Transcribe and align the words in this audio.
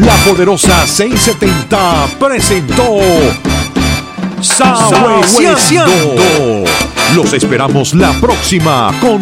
La 0.00 0.14
poderosa 0.24 0.86
670 0.86 2.08
presentó 2.18 2.98
Sahueciando. 4.40 6.64
Los 7.14 7.32
esperamos 7.34 7.94
la 7.94 8.12
próxima 8.20 8.92
con 9.00 9.20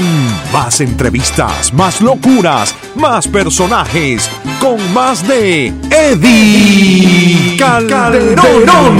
más 0.52 0.80
entrevistas, 0.80 1.72
más 1.72 2.00
locuras, 2.00 2.74
más 2.94 3.26
personajes, 3.26 4.30
con 4.60 4.78
más 4.92 5.26
de 5.26 5.72
Eddie 5.90 7.56
Calderón. 7.58 8.98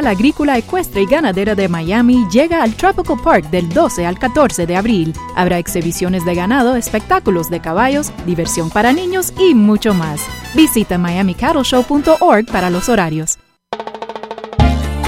Internacional 0.00 0.06
Agrícola 0.06 0.58
Ecuestre 0.58 1.02
y 1.02 1.06
Ganadera 1.06 1.54
de 1.54 1.68
Miami 1.68 2.26
llega 2.30 2.62
al 2.62 2.74
Tropical 2.74 3.20
Park 3.22 3.50
del 3.50 3.68
12 3.68 4.06
al 4.06 4.18
14 4.18 4.66
de 4.66 4.76
abril. 4.76 5.12
Habrá 5.36 5.58
exhibiciones 5.58 6.24
de 6.24 6.34
ganado, 6.34 6.76
espectáculos 6.76 7.50
de 7.50 7.60
caballos, 7.60 8.10
diversión 8.24 8.70
para 8.70 8.92
niños 8.92 9.32
y 9.38 9.54
mucho 9.54 9.92
más. 9.92 10.22
Visita 10.54 10.96
miamicattleshow.org 10.96 12.46
para 12.46 12.70
los 12.70 12.88
horarios. 12.88 13.39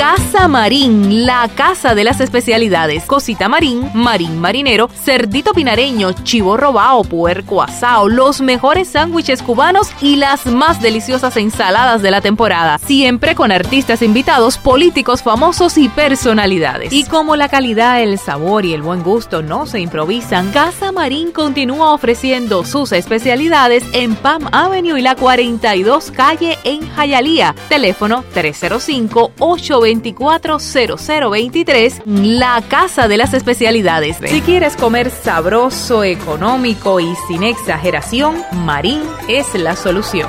Casa 0.03 0.49
Marín, 0.49 1.27
la 1.27 1.49
casa 1.55 1.95
de 1.95 2.03
las 2.03 2.21
especialidades. 2.21 3.05
Cosita 3.05 3.49
marín, 3.49 3.89
marín 3.95 4.41
marinero, 4.41 4.89
cerdito 4.89 5.53
pinareño, 5.53 6.11
chivo 6.25 6.57
robao, 6.57 7.05
puerco 7.05 7.63
asao, 7.63 8.09
los 8.09 8.41
mejores 8.41 8.89
sándwiches 8.89 9.45
cubanos 9.45 9.93
y 10.01 10.17
las 10.17 10.47
más 10.47 10.83
deliciosas 10.83 11.37
ensaladas 11.37 12.03
de 12.03 12.11
la 12.11 12.21
temporada. 12.21 12.79
Siempre 12.79 13.37
con 13.37 13.53
artistas 13.53 14.03
invitados, 14.03 14.59
políticos 14.59 15.23
famosos 15.23 15.79
y 15.79 15.89
personalidades. 15.89 16.93
Y 16.93 17.05
como 17.05 17.37
la 17.37 17.49
calidad, 17.49 18.03
el 18.03 18.19
sabor 18.19 18.65
y 18.65 18.75
el 18.75 18.83
buen 18.83 19.05
gusto 19.05 19.41
no 19.41 19.67
se 19.67 19.79
improvisan, 19.79 20.51
Casa 20.51 20.91
Marín 20.91 21.31
continúa 21.31 21.93
ofreciendo 21.93 22.65
sus 22.65 22.91
especialidades 22.91 23.85
en 23.93 24.17
Pam 24.17 24.49
Avenue 24.51 24.99
y 24.99 25.03
la 25.03 25.15
42 25.15 26.11
calle 26.11 26.59
en 26.65 26.81
Hialeah. 26.97 27.55
Teléfono 27.69 28.25
305 28.35 29.31
820 29.39 29.92
240023, 30.01 32.03
la 32.07 32.63
Casa 32.69 33.09
de 33.09 33.17
las 33.17 33.35
Especialidades. 33.35 34.19
Si 34.25 34.41
quieres 34.41 34.77
comer 34.77 35.11
sabroso, 35.11 36.05
económico 36.05 37.01
y 37.01 37.15
sin 37.29 37.43
exageración, 37.43 38.37
Marín 38.53 39.03
es 39.29 39.55
la 39.55 39.77
solución. 39.77 40.29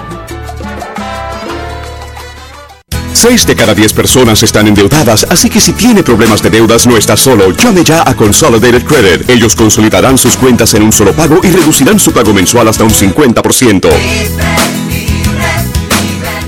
Seis 3.24 3.48
de 3.48 3.56
cada 3.56 3.74
diez 3.74 3.94
personas 3.94 4.44
están 4.44 4.68
endeudadas, 4.68 5.26
así 5.30 5.50
que 5.50 5.62
si 5.62 5.72
tiene 5.72 6.04
problemas 6.04 6.44
de 6.44 6.50
deudas 6.50 6.86
no 6.86 6.98
está 6.98 7.16
solo. 7.16 7.52
Llame 7.52 7.82
ya 7.82 8.04
a 8.06 8.14
Consolidated 8.16 8.84
Credit. 8.84 9.30
Ellos 9.30 9.56
consolidarán 9.56 10.18
sus 10.18 10.36
cuentas 10.36 10.74
en 10.74 10.84
un 10.84 10.92
solo 10.92 11.14
pago 11.14 11.40
y 11.42 11.48
reducirán 11.48 12.00
su 12.00 12.12
pago 12.12 12.34
mensual 12.34 12.68
hasta 12.68 12.84
un 12.84 12.92
50%. 12.92 13.90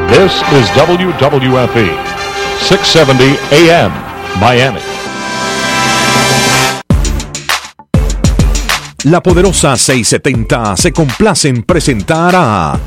This 0.09 0.41
is 0.53 0.69
WWFE, 0.75 1.89
670 2.59 3.37
AM, 3.51 3.91
Miami. 4.39 4.79
La 9.03 9.21
poderosa 9.21 9.77
670 9.77 10.77
se 10.77 10.91
complace 10.91 11.49
en 11.49 11.61
presentar 11.63 12.33
a 12.35 12.79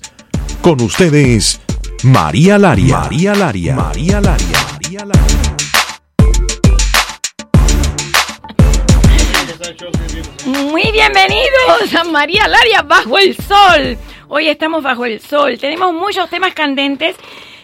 Con 0.62 0.80
ustedes, 0.80 1.60
María 2.02 2.56
Laria. 2.56 3.00
María 3.00 3.34
Laria. 3.34 3.74
María 3.76 4.20
Laria. 4.22 4.58
María 4.72 5.04
Laria. 5.04 5.56
Muy 10.46 10.90
bienvenidos 10.92 11.94
a 11.94 12.04
María 12.04 12.48
Laria 12.48 12.80
Bajo 12.82 13.18
el 13.18 13.36
Sol. 13.36 13.98
Hoy 14.28 14.48
estamos 14.48 14.82
bajo 14.82 15.04
el 15.04 15.20
sol. 15.20 15.58
Tenemos 15.58 15.92
muchos 15.92 16.30
temas 16.30 16.54
candentes 16.54 17.16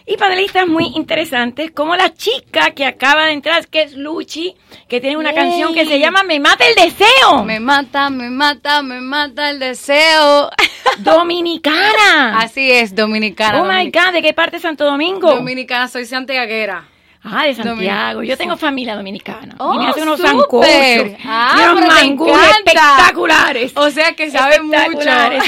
y 0.06 0.17
panelistas 0.17 0.69
muy 0.69 0.93
interesantes, 0.94 1.72
como 1.72 1.97
la 1.97 2.15
chica 2.15 2.71
que 2.71 2.87
acaba 2.87 3.27
de 3.27 3.33
entrar, 3.33 3.67
que 3.67 3.83
es 3.83 3.94
Luchi, 3.94 4.55
que 4.89 5.00
tiene 5.00 5.17
una 5.17 5.34
canción 5.34 5.75
que 5.75 5.84
se 5.84 5.99
llama 5.99 6.22
Me 6.22 6.39
mata 6.39 6.65
el 6.67 6.77
deseo. 6.77 7.44
Me 7.44 7.59
mata, 7.59 8.09
me 8.09 8.31
mata, 8.31 8.83
me 8.83 9.00
mata 9.00 9.50
el 9.50 9.59
deseo. 9.59 10.50
Dominicana. 10.99 12.39
Así 12.39 12.71
es, 12.71 12.94
dominicana. 12.94 13.62
Oh 13.62 13.67
my 13.67 13.91
God, 13.91 14.12
¿de 14.12 14.22
qué 14.22 14.33
parte 14.33 14.56
de 14.56 14.62
Santo 14.62 14.84
Domingo? 14.84 15.34
Dominicana, 15.34 15.89
soy 15.89 16.06
santiaguera. 16.06 16.84
Ah, 17.28 17.44
de 17.44 17.54
Santiago. 17.54 18.22
Yo 18.22 18.37
tengo 18.37 18.56
familia 18.56 18.94
dominicana. 18.94 19.56
Oh, 19.59 19.75
y 19.75 19.78
me 19.78 19.88
hace 19.88 20.03
unos 20.03 20.19
súper. 20.20 20.31
sancochos. 20.31 21.20
Ah, 21.25 21.75
unos 21.76 21.87
mangúes 21.94 22.38
espectaculares. 22.59 23.72
O 23.76 23.91
sea 23.91 24.12
que 24.14 24.31
sabe 24.31 24.60
mucho. 24.60 24.78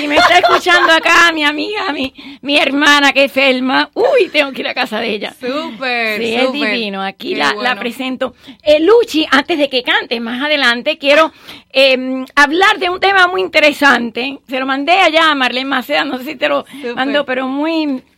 Y 0.03 0.09
me 0.09 0.17
está 0.17 0.39
escuchando 0.39 0.93
acá 0.93 1.31
mi 1.33 1.45
amiga, 1.45 1.93
mi, 1.93 2.13
mi 2.43 2.59
hermana 2.59 3.13
que 3.13 3.25
es 3.25 3.33
Felma. 3.33 3.91
Uy, 3.95 4.29
tengo 4.33 4.53
que 4.53 4.63
ir 4.63 4.69
a 4.69 4.75
casa 4.75 4.99
de 5.01 5.11
ella. 5.11 5.35
Súper, 5.39 6.21
Sí, 6.21 6.35
es 6.35 6.53
divino. 6.53 7.03
Aquí 7.03 7.35
la, 7.35 7.53
bueno. 7.55 7.63
la 7.63 7.77
presento. 7.77 8.35
Eh, 8.63 8.81
Luchi, 8.81 9.27
antes 9.31 9.59
de 9.59 9.69
que 9.69 9.83
cante 9.83 10.19
más 10.21 10.43
adelante, 10.43 10.99
quiero 10.99 11.33
eh, 11.73 12.25
hablar 12.35 12.79
de 12.79 12.91
un 12.91 12.99
tema 12.99 13.29
muy 13.29 13.41
interesante. 13.41 14.41
Se 14.49 14.59
lo 14.59 14.67
mandé 14.67 14.93
allá 14.93 15.31
a 15.31 15.35
Marlene 15.35 15.69
Maceda, 15.69 16.05
no 16.05 16.19
sé 16.19 16.25
si 16.25 16.37
te 16.37 16.49
lo 16.49 16.65
Súper. 16.67 16.95
mandó, 16.95 17.25
pero 17.25 17.47
muy 17.47 17.87
¿Qué 17.87 18.03
eh, 18.03 18.18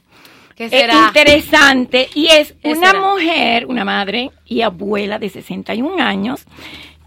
será? 0.68 1.06
interesante. 1.06 2.08
Y 2.14 2.26
es 2.26 2.52
¿Qué 2.62 2.72
una 2.72 2.90
será? 2.90 3.00
mujer, 3.00 3.66
una 3.66 3.84
madre 3.84 4.30
y 4.44 4.60
abuela 4.62 5.18
de 5.18 5.28
61 5.30 6.02
años, 6.02 6.44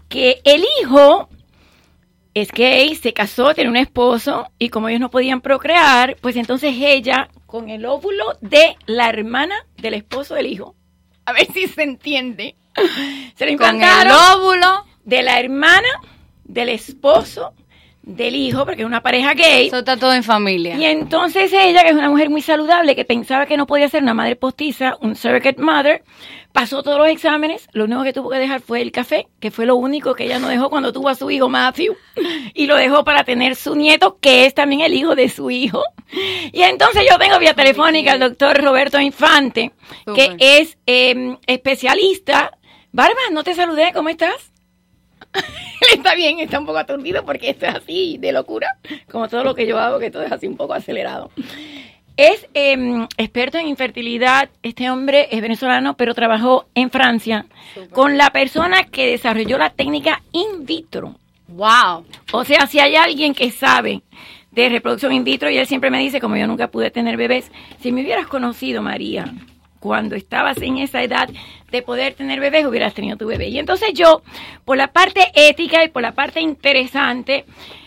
que 0.08 0.40
el 0.44 0.64
hijo 0.82 1.28
es 2.34 2.50
gay, 2.50 2.94
se 2.96 3.12
casó, 3.12 3.54
tiene 3.54 3.70
un 3.70 3.76
esposo, 3.76 4.48
y 4.58 4.68
como 4.68 4.88
ellos 4.88 5.00
no 5.00 5.10
podían 5.10 5.40
procrear, 5.40 6.16
pues 6.20 6.34
entonces 6.36 6.74
ella, 6.78 7.28
con 7.46 7.68
el 7.70 7.86
óvulo 7.86 8.24
de 8.40 8.76
la 8.86 9.08
hermana 9.08 9.54
del 9.76 9.94
esposo 9.94 10.34
del 10.34 10.46
hijo, 10.46 10.74
a 11.26 11.32
ver 11.32 11.46
si 11.52 11.68
se 11.68 11.82
entiende, 11.84 12.56
se 13.36 13.46
lo 13.50 13.56
Con 13.56 13.80
el 13.82 14.10
óvulo. 14.10 14.84
de 15.04 15.22
la 15.22 15.38
hermana 15.38 15.88
del 16.44 16.70
esposo 16.70 17.52
del 18.06 18.36
hijo, 18.36 18.66
porque 18.66 18.82
es 18.82 18.86
una 18.86 19.02
pareja 19.02 19.32
gay. 19.32 19.68
Eso 19.68 19.78
está 19.78 19.96
todo 19.96 20.12
en 20.12 20.22
familia. 20.22 20.76
Y 20.76 20.84
entonces 20.84 21.52
ella, 21.52 21.82
que 21.82 21.88
es 21.88 21.94
una 21.94 22.10
mujer 22.10 22.28
muy 22.28 22.42
saludable, 22.42 22.94
que 22.94 23.04
pensaba 23.04 23.46
que 23.46 23.56
no 23.56 23.66
podía 23.66 23.88
ser 23.88 24.02
una 24.02 24.14
madre 24.14 24.36
postiza, 24.36 24.96
un 25.00 25.16
surrogate 25.16 25.60
mother, 25.60 26.02
pasó 26.52 26.82
todos 26.82 26.98
los 26.98 27.08
exámenes, 27.08 27.66
lo 27.72 27.84
único 27.84 28.04
que 28.04 28.12
tuvo 28.12 28.30
que 28.30 28.38
dejar 28.38 28.60
fue 28.60 28.82
el 28.82 28.92
café, 28.92 29.26
que 29.40 29.50
fue 29.50 29.64
lo 29.64 29.76
único 29.76 30.14
que 30.14 30.24
ella 30.24 30.38
no 30.38 30.48
dejó 30.48 30.68
cuando 30.68 30.92
tuvo 30.92 31.08
a 31.08 31.14
su 31.14 31.30
hijo 31.30 31.48
Matthew, 31.48 31.96
y 32.54 32.66
lo 32.66 32.76
dejó 32.76 33.04
para 33.04 33.24
tener 33.24 33.56
su 33.56 33.74
nieto, 33.74 34.18
que 34.20 34.44
es 34.44 34.54
también 34.54 34.82
el 34.82 34.92
hijo 34.92 35.14
de 35.14 35.30
su 35.30 35.50
hijo. 35.50 35.82
Y 36.52 36.62
entonces 36.62 37.04
yo 37.10 37.18
tengo 37.18 37.38
vía 37.38 37.54
telefónica 37.54 38.12
al 38.12 38.20
doctor 38.20 38.62
Roberto 38.62 39.00
Infante, 39.00 39.72
que 40.14 40.36
es 40.38 40.76
eh, 40.86 41.36
especialista. 41.46 42.56
Barba, 42.92 43.18
no 43.32 43.42
te 43.42 43.54
saludé, 43.54 43.92
¿cómo 43.92 44.10
estás? 44.10 44.53
Él 45.34 45.88
está 45.98 46.14
bien, 46.14 46.40
está 46.40 46.58
un 46.58 46.66
poco 46.66 46.78
aturdido 46.78 47.24
porque 47.24 47.50
esto 47.50 47.66
es 47.66 47.74
así 47.74 48.18
de 48.18 48.32
locura, 48.32 48.78
como 49.10 49.28
todo 49.28 49.44
lo 49.44 49.54
que 49.54 49.66
yo 49.66 49.78
hago, 49.78 49.98
que 49.98 50.10
todo 50.10 50.22
es 50.22 50.32
así 50.32 50.46
un 50.46 50.56
poco 50.56 50.74
acelerado. 50.74 51.30
Es 52.16 52.46
em, 52.54 53.08
experto 53.16 53.58
en 53.58 53.66
infertilidad. 53.66 54.48
Este 54.62 54.88
hombre 54.88 55.28
es 55.32 55.40
venezolano, 55.40 55.96
pero 55.96 56.14
trabajó 56.14 56.66
en 56.74 56.90
Francia 56.90 57.46
con 57.90 58.16
la 58.16 58.30
persona 58.30 58.84
que 58.84 59.06
desarrolló 59.06 59.58
la 59.58 59.70
técnica 59.70 60.22
in 60.30 60.64
vitro. 60.64 61.16
Wow. 61.48 62.04
O 62.32 62.44
sea, 62.44 62.66
si 62.68 62.78
hay 62.78 62.94
alguien 62.94 63.34
que 63.34 63.50
sabe 63.50 64.02
de 64.52 64.68
reproducción 64.68 65.12
in 65.12 65.24
vitro, 65.24 65.50
y 65.50 65.58
él 65.58 65.66
siempre 65.66 65.90
me 65.90 65.98
dice, 65.98 66.20
como 66.20 66.36
yo 66.36 66.46
nunca 66.46 66.68
pude 66.68 66.92
tener 66.92 67.16
bebés, 67.16 67.50
si 67.80 67.90
me 67.90 68.02
hubieras 68.02 68.28
conocido, 68.28 68.80
María, 68.80 69.34
cuando 69.84 70.16
estabas 70.16 70.56
en 70.62 70.78
esa 70.78 71.02
edad 71.02 71.28
de 71.70 71.82
poder 71.82 72.14
tener 72.14 72.40
bebés, 72.40 72.64
hubieras 72.64 72.94
tenido 72.94 73.18
tu 73.18 73.26
bebé. 73.26 73.48
Y 73.48 73.58
entonces 73.58 73.92
yo, 73.92 74.22
por 74.64 74.78
la 74.78 74.88
parte 74.88 75.20
ética 75.34 75.84
y 75.84 75.88
por 75.88 76.00
la 76.00 76.12
parte 76.12 76.40
interesante, 76.40 77.44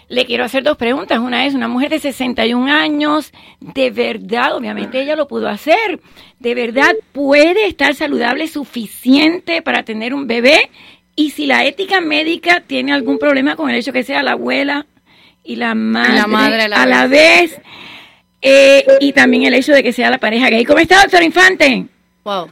le 0.08 0.28
quiero 0.28 0.46
hacer 0.46 0.62
dos 0.62 0.78
preguntas. 0.78 1.18
Una 1.18 1.48
es, 1.48 1.56
una 1.56 1.68
mujer 1.68 1.90
de 1.90 1.98
61 1.98 2.72
años, 2.72 3.34
¿de 3.60 3.90
verdad, 3.90 4.56
obviamente 4.56 5.02
ella 5.02 5.16
lo 5.16 5.28
pudo 5.28 5.50
hacer, 5.50 6.00
de 6.38 6.54
verdad 6.54 6.94
puede 7.14 7.66
estar 7.66 7.96
saludable 7.96 8.48
suficiente 8.48 9.64
para 9.64 9.82
tener 9.82 10.14
un 10.14 10.28
bebé? 10.28 10.70
Y 11.16 11.32
si 11.32 11.48
la 11.48 11.66
ética 11.66 12.00
médica 12.00 12.62
tiene 12.62 12.94
algún 12.94 13.18
problema 13.18 13.56
con 13.56 13.72
el 13.72 13.78
hecho 13.78 13.92
que 13.92 14.04
sea 14.04 14.22
la 14.22 14.34
abuela 14.34 14.86
y 15.44 15.56
la 15.56 15.74
madre, 15.74 16.14
La 16.14 16.28
madre 16.28 16.62
a 16.62 16.68
la 16.68 16.84
a 16.84 16.86
la 16.86 17.08
vez, 17.08 17.60
eh, 18.42 18.86
y 19.00 19.14
también 19.14 19.44
el 19.46 19.54
hecho 19.54 19.74
de 19.74 19.84
que 19.84 19.94
sea 19.94 20.10
la 20.10 20.18
pareja 20.18 20.50
gay. 20.50 20.66
¿Cómo 20.66 20.80
está, 20.80 21.02
doctor 21.02 21.24
Infante? 21.24 21.86
Wow. 22.24 22.50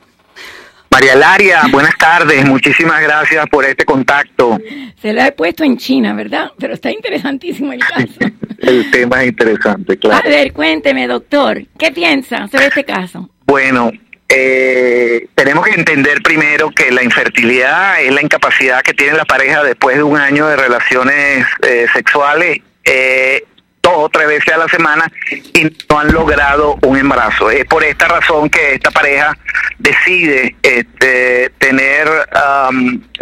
María 0.89 1.15
Laria, 1.15 1.63
buenas 1.71 1.97
tardes. 1.97 2.45
Muchísimas 2.45 3.01
gracias 3.01 3.45
por 3.49 3.65
este 3.65 3.83
contacto. 3.83 4.57
Se 5.01 5.11
lo 5.11 5.21
he 5.21 5.31
puesto 5.33 5.63
en 5.65 5.77
China, 5.77 6.13
¿verdad? 6.13 6.51
Pero 6.57 6.73
está 6.73 6.89
interesantísimo 6.89 7.73
el 7.73 7.79
caso. 7.79 8.07
El 8.59 8.89
tema 8.89 9.21
es 9.21 9.27
interesante, 9.29 9.93
A 9.93 9.95
claro. 9.97 10.29
ver, 10.29 10.53
cuénteme, 10.53 11.05
doctor, 11.07 11.61
¿qué 11.77 11.91
piensa 11.91 12.47
sobre 12.47 12.67
este 12.67 12.85
caso? 12.85 13.29
Bueno, 13.45 13.91
eh, 14.29 15.27
tenemos 15.35 15.65
que 15.65 15.75
entender 15.75 16.21
primero 16.23 16.71
que 16.71 16.91
la 16.91 17.03
infertilidad 17.03 18.01
es 18.01 18.11
la 18.13 18.23
incapacidad 18.23 18.81
que 18.81 18.93
tiene 18.93 19.17
la 19.17 19.25
pareja 19.25 19.63
después 19.63 19.97
de 19.97 20.03
un 20.03 20.17
año 20.17 20.47
de 20.47 20.55
relaciones 20.55 21.45
eh, 21.61 21.85
sexuales. 21.93 22.59
Eh, 22.85 23.43
dos 23.85 23.93
o 23.97 24.09
tres 24.09 24.27
veces 24.27 24.53
a 24.53 24.57
la 24.57 24.67
semana 24.67 25.11
y 25.31 25.63
no 25.89 25.99
han 25.99 26.11
logrado 26.11 26.77
un 26.81 26.97
embarazo. 26.97 27.51
Es 27.51 27.65
por 27.65 27.83
esta 27.83 28.07
razón 28.07 28.49
que 28.49 28.73
esta 28.73 28.89
pareja 28.89 29.37
decide 29.77 30.55
este, 30.63 31.51
tener, 31.59 32.09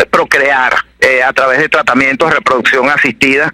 procrear 0.09 0.73
eh, 1.01 1.21
a 1.21 1.33
través 1.33 1.59
de 1.59 1.67
tratamientos 1.67 2.29
de 2.29 2.35
reproducción 2.35 2.89
asistida 2.89 3.53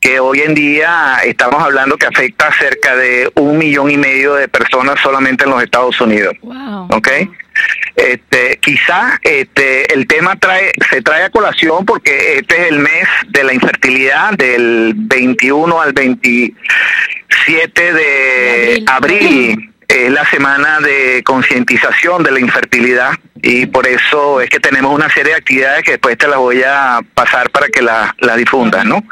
que 0.00 0.18
hoy 0.18 0.40
en 0.40 0.54
día 0.54 1.18
estamos 1.24 1.62
hablando 1.62 1.96
que 1.96 2.06
afecta 2.06 2.48
a 2.48 2.52
cerca 2.52 2.96
de 2.96 3.30
un 3.34 3.58
millón 3.58 3.90
y 3.90 3.98
medio 3.98 4.34
de 4.34 4.48
personas 4.48 4.98
solamente 5.00 5.44
en 5.44 5.50
los 5.50 5.62
Estados 5.62 6.00
Unidos. 6.00 6.34
Wow. 6.42 6.88
¿ok? 6.90 7.08
Este, 8.00 8.58
quizá 8.60 9.18
este, 9.22 9.92
el 9.92 10.06
tema 10.06 10.36
trae, 10.36 10.72
se 10.90 11.02
trae 11.02 11.24
a 11.24 11.30
colación 11.30 11.84
porque 11.84 12.38
este 12.38 12.62
es 12.62 12.68
el 12.68 12.78
mes 12.78 13.06
de 13.28 13.44
la 13.44 13.52
infertilidad 13.52 14.32
del 14.32 14.94
21 14.96 15.80
al 15.80 15.92
27 15.92 17.92
de 17.92 18.84
abril. 18.86 19.69
Es 19.90 20.08
la 20.12 20.24
semana 20.30 20.78
de 20.78 21.20
concientización 21.24 22.22
de 22.22 22.30
la 22.30 22.38
infertilidad 22.38 23.10
y 23.42 23.66
por 23.66 23.88
eso 23.88 24.40
es 24.40 24.48
que 24.48 24.60
tenemos 24.60 24.94
una 24.94 25.10
serie 25.10 25.32
de 25.32 25.38
actividades 25.38 25.82
que 25.82 25.92
después 25.92 26.16
te 26.16 26.28
las 26.28 26.38
voy 26.38 26.62
a 26.62 27.00
pasar 27.14 27.50
para 27.50 27.66
que 27.66 27.82
las 27.82 28.12
la 28.18 28.36
difundas, 28.36 28.84
¿no? 28.84 29.02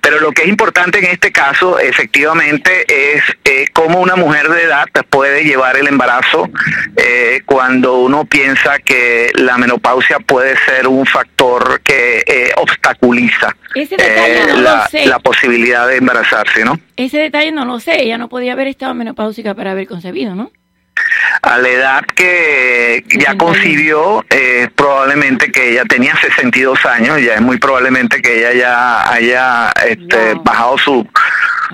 Pero 0.00 0.20
lo 0.20 0.32
que 0.32 0.42
es 0.42 0.48
importante 0.48 0.98
en 0.98 1.06
este 1.06 1.30
caso, 1.30 1.78
efectivamente, 1.78 2.86
es 2.88 3.22
eh, 3.44 3.66
cómo 3.74 4.00
una 4.00 4.16
mujer 4.16 4.48
de 4.48 4.62
edad 4.62 4.86
puede 5.10 5.44
llevar 5.44 5.76
el 5.76 5.88
embarazo 5.88 6.48
eh, 6.96 7.42
cuando 7.44 7.98
uno 7.98 8.24
piensa 8.24 8.78
que 8.78 9.30
la 9.34 9.58
menopausia 9.58 10.20
puede 10.20 10.56
ser 10.64 10.88
un 10.88 11.04
factor 11.04 11.82
que 11.82 12.24
eh, 12.26 12.50
obstaculiza 12.56 13.54
eh, 13.74 14.44
no 14.48 14.60
la, 14.60 14.88
la 15.06 15.18
posibilidad 15.18 15.88
de 15.88 15.96
embarazarse, 15.96 16.64
¿no? 16.64 16.78
Ese 16.96 17.18
detalle 17.18 17.50
no 17.50 17.64
lo 17.64 17.80
sé. 17.80 18.02
Ella 18.02 18.18
no 18.18 18.28
podía 18.28 18.52
haber 18.52 18.68
estado 18.68 18.94
menopáusica 18.94 19.54
para 19.54 19.72
haber 19.72 19.88
concebido, 19.88 20.13
¿no? 20.14 20.50
A 21.42 21.58
la 21.58 21.68
edad 21.68 22.04
que 22.14 23.02
ya 23.08 23.32
61. 23.32 23.38
concibió, 23.38 24.24
eh, 24.30 24.68
probablemente 24.74 25.50
que 25.50 25.72
ella 25.72 25.84
tenía 25.84 26.14
62 26.16 26.86
años, 26.86 27.20
ya 27.20 27.34
es 27.34 27.40
muy 27.40 27.58
probablemente 27.58 28.22
que 28.22 28.38
ella 28.38 28.52
ya 28.54 29.12
haya 29.12 29.72
este, 29.86 30.34
bajado 30.42 30.78
su, 30.78 31.06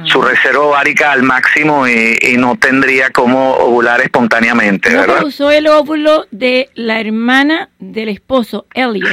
su 0.04 0.22
reserva 0.22 0.60
ovárica 0.60 1.12
al 1.12 1.22
máximo 1.22 1.87
y, 1.87 2.19
y 2.22 2.37
no 2.38 2.56
tendría 2.56 3.10
como 3.10 3.52
ovular 3.56 4.00
espontáneamente, 4.00 4.94
¿verdad? 4.94 5.22
usó 5.22 5.50
el 5.50 5.66
óvulo 5.69 6.26
de 6.31 6.70
la 6.75 6.98
hermana 7.00 7.69
del 7.78 8.08
esposo, 8.08 8.66
Elliot. 8.75 9.10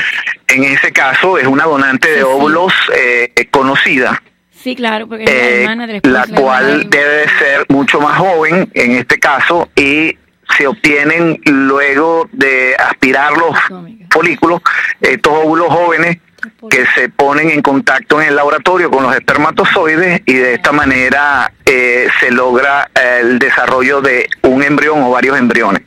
En 0.48 0.64
ese 0.64 0.94
caso 0.94 1.38
es 1.38 1.46
una 1.46 1.66
donante 1.66 2.08
de 2.10 2.16
Sí, 2.16 2.22
sí. 2.22 2.26
óvulos 2.28 2.74
eh, 2.96 3.32
conocida. 3.52 4.24
Sí, 4.68 4.76
claro, 4.76 5.08
porque 5.08 5.24
es 5.24 5.66
la 5.66 5.86
eh, 5.86 6.02
la 6.04 6.28
cual 6.28 6.90
debe 6.90 7.20
de 7.20 7.30
ser 7.40 7.66
mucho 7.70 8.02
más 8.02 8.18
joven 8.18 8.70
en 8.74 8.92
este 8.98 9.18
caso 9.18 9.70
y 9.78 10.18
se 10.58 10.68
obtienen 10.68 11.40
luego 11.46 12.28
de 12.34 12.76
aspirar 12.78 13.32
los 13.38 13.58
folículos, 14.12 14.60
estos 15.00 15.32
óvulos 15.32 15.68
jóvenes 15.70 16.18
que 16.70 16.86
se 16.96 17.08
ponen 17.08 17.50
en 17.50 17.62
contacto 17.62 18.22
en 18.22 18.28
el 18.28 18.36
laboratorio 18.36 18.92
con 18.92 19.04
los 19.04 19.16
espermatozoides 19.16 20.24
y 20.26 20.34
de 20.34 20.56
esta 20.56 20.74
manera 20.74 21.50
eh, 21.66 22.10
se 22.20 22.30
logra 22.30 22.92
eh, 22.94 23.20
el 23.22 23.40
desarrollo 23.40 24.02
de 24.02 24.28
un 24.42 24.64
embrión 24.64 25.02
o 25.02 25.12
varios 25.12 25.40
embriones. 25.40 25.84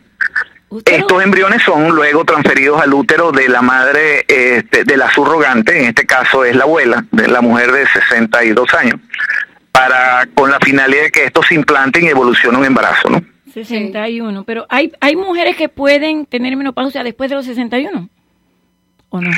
Estos 0.84 1.22
embriones 1.22 1.62
son 1.62 1.88
luego 1.90 2.24
transferidos 2.24 2.80
al 2.80 2.94
útero 2.94 3.32
de 3.32 3.48
la 3.48 3.60
madre, 3.60 4.24
este, 4.28 4.84
de 4.84 4.96
la 4.96 5.10
subrogante, 5.12 5.80
en 5.80 5.86
este 5.86 6.06
caso 6.06 6.44
es 6.44 6.54
la 6.54 6.62
abuela, 6.62 7.04
de 7.10 7.26
la 7.26 7.40
mujer 7.40 7.72
de 7.72 7.86
62 7.88 8.72
años, 8.74 9.00
para 9.72 10.28
con 10.32 10.48
la 10.50 10.58
finalidad 10.60 11.02
de 11.02 11.10
que 11.10 11.24
estos 11.24 11.46
se 11.46 11.56
implanten 11.56 12.04
y 12.04 12.08
evolucione 12.08 12.56
un 12.56 12.64
embarazo, 12.64 13.10
¿no? 13.10 13.20
61. 13.52 14.44
Pero 14.44 14.64
hay, 14.68 14.92
hay 15.00 15.16
mujeres 15.16 15.56
que 15.56 15.68
pueden 15.68 16.24
tener 16.26 16.56
menopausia 16.56 17.02
después 17.02 17.30
de 17.30 17.36
los 17.36 17.46
61. 17.46 18.08
¿O 19.08 19.20
no? 19.20 19.30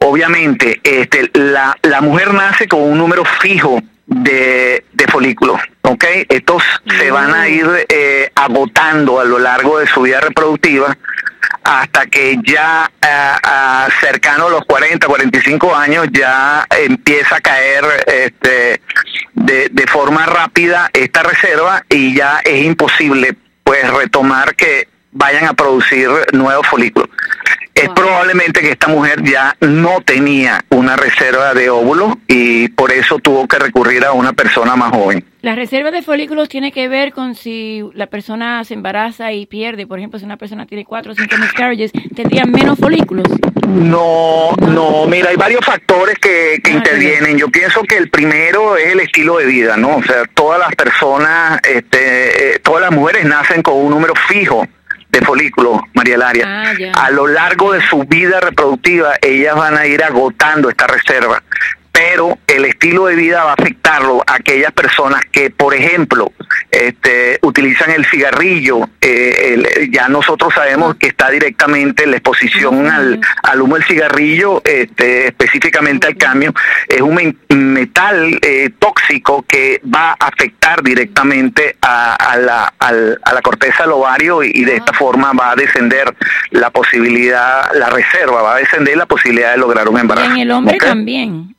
Obviamente, 0.00 0.80
este, 0.84 1.30
la, 1.32 1.76
la 1.82 2.00
mujer 2.02 2.34
nace 2.34 2.68
con 2.68 2.82
un 2.82 2.98
número 2.98 3.24
fijo 3.24 3.80
de, 4.06 4.84
de 4.92 5.06
folículos, 5.06 5.60
¿ok? 5.82 6.04
Estos 6.28 6.62
se 6.98 7.10
van 7.10 7.34
a 7.34 7.48
ir 7.48 7.66
eh, 7.88 8.30
agotando 8.34 9.20
a 9.20 9.24
lo 9.24 9.38
largo 9.38 9.78
de 9.78 9.86
su 9.86 10.02
vida 10.02 10.20
reproductiva 10.20 10.96
hasta 11.64 12.06
que 12.06 12.38
ya 12.44 12.90
ah, 13.02 13.40
ah, 13.42 13.88
cercano 14.00 14.46
a 14.46 14.50
los 14.50 14.64
40, 14.64 15.06
45 15.06 15.74
años 15.74 16.08
ya 16.12 16.66
empieza 16.70 17.36
a 17.36 17.40
caer 17.40 17.84
este, 18.06 18.80
de, 19.34 19.68
de 19.70 19.86
forma 19.86 20.26
rápida 20.26 20.90
esta 20.92 21.22
reserva 21.22 21.84
y 21.88 22.14
ya 22.14 22.40
es 22.44 22.64
imposible 22.64 23.36
pues 23.64 23.88
retomar 23.92 24.54
que 24.56 24.88
vayan 25.12 25.44
a 25.44 25.54
producir 25.54 26.08
nuevos 26.32 26.66
folículos. 26.66 27.08
Es 27.82 27.88
probablemente 27.88 28.60
que 28.60 28.70
esta 28.70 28.86
mujer 28.86 29.24
ya 29.24 29.56
no 29.60 30.00
tenía 30.04 30.64
una 30.68 30.94
reserva 30.94 31.52
de 31.52 31.68
óvulos 31.68 32.14
y 32.28 32.68
por 32.68 32.92
eso 32.92 33.18
tuvo 33.18 33.48
que 33.48 33.58
recurrir 33.58 34.04
a 34.04 34.12
una 34.12 34.32
persona 34.32 34.76
más 34.76 34.92
joven. 34.92 35.24
La 35.40 35.56
reserva 35.56 35.90
de 35.90 36.02
folículos 36.02 36.48
tiene 36.48 36.70
que 36.70 36.86
ver 36.86 37.12
con 37.12 37.34
si 37.34 37.82
la 37.94 38.06
persona 38.06 38.62
se 38.62 38.74
embaraza 38.74 39.32
y 39.32 39.46
pierde. 39.46 39.88
Por 39.88 39.98
ejemplo, 39.98 40.20
si 40.20 40.24
una 40.24 40.36
persona 40.36 40.64
tiene 40.64 40.84
cuatro 40.84 41.10
o 41.10 41.14
cinco 41.16 41.36
miscarriages, 41.38 41.90
tendría 42.14 42.44
menos 42.44 42.78
folículos. 42.78 43.26
No, 43.66 44.52
no, 44.60 45.06
mira, 45.08 45.30
hay 45.30 45.36
varios 45.36 45.64
factores 45.64 46.16
que, 46.20 46.60
que 46.62 46.70
intervienen. 46.70 47.36
Yo 47.36 47.48
pienso 47.48 47.82
que 47.82 47.96
el 47.96 48.10
primero 48.10 48.76
es 48.76 48.92
el 48.92 49.00
estilo 49.00 49.38
de 49.38 49.46
vida, 49.46 49.76
¿no? 49.76 49.96
O 49.96 50.02
sea, 50.04 50.24
todas 50.32 50.60
las 50.60 50.72
personas, 50.76 51.58
este, 51.68 52.54
eh, 52.54 52.58
todas 52.60 52.82
las 52.82 52.92
mujeres 52.92 53.24
nacen 53.24 53.62
con 53.62 53.74
un 53.74 53.90
número 53.90 54.14
fijo 54.28 54.68
de 55.12 55.20
folículos, 55.20 55.82
María 55.92 56.16
Laria. 56.16 56.46
Ah. 56.46 57.04
A 57.04 57.10
lo 57.10 57.26
largo 57.26 57.72
de 57.72 57.86
su 57.86 58.02
vida 58.04 58.40
reproductiva, 58.40 59.12
ellas 59.20 59.54
van 59.54 59.76
a 59.76 59.86
ir 59.86 60.02
agotando 60.02 60.70
esta 60.70 60.86
reserva. 60.86 61.42
Pero 61.92 62.38
el 62.46 62.64
estilo 62.64 63.06
de 63.06 63.14
vida 63.16 63.44
va 63.44 63.50
a 63.50 63.54
afectarlo 63.54 64.22
a 64.26 64.36
aquellas 64.36 64.72
personas 64.72 65.20
que, 65.30 65.50
por 65.50 65.74
ejemplo, 65.74 66.32
este, 66.70 67.38
utilizan 67.42 67.90
el 67.90 68.06
cigarrillo. 68.06 68.88
eh, 69.04 69.54
el- 69.54 69.90
ya 69.90 70.08
nosotros 70.08 70.54
sabemos 70.54 70.94
que 70.94 71.08
está 71.08 71.28
directamente 71.30 72.06
la 72.06 72.16
exposición 72.16 72.88
al, 72.88 73.20
al 73.42 73.60
humo 73.60 73.74
del 73.74 73.84
cigarrillo, 73.84 74.62
este, 74.64 75.26
específicamente 75.26 76.06
al 76.06 76.16
cambio, 76.16 76.54
es 76.88 77.00
un 77.00 77.36
metal 77.50 78.38
eh, 78.42 78.70
tóxico 78.78 79.44
que 79.46 79.80
va 79.92 80.12
a 80.12 80.28
afectar 80.28 80.82
directamente 80.82 81.76
a, 81.82 82.14
a 82.14 82.36
la, 82.38 82.72
a 82.78 82.92
la 82.92 83.42
corteza 83.42 83.82
del 83.82 83.92
ovario 83.92 84.42
y, 84.42 84.52
y 84.54 84.64
de 84.64 84.76
esta 84.76 84.92
forma 84.92 85.32
va 85.32 85.50
a 85.50 85.56
descender 85.56 86.14
la 86.50 86.70
posibilidad, 86.70 87.70
la 87.74 87.90
reserva, 87.90 88.40
va 88.42 88.54
a 88.54 88.58
descender 88.58 88.96
la 88.96 89.06
posibilidad 89.06 89.50
de 89.52 89.58
lograr 89.58 89.88
un 89.88 89.96
Y 89.96 90.00
embarazo. 90.00 90.30
en 90.32 90.38
el 90.38 90.50
hombre 90.52 90.78
también. 90.78 91.54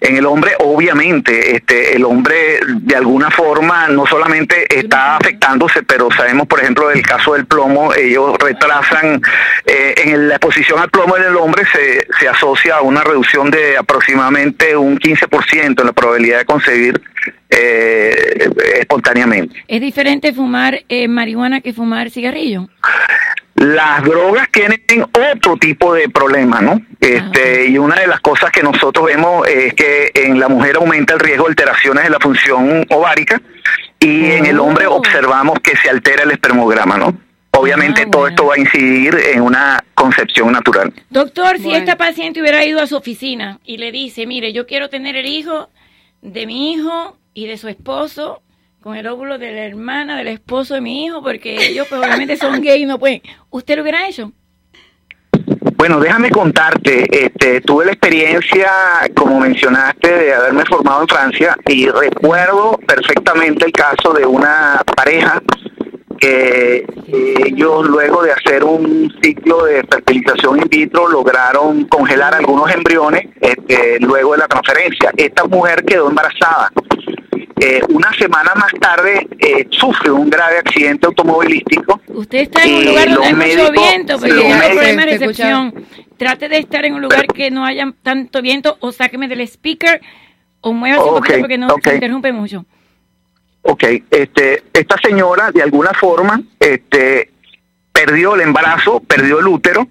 En 0.00 0.16
el 0.16 0.26
hombre, 0.26 0.52
obviamente, 0.60 1.56
este, 1.56 1.96
el 1.96 2.04
hombre 2.04 2.60
de 2.66 2.94
alguna 2.94 3.30
forma 3.30 3.88
no 3.88 4.06
solamente 4.06 4.66
está 4.78 5.16
afectándose, 5.16 5.82
pero 5.82 6.08
sabemos, 6.10 6.46
por 6.46 6.60
ejemplo, 6.60 6.88
del 6.88 7.02
caso 7.02 7.34
del 7.34 7.46
plomo, 7.46 7.92
ellos 7.94 8.36
retrasan, 8.38 9.20
eh, 9.66 9.94
en 10.04 10.28
la 10.28 10.36
exposición 10.36 10.78
al 10.78 10.90
plomo 10.90 11.16
en 11.16 11.24
el 11.24 11.36
hombre 11.36 11.64
se, 11.72 12.06
se 12.18 12.28
asocia 12.28 12.76
a 12.76 12.82
una 12.82 13.02
reducción 13.02 13.50
de 13.50 13.76
aproximadamente 13.76 14.76
un 14.76 14.98
15% 14.98 15.80
en 15.80 15.86
la 15.86 15.92
probabilidad 15.92 16.38
de 16.38 16.44
concebir 16.44 17.00
eh, 17.50 18.50
espontáneamente. 18.78 19.64
¿Es 19.66 19.80
diferente 19.80 20.32
fumar 20.32 20.80
eh, 20.88 21.08
marihuana 21.08 21.60
que 21.60 21.72
fumar 21.72 22.10
cigarrillo? 22.10 22.68
Las 23.58 24.04
drogas 24.04 24.48
tienen 24.52 24.80
otro 25.32 25.56
tipo 25.56 25.92
de 25.92 26.08
problema, 26.08 26.60
¿no? 26.60 26.80
Este, 27.00 27.66
y 27.66 27.78
una 27.78 27.96
de 27.96 28.06
las 28.06 28.20
cosas 28.20 28.52
que 28.52 28.62
nosotros 28.62 29.06
vemos 29.06 29.48
es 29.48 29.74
que 29.74 30.12
en 30.14 30.38
la 30.38 30.48
mujer 30.48 30.76
aumenta 30.76 31.14
el 31.14 31.20
riesgo 31.20 31.44
de 31.44 31.50
alteraciones 31.50 32.04
de 32.04 32.10
la 32.10 32.20
función 32.20 32.86
ovárica 32.90 33.40
y 33.98 34.30
en 34.30 34.46
el 34.46 34.60
hombre 34.60 34.86
observamos 34.86 35.58
que 35.60 35.76
se 35.76 35.90
altera 35.90 36.22
el 36.22 36.30
espermograma, 36.30 36.98
¿no? 36.98 37.18
Obviamente 37.50 38.06
todo 38.06 38.28
esto 38.28 38.46
va 38.46 38.54
a 38.54 38.60
incidir 38.60 39.18
en 39.32 39.42
una 39.42 39.82
concepción 39.94 40.52
natural. 40.52 40.92
Doctor, 41.10 41.58
si 41.58 41.74
esta 41.74 41.96
paciente 41.96 42.40
hubiera 42.40 42.64
ido 42.64 42.80
a 42.80 42.86
su 42.86 42.96
oficina 42.96 43.58
y 43.64 43.78
le 43.78 43.90
dice, 43.90 44.26
mire, 44.26 44.52
yo 44.52 44.66
quiero 44.66 44.88
tener 44.88 45.16
el 45.16 45.26
hijo 45.26 45.68
de 46.22 46.46
mi 46.46 46.72
hijo 46.72 47.16
y 47.34 47.46
de 47.46 47.56
su 47.56 47.66
esposo 47.66 48.42
con 48.88 48.96
el 48.96 49.06
óvulo 49.06 49.36
de 49.36 49.52
la 49.52 49.66
hermana 49.66 50.16
del 50.16 50.28
esposo 50.28 50.72
de 50.72 50.80
mi 50.80 51.04
hijo, 51.04 51.22
porque 51.22 51.56
ellos 51.56 51.86
pues, 51.90 52.00
obviamente 52.00 52.38
son 52.38 52.62
gay 52.62 52.84
y 52.84 52.86
no 52.86 52.98
pueden. 52.98 53.20
¿Usted 53.50 53.76
lo 53.76 53.82
hubiera 53.82 54.08
hecho? 54.08 54.32
Bueno, 55.76 56.00
déjame 56.00 56.30
contarte, 56.30 57.04
este, 57.26 57.60
tuve 57.60 57.84
la 57.84 57.92
experiencia, 57.92 58.70
como 59.14 59.40
mencionaste, 59.40 60.10
de 60.10 60.34
haberme 60.34 60.64
formado 60.64 61.02
en 61.02 61.08
Francia 61.08 61.54
y 61.66 61.86
recuerdo 61.90 62.80
perfectamente 62.86 63.66
el 63.66 63.72
caso 63.72 64.14
de 64.14 64.24
una 64.24 64.80
pareja 64.96 65.42
que 66.18 66.86
ellos 67.44 67.86
luego 67.86 68.22
de 68.22 68.32
hacer 68.32 68.64
un 68.64 69.14
ciclo 69.22 69.66
de 69.66 69.82
fertilización 69.82 70.60
in 70.60 70.68
vitro 70.70 71.08
lograron 71.08 71.84
congelar 71.88 72.34
algunos 72.34 72.74
embriones 72.74 73.28
este, 73.38 74.00
luego 74.00 74.32
de 74.32 74.38
la 74.38 74.48
transferencia. 74.48 75.12
Esta 75.14 75.44
mujer 75.44 75.84
quedó 75.84 76.08
embarazada. 76.08 76.72
Eh, 77.60 77.80
una 77.88 78.12
semana 78.12 78.54
más 78.54 78.72
tarde 78.80 79.26
eh, 79.38 79.66
sufre 79.70 80.10
un 80.10 80.30
grave 80.30 80.58
accidente 80.58 81.06
automovilístico. 81.06 82.00
Usted 82.06 82.38
está 82.38 82.62
en 82.64 82.74
un 82.74 82.84
lugar 82.84 83.10
donde 83.10 83.26
hay 83.26 83.34
mucho 83.34 83.72
viento, 83.72 84.18
porque 84.18 84.46
hay 84.46 84.72
problema 84.72 85.04
de 85.04 85.18
recepción. 85.18 85.74
Trate 86.16 86.48
de 86.48 86.58
estar 86.58 86.84
en 86.84 86.94
un 86.94 87.02
lugar 87.02 87.26
que 87.26 87.50
no 87.50 87.64
haya 87.64 87.92
tanto 88.02 88.42
viento 88.42 88.76
o 88.80 88.92
sáqueme 88.92 89.28
del 89.28 89.40
speaker 89.42 90.00
o 90.60 90.72
muévase 90.72 91.02
un 91.02 91.14
poquito 91.16 91.38
porque 91.40 91.58
no 91.58 91.68
se 91.82 91.94
interrumpe 91.94 92.32
mucho. 92.32 92.64
Ok, 93.62 93.84
este, 94.10 94.64
esta 94.72 94.96
señora 94.98 95.50
de 95.52 95.62
alguna 95.62 95.90
forma 95.92 96.40
este, 96.58 97.30
perdió 97.92 98.34
el 98.34 98.42
embarazo, 98.42 99.00
perdió 99.00 99.40
el 99.40 99.46
útero 99.46 99.88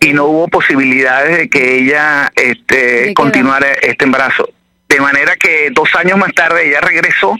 y 0.00 0.12
no 0.12 0.24
hubo 0.26 0.48
posibilidades 0.48 1.38
de 1.38 1.48
que 1.48 1.78
ella 1.78 2.30
este, 2.34 3.12
continuara 3.14 3.68
este 3.82 4.04
embarazo. 4.04 4.48
De 4.92 5.00
manera 5.00 5.36
que 5.36 5.70
dos 5.72 5.88
años 5.94 6.18
más 6.18 6.34
tarde 6.34 6.68
ella 6.68 6.82
regresó 6.82 7.34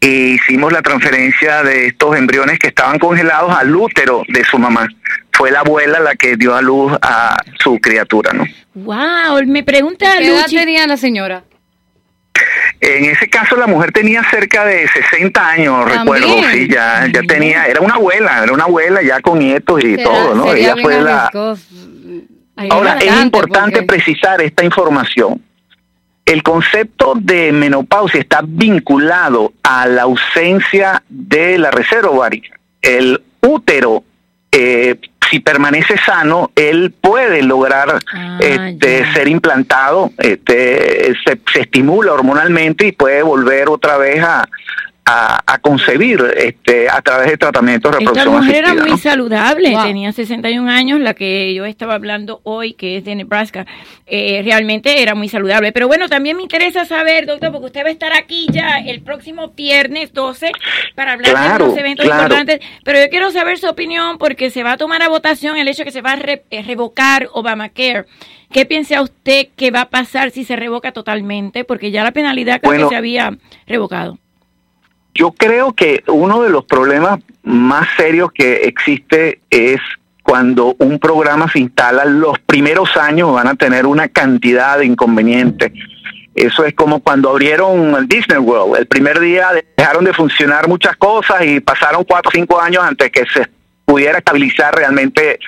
e 0.00 0.08
hicimos 0.08 0.72
la 0.72 0.80
transferencia 0.80 1.62
de 1.62 1.88
estos 1.88 2.16
embriones 2.16 2.58
que 2.58 2.68
estaban 2.68 2.98
congelados 2.98 3.54
al 3.54 3.76
útero 3.76 4.22
de 4.28 4.42
su 4.44 4.58
mamá. 4.58 4.88
Fue 5.30 5.50
la 5.50 5.60
abuela 5.60 6.00
la 6.00 6.14
que 6.14 6.36
dio 6.36 6.54
a 6.54 6.62
luz 6.62 6.96
a 7.02 7.36
su 7.58 7.78
criatura, 7.80 8.32
¿no? 8.32 8.44
Wow, 8.72 9.44
me 9.46 9.62
pregunta 9.62 10.06
¿Qué 10.18 10.28
edad 10.28 10.46
tenía 10.46 10.86
la 10.86 10.96
señora? 10.96 11.44
En 12.80 13.04
ese 13.04 13.28
caso 13.28 13.56
la 13.56 13.66
mujer 13.66 13.92
tenía 13.92 14.24
cerca 14.30 14.64
de 14.64 14.88
60 14.88 15.48
años, 15.48 15.84
recuerdo, 15.84 16.28
sí, 16.50 16.66
ya, 16.66 17.06
ya 17.12 17.20
tenía, 17.24 17.66
era 17.66 17.82
una 17.82 17.96
abuela, 17.96 18.42
era 18.42 18.54
una 18.54 18.64
abuela 18.64 19.02
ya 19.02 19.20
con 19.20 19.38
nietos 19.38 19.84
y 19.84 19.98
todo, 20.02 20.34
¿no? 20.34 20.54
Ella 20.54 20.76
fue 20.80 20.98
la... 21.02 21.30
Ahora, 22.70 22.96
es 22.98 23.20
importante 23.20 23.82
precisar 23.82 24.40
esta 24.40 24.64
información. 24.64 25.42
El 26.30 26.44
concepto 26.44 27.14
de 27.16 27.50
menopausia 27.50 28.20
está 28.20 28.40
vinculado 28.44 29.52
a 29.64 29.88
la 29.88 30.02
ausencia 30.02 31.02
de 31.08 31.58
la 31.58 31.72
reserva 31.72 32.10
ovárica. 32.10 32.56
El 32.80 33.20
útero 33.40 34.04
eh, 34.52 34.94
si 35.28 35.40
permanece 35.40 35.96
sano, 35.98 36.52
él 36.54 36.94
puede 37.00 37.42
lograr 37.42 37.98
ah, 38.12 38.38
este, 38.40 39.12
ser 39.12 39.26
implantado, 39.26 40.12
este, 40.18 41.14
se, 41.24 41.40
se, 41.52 41.60
estimula 41.62 42.12
hormonalmente 42.12 42.86
y 42.86 42.92
puede 42.92 43.22
volver 43.22 43.68
otra 43.68 43.96
vez 43.96 44.22
a, 44.22 44.48
a, 45.04 45.58
concebir 45.60 46.22
este, 46.36 46.88
a 46.88 47.00
través 47.02 47.30
de 47.30 47.36
tratamientos 47.36 47.92
de 47.92 47.98
reproducción 47.98 48.28
Esta 48.28 48.40
mujer 48.40 48.64
era 48.64 48.74
muy 48.74 48.98
saludable, 48.98 49.76
tenía 49.82 50.12
61 50.12 50.70
años, 50.70 51.00
la 51.00 51.14
que 51.14 51.52
yo 51.54 51.64
estaba 51.64 51.94
hablando 51.94 52.40
hoy, 52.44 52.74
que 52.74 52.96
es 52.96 53.04
de 53.04 53.14
Nebraska, 53.14 53.66
eh, 54.06 54.40
realmente 54.44 55.02
era 55.02 55.14
muy 55.14 55.28
saludable. 55.28 55.72
Pero 55.72 55.88
bueno, 55.88 56.08
también 56.08 56.36
me 56.36 56.42
interesa 56.42 56.84
saber, 56.84 57.26
doctor, 57.26 57.50
porque 57.52 57.66
usted 57.66 57.84
va 57.84 57.88
a 57.88 57.92
estar 57.92 58.12
aquí 58.12 58.46
ya 58.50 58.78
el 58.78 59.02
próximo 59.02 59.48
viernes 59.48 60.12
12 60.12 60.52
para 60.94 61.12
hablar 61.12 61.58
de 61.58 61.66
los 61.66 61.76
eventos 61.76 62.06
importantes, 62.06 62.60
pero 62.84 63.00
yo 63.00 63.08
quiero 63.10 63.30
saber 63.30 63.58
su 63.58 63.68
opinión 63.68 64.18
porque 64.18 64.50
se 64.50 64.62
va 64.62 64.72
a 64.72 64.76
tomar 64.76 65.02
a 65.02 65.08
votación 65.08 65.56
el 65.56 65.68
hecho 65.68 65.78
de 65.78 65.86
que 65.86 65.92
se 65.92 66.02
va 66.02 66.12
a 66.12 66.18
eh, 66.18 66.62
revocar 66.62 67.28
Obamacare. 67.32 68.06
¿Qué 68.52 68.66
piensa 68.66 69.00
usted 69.00 69.48
que 69.54 69.70
va 69.70 69.82
a 69.82 69.90
pasar 69.90 70.32
si 70.32 70.44
se 70.44 70.56
revoca 70.56 70.90
totalmente? 70.90 71.64
Porque 71.64 71.92
ya 71.92 72.02
la 72.02 72.10
penalidad 72.10 72.60
casi 72.60 72.88
se 72.88 72.96
había 72.96 73.38
revocado. 73.66 74.18
Yo 75.14 75.32
creo 75.32 75.72
que 75.72 76.02
uno 76.06 76.42
de 76.42 76.50
los 76.50 76.64
problemas 76.64 77.20
más 77.42 77.88
serios 77.96 78.32
que 78.32 78.64
existe 78.64 79.40
es 79.50 79.80
cuando 80.22 80.76
un 80.78 80.98
programa 80.98 81.50
se 81.50 81.58
instala, 81.58 82.04
los 82.04 82.38
primeros 82.40 82.96
años 82.96 83.32
van 83.32 83.48
a 83.48 83.54
tener 83.54 83.86
una 83.86 84.08
cantidad 84.08 84.78
de 84.78 84.86
inconvenientes. 84.86 85.72
Eso 86.34 86.64
es 86.64 86.74
como 86.74 87.00
cuando 87.00 87.30
abrieron 87.30 88.06
Disney 88.06 88.38
World. 88.38 88.78
El 88.78 88.86
primer 88.86 89.18
día 89.18 89.48
dejaron 89.76 90.04
de 90.04 90.12
funcionar 90.12 90.68
muchas 90.68 90.96
cosas 90.96 91.44
y 91.44 91.60
pasaron 91.60 92.04
cuatro 92.04 92.28
o 92.28 92.32
cinco 92.32 92.60
años 92.60 92.84
antes 92.84 93.10
que 93.10 93.24
se 93.26 93.48
pudiera 93.84 94.18
estabilizar 94.18 94.72
realmente 94.74 95.40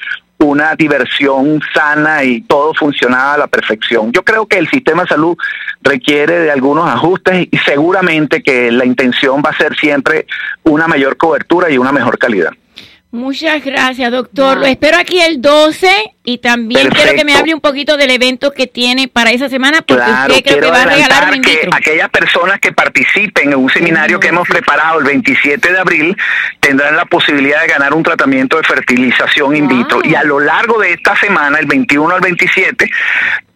una 0.43 0.75
diversión 0.75 1.61
sana 1.75 2.25
y 2.25 2.43
todo 2.43 2.75
funcionaba 2.75 3.35
a 3.35 3.39
la 3.39 3.47
perfección. 3.47 4.13
Yo 4.13 4.23
creo 4.23 4.47
que 4.47 4.59
el 4.59 4.69
sistema 4.69 5.03
de 5.03 5.09
salud 5.09 5.37
requiere 5.83 6.41
de 6.41 6.51
algunos 6.51 6.89
ajustes 6.89 7.49
y 7.51 7.59
seguramente 7.59 8.43
que 8.43 8.71
la 8.71 8.85
intención 8.85 9.43
va 9.45 9.51
a 9.51 9.57
ser 9.57 9.77
siempre 9.77 10.27
una 10.65 10.89
mayor 10.89 11.17
cobertura 11.17 11.71
y 11.71 11.79
una 11.79 11.93
mejor 11.93 12.19
calidad. 12.19 12.53
Muchas 13.13 13.63
gracias, 13.63 14.11
doctor. 14.11 14.57
Lo 14.57 14.65
espero 14.65 14.97
aquí 14.97 15.21
el 15.21 15.43
12 15.43 16.15
y 16.25 16.39
también 16.39 16.89
quiero 16.89 17.13
que 17.13 17.27
me 17.27 17.35
hable 17.35 17.53
un 17.53 17.61
poquito 17.61 17.99
del 17.99 18.11
evento 18.11 18.53
que 18.53 18.67
tiene 18.67 19.07
para 19.07 19.33
esa 19.33 19.51
semana, 19.51 19.83
porque 19.83 20.03
usted 20.03 20.43
creo 20.43 20.61
que 20.61 20.71
va 20.71 20.81
a 20.81 20.87
regalar 20.87 21.31
un 21.31 21.43
que 21.43 21.69
aquellas 21.71 22.09
personas 22.09 22.59
que 22.59 22.73
participen 22.73 23.53
en 23.53 23.59
un 23.59 23.69
seminario 23.69 24.19
que 24.19 24.29
hemos 24.29 24.49
preparado 24.49 25.01
el 25.01 25.05
27 25.05 25.73
de 25.73 25.79
abril 25.79 26.17
tendrán 26.59 26.97
la 26.97 27.05
posibilidad 27.05 27.61
de 27.61 27.67
ganar 27.67 27.93
un 27.93 28.03
tratamiento 28.03 28.57
de 28.57 28.63
fertilización 28.63 29.57
in 29.57 29.69
vitro. 29.69 30.01
Y 30.03 30.15
a 30.15 30.25
lo 30.25 30.41
largo 30.41 30.81
de 30.81 30.95
esta 30.95 31.15
semana, 31.17 31.59
el 31.59 31.67
21 31.67 32.15
al 32.15 32.21
27, 32.23 32.91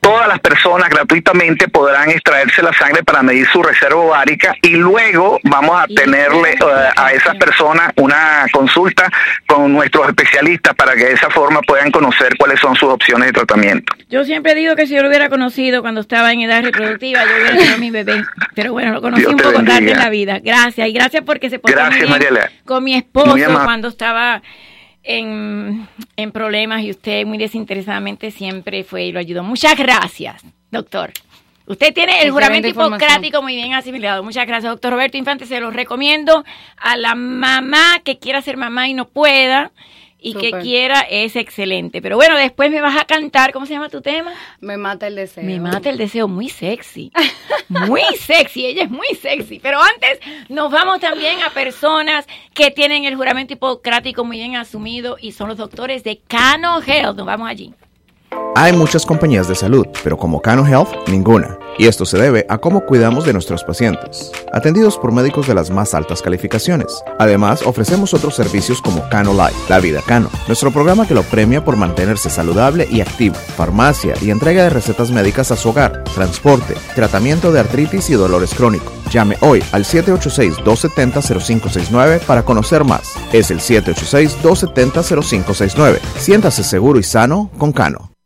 todas 0.06 0.28
las 0.28 0.38
personas 0.38 0.88
gratuitamente 0.88 1.66
podrán 1.66 2.10
extraerse 2.10 2.62
la 2.62 2.72
sangre 2.72 3.02
para 3.02 3.24
medir 3.24 3.44
su 3.48 3.60
reserva 3.60 4.00
ovárica 4.00 4.54
y 4.62 4.70
luego 4.70 5.40
vamos 5.42 5.82
a 5.82 5.86
tenerle 5.88 6.52
eh, 6.52 6.88
a 6.96 7.12
esas 7.12 7.34
personas 7.34 7.90
una 7.96 8.46
consulta 8.52 9.10
con 9.48 9.72
nuestros 9.72 10.06
especialistas 10.06 10.76
para 10.76 10.94
que 10.94 11.06
de 11.06 11.12
esa 11.14 11.28
forma 11.28 11.60
puedan 11.62 11.90
conocer 11.90 12.36
cuáles 12.38 12.60
son 12.60 12.76
sus 12.76 12.88
opciones 12.88 13.26
de 13.26 13.32
tratamiento. 13.32 13.96
Yo 14.08 14.24
siempre 14.24 14.54
digo 14.54 14.76
que 14.76 14.86
si 14.86 14.94
yo 14.94 15.02
lo 15.02 15.08
hubiera 15.08 15.28
conocido 15.28 15.82
cuando 15.82 16.02
estaba 16.02 16.32
en 16.32 16.42
edad 16.42 16.62
reproductiva, 16.62 17.24
yo 17.24 17.34
hubiera 17.34 17.56
tenido 17.56 17.78
mi 17.78 17.90
bebé. 17.90 18.24
Pero 18.54 18.72
bueno, 18.72 18.92
lo 18.92 19.02
conocí 19.02 19.26
un 19.26 19.36
poco 19.36 19.64
tarde 19.64 19.90
en 19.90 19.98
la 19.98 20.10
vida. 20.10 20.38
Gracias. 20.38 20.86
Y 20.86 20.92
gracias 20.92 21.24
porque 21.26 21.50
se 21.50 21.58
puso 21.58 21.74
con 22.64 22.84
mi 22.84 22.94
esposo 22.94 23.34
cuando 23.64 23.88
estaba 23.88 24.40
en, 25.06 25.88
en 26.16 26.32
problemas 26.32 26.82
y 26.82 26.90
usted 26.90 27.24
muy 27.24 27.38
desinteresadamente 27.38 28.30
siempre 28.30 28.84
fue 28.84 29.04
y 29.06 29.12
lo 29.12 29.20
ayudó. 29.20 29.42
Muchas 29.42 29.76
gracias, 29.76 30.42
doctor. 30.70 31.12
Usted 31.66 31.92
tiene 31.92 32.22
el 32.22 32.30
juramento 32.30 32.68
hipocrático 32.68 33.42
muy 33.42 33.56
bien 33.56 33.74
asimilado. 33.74 34.22
Muchas 34.22 34.46
gracias, 34.46 34.70
doctor 34.70 34.92
Roberto 34.92 35.16
Infante. 35.16 35.46
Se 35.46 35.58
lo 35.58 35.70
recomiendo 35.70 36.44
a 36.76 36.96
la 36.96 37.16
mamá 37.16 38.00
que 38.04 38.18
quiera 38.18 38.40
ser 38.40 38.56
mamá 38.56 38.88
y 38.88 38.94
no 38.94 39.06
pueda 39.08 39.72
y 40.18 40.34
que 40.34 40.50
quiera 40.50 41.00
es 41.00 41.36
excelente. 41.36 42.02
Pero 42.02 42.16
bueno, 42.16 42.36
después 42.36 42.70
me 42.70 42.80
vas 42.80 42.96
a 42.96 43.04
cantar, 43.04 43.52
¿cómo 43.52 43.66
se 43.66 43.74
llama 43.74 43.88
tu 43.88 44.00
tema? 44.00 44.32
Me 44.60 44.76
mata 44.76 45.06
el 45.06 45.14
deseo. 45.14 45.44
Me 45.44 45.60
mata 45.60 45.90
el 45.90 45.98
deseo, 45.98 46.28
muy 46.28 46.48
sexy. 46.48 47.12
Muy 47.68 48.02
sexy, 48.18 48.66
ella 48.66 48.84
es 48.84 48.90
muy 48.90 49.08
sexy. 49.20 49.58
Pero 49.58 49.80
antes 49.80 50.20
nos 50.48 50.70
vamos 50.70 51.00
también 51.00 51.42
a 51.42 51.50
personas 51.50 52.26
que 52.54 52.70
tienen 52.70 53.04
el 53.04 53.16
juramento 53.16 53.52
hipocrático 53.52 54.24
muy 54.24 54.38
bien 54.38 54.56
asumido 54.56 55.16
y 55.20 55.32
son 55.32 55.48
los 55.48 55.56
doctores 55.56 56.02
de 56.04 56.18
Cano 56.18 56.80
Health. 56.82 57.16
Nos 57.16 57.26
vamos 57.26 57.48
allí. 57.48 57.74
Hay 58.58 58.72
muchas 58.72 59.04
compañías 59.04 59.48
de 59.48 59.54
salud, 59.54 59.86
pero 60.02 60.16
como 60.16 60.40
Cano 60.40 60.66
Health, 60.66 60.88
ninguna. 61.08 61.58
Y 61.76 61.88
esto 61.88 62.06
se 62.06 62.16
debe 62.16 62.46
a 62.48 62.56
cómo 62.56 62.86
cuidamos 62.86 63.26
de 63.26 63.34
nuestros 63.34 63.62
pacientes, 63.62 64.32
atendidos 64.50 64.96
por 64.96 65.12
médicos 65.12 65.46
de 65.46 65.52
las 65.52 65.68
más 65.68 65.92
altas 65.92 66.22
calificaciones. 66.22 67.02
Además, 67.18 67.60
ofrecemos 67.66 68.14
otros 68.14 68.34
servicios 68.34 68.80
como 68.80 69.06
Cano 69.10 69.34
Life, 69.34 69.54
La 69.68 69.78
Vida 69.78 70.00
Cano, 70.00 70.30
nuestro 70.46 70.70
programa 70.70 71.06
que 71.06 71.12
lo 71.12 71.22
premia 71.22 71.66
por 71.66 71.76
mantenerse 71.76 72.30
saludable 72.30 72.88
y 72.90 73.02
activo, 73.02 73.34
farmacia 73.34 74.14
y 74.22 74.30
entrega 74.30 74.62
de 74.62 74.70
recetas 74.70 75.10
médicas 75.10 75.50
a 75.50 75.56
su 75.56 75.68
hogar, 75.68 76.02
transporte, 76.14 76.72
tratamiento 76.94 77.52
de 77.52 77.60
artritis 77.60 78.08
y 78.08 78.14
dolores 78.14 78.54
crónicos. 78.54 78.90
Llame 79.12 79.36
hoy 79.42 79.62
al 79.72 79.84
786-270-0569 79.84 82.20
para 82.20 82.42
conocer 82.42 82.84
más. 82.84 83.16
Es 83.34 83.50
el 83.50 83.60
786-270-0569. 83.60 85.98
Siéntase 86.16 86.64
seguro 86.64 86.98
y 86.98 87.02
sano 87.02 87.50
con 87.58 87.72
Cano. 87.72 88.16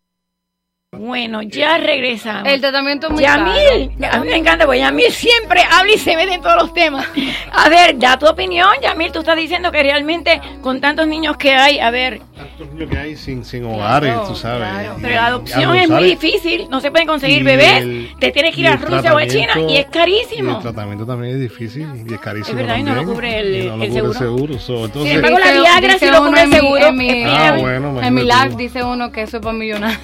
Bueno, 1.11 1.43
ya 1.43 1.76
regresamos. 1.76 2.47
El 2.47 2.61
tratamiento 2.61 3.09
es 3.09 3.12
muy 3.14 3.23
Yamil, 3.25 3.90
caro. 4.00 4.14
a 4.14 4.21
mí 4.21 4.29
me 4.31 4.37
encanta, 4.37 4.64
porque 4.64 4.79
Yamil 4.79 5.11
siempre 5.11 5.61
habla 5.69 5.93
y 5.93 5.99
se 5.99 6.14
mete 6.14 6.35
en 6.35 6.40
todos 6.40 6.55
los 6.62 6.73
temas. 6.73 7.05
A 7.52 7.69
ver, 7.69 7.99
da 7.99 8.17
tu 8.17 8.26
opinión, 8.26 8.69
Yamil. 8.81 9.11
Tú 9.11 9.19
estás 9.19 9.35
diciendo 9.37 9.73
que 9.73 9.83
realmente 9.83 10.40
con 10.62 10.81
tantos 10.81 11.09
niños 11.09 11.37
que 11.37 11.52
hay, 11.52 11.81
a 11.81 11.90
ver, 11.90 12.21
Tantos 12.37 12.73
niños 12.73 12.90
que 12.90 12.97
hay 12.97 13.17
sin, 13.17 13.45
sin 13.45 13.64
hogares, 13.64 14.14
tú 14.29 14.37
sabes. 14.37 14.69
pero 15.02 15.14
la 15.17 15.26
adopción 15.26 15.75
es 15.75 15.90
muy 15.90 16.05
difícil, 16.05 16.69
no 16.71 16.81
se 16.81 16.93
pueden 16.93 17.09
conseguir 17.09 17.40
y 17.40 17.45
bebés, 17.45 17.79
el- 17.83 18.14
te 18.21 18.31
tienes 18.31 18.55
que 18.55 18.61
ir 18.61 18.69
a 18.69 18.76
Rusia 18.76 19.12
o 19.12 19.19
a 19.19 19.26
China 19.26 19.52
y 19.69 19.79
es 19.79 19.87
Y 19.88 19.90
carísimo. 19.90 20.57
el 20.59 20.62
tratamiento 20.62 21.05
también 21.05 21.35
es 21.35 21.40
difícil 21.40 21.88
y 22.09 22.14
es 22.14 22.21
carísimo. 22.21 22.57
Es 22.61 22.67
verdad, 22.67 22.79
y 22.79 22.83
no 22.85 22.90
lo 22.90 22.97
también, 22.99 23.14
cubre 23.17 23.40
el- 23.40 23.67
no 23.69 23.76
lo 23.79 23.83
el 23.85 23.90
cubre 23.90 24.14
seguro. 24.14 24.59
So, 24.61 24.85
entonces, 24.85 25.11
Sin 25.12 25.17
embargo, 25.25 25.38
la 25.40 25.52
Viagra 25.61 25.99
sí 25.99 26.05
dice 26.07 26.11
lo 26.12 26.25
cubre 26.25 26.40
el 26.43 26.45
en 26.45 26.50
mi- 26.50 26.57
seguro. 26.57 26.87
En 26.87 26.97
mi, 26.97 27.25
Ah, 27.25 27.57
bueno, 27.59 28.00
en 28.00 28.14
mi 28.14 28.23
live 28.23 28.55
dice 28.57 28.85
uno 28.85 29.11
que 29.11 29.23
eso 29.23 29.38
es 29.38 29.43
para 29.43 29.57
millonarios. 29.59 30.00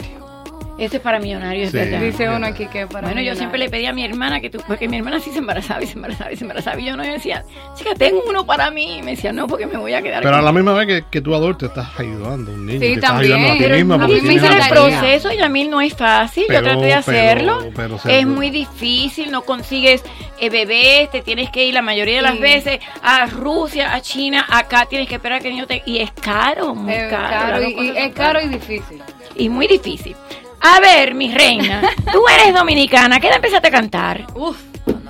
Eso 0.79 0.97
es 0.97 1.03
para 1.03 1.19
millonarios, 1.19 1.71
Sí. 1.71 1.79
Dice 1.79 2.29
uno 2.29 2.47
aquí 2.47 2.67
que 2.67 2.87
para 2.87 3.07
Bueno, 3.09 3.23
yo 3.23 3.35
siempre 3.35 3.59
le 3.59 3.71
pedí 3.71 3.87
a 3.87 3.95
mi 3.95 4.05
hermana 4.05 4.41
que 4.41 4.51
tú, 4.51 4.59
porque 4.67 4.89
mi 4.89 4.99
hermana 4.99 5.21
sí 5.21 5.31
se 5.31 5.39
embarazaba 5.39 5.83
y 5.83 5.87
se 5.87 5.95
embarazaba 5.95 6.33
y 6.33 6.37
se 6.37 6.45
embarazaba. 6.45 6.79
Y 6.81 6.85
yo 6.85 6.97
no 6.97 7.05
yo 7.05 7.13
decía, 7.13 7.45
chica, 7.77 7.95
tengo 7.97 8.23
uno 8.29 8.45
para 8.45 8.71
mí. 8.71 8.99
Y 8.99 9.03
me 9.03 9.13
decía, 9.13 9.33
no, 9.33 9.47
porque 9.47 9.67
me 9.67 9.79
voy 9.79 9.95
a 9.95 10.03
quedar 10.03 10.23
pero 10.23 10.37
a 10.37 10.43
la 10.43 10.53
misma 10.53 10.75
vez 10.75 10.87
que, 10.87 11.05
que 11.11 11.21
tú 11.23 11.35
adulto 11.35 11.67
estás 11.67 11.89
ayudando 11.99 12.51
a 12.51 12.55
un 12.55 12.67
niño. 12.67 12.81
Sí, 12.81 12.87
te 12.89 12.93
estás 12.93 13.11
también, 13.13 13.33
ayudando 13.33 13.53
a 13.53 13.57
ti 13.57 13.63
pero 13.65 13.75
misma 13.77 13.95
a 13.95 13.99
mí 14.09 14.21
me 14.21 14.35
el 14.35 14.69
proceso 14.69 15.33
y 15.33 15.39
a 15.41 15.49
mí 15.49 15.65
no 15.67 15.81
es 15.81 15.95
fácil. 15.95 16.45
Pero- 16.47 16.61
yo 16.61 16.65
traté 16.65 16.81
de 16.81 16.87
pero- 16.89 16.99
hacerlo. 16.99 17.65
pero 17.75 17.99
se- 17.99 18.19
es 18.21 18.27
muy 18.27 18.51
difícil, 18.51 19.31
no 19.31 19.43
consigues 19.43 20.03
eh, 20.39 20.51
bebés, 20.51 21.11
te 21.11 21.23
tienes 21.23 21.49
que 21.51 21.65
ir 21.65 21.73
la 21.73 21.81
mayoría 21.81 22.17
de 22.17 22.23
las 22.23 22.35
Sí. 22.35 22.41
veces 22.43 22.81
a 23.03 23.25
Rusia, 23.25 23.95
a 23.95 24.03
China, 24.03 24.45
acá 24.51 24.85
tienes 24.85 25.09
que 25.09 25.15
esperar 25.15 25.39
a 25.39 25.41
que 25.41 25.49
el 25.49 25.55
niño 25.55 25.67
te... 25.67 25.83
Y 25.87 26.01
es 26.01 26.11
caro, 26.13 26.75
muy 26.75 26.93
Es 26.93 27.09
caro. 27.11 27.29
caro 27.31 27.63
y, 27.63 27.89
es 27.97 28.13
caro 28.15 28.41
y 28.43 28.49
difícil. 28.49 29.03
y 29.37 29.49
muy 29.49 29.67
difícil. 29.67 30.15
A 30.61 30.81
ver, 30.81 31.15
mi 31.15 31.33
reina, 31.33 31.83
tú 32.13 32.23
eres 32.29 32.55
dominicana, 32.55 33.17
¿a 33.17 33.21
qué 33.21 33.29
edad 33.29 33.37
empezaste 33.37 33.69
a 33.69 33.71
cantar? 33.71 34.27
Uf. 34.35 34.59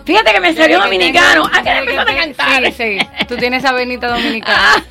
Fíjate 0.05 0.33
que 0.33 0.41
me 0.41 0.55
salió 0.55 0.81
dominicano, 0.81 1.47
¿a 1.53 1.63
qué 1.63 1.71
edad 1.71 1.79
empezaste 1.81 2.13
a 2.13 2.17
cantar? 2.17 2.65
Sí, 2.67 2.73
sí. 2.73 2.99
Tú 3.27 3.37
tienes 3.37 3.65
esa 3.65 3.73
venita 3.73 4.09
dominicana. 4.09 4.85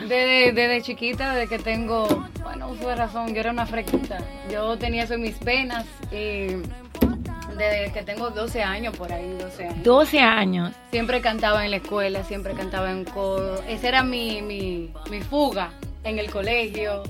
Desde, 0.00 0.52
desde 0.52 0.82
chiquita, 0.82 1.34
desde 1.34 1.48
que 1.48 1.58
tengo, 1.62 2.28
bueno, 2.42 2.68
uso 2.68 2.88
de 2.88 2.94
razón, 2.96 3.34
yo 3.34 3.40
era 3.40 3.50
una 3.50 3.66
fresquita. 3.66 4.18
Yo 4.50 4.76
tenía 4.78 5.04
eso 5.04 5.14
en 5.14 5.22
mis 5.22 5.38
venas 5.40 5.84
y 6.12 6.62
desde 7.56 7.92
que 7.92 8.02
tengo 8.04 8.30
12 8.30 8.62
años, 8.62 8.96
por 8.96 9.12
ahí, 9.12 9.36
12 9.40 9.64
años. 9.64 9.82
12 9.82 10.20
años. 10.20 10.72
Siempre 10.90 11.20
cantaba 11.20 11.64
en 11.64 11.70
la 11.72 11.78
escuela, 11.78 12.22
siempre 12.22 12.54
cantaba 12.54 12.90
en 12.90 13.04
coro. 13.04 13.62
Esa 13.68 13.88
era 13.88 14.02
mi, 14.02 14.42
mi, 14.42 14.90
mi 15.10 15.20
fuga 15.22 15.70
en 16.04 16.18
el 16.18 16.30
colegio. 16.30 17.02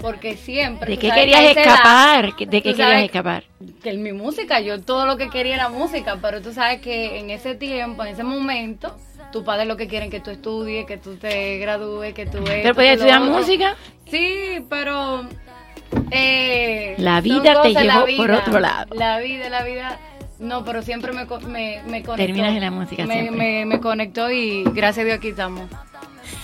Porque 0.00 0.36
siempre. 0.36 0.90
¿De 0.92 0.98
qué 0.98 1.08
que 1.08 1.14
querías 1.14 1.40
edad, 1.40 1.58
escapar? 1.58 2.34
¿De 2.36 2.62
qué 2.62 2.74
querías 2.74 3.02
escapar? 3.04 3.44
Que 3.82 3.90
en 3.90 4.02
mi 4.02 4.12
música, 4.12 4.60
yo 4.60 4.80
todo 4.80 5.04
lo 5.06 5.16
que 5.18 5.28
quería 5.28 5.56
era 5.56 5.68
música, 5.68 6.18
pero 6.22 6.40
tú 6.40 6.52
sabes 6.52 6.80
que 6.80 7.18
en 7.18 7.30
ese 7.30 7.54
tiempo, 7.54 8.02
en 8.04 8.14
ese 8.14 8.24
momento, 8.24 8.96
tus 9.30 9.44
padres 9.44 9.66
lo 9.68 9.76
que 9.76 9.88
quieren 9.88 10.10
que 10.10 10.20
tú 10.20 10.30
estudies, 10.30 10.86
que 10.86 10.96
tú 10.96 11.16
te 11.16 11.58
gradúes, 11.58 12.14
que 12.14 12.24
tú 12.24 12.38
esto, 12.38 12.50
¿Pero 12.62 12.74
podías 12.74 12.94
estudiar 12.94 13.20
otro. 13.20 13.34
música? 13.34 13.76
Sí, 14.10 14.64
pero... 14.70 15.24
eh, 16.10 16.94
La 16.98 17.20
vida 17.20 17.62
te 17.62 17.74
llevó 17.74 18.06
por 18.16 18.30
otro 18.30 18.58
lado. 18.60 18.94
La 18.94 19.18
vida, 19.18 19.48
la 19.50 19.62
vida... 19.64 19.98
No, 20.38 20.64
pero 20.64 20.80
siempre 20.80 21.12
me, 21.12 21.26
me, 21.26 21.82
me 21.86 22.02
conectó. 22.02 22.16
Terminas 22.16 22.54
en 22.54 22.60
la 22.62 22.70
música 22.70 23.04
me, 23.04 23.20
siempre. 23.20 23.36
Me, 23.36 23.66
me 23.66 23.80
conectó 23.80 24.30
y 24.30 24.64
gracias 24.72 25.02
a 25.02 25.04
Dios 25.04 25.18
aquí 25.18 25.28
estamos. 25.28 25.68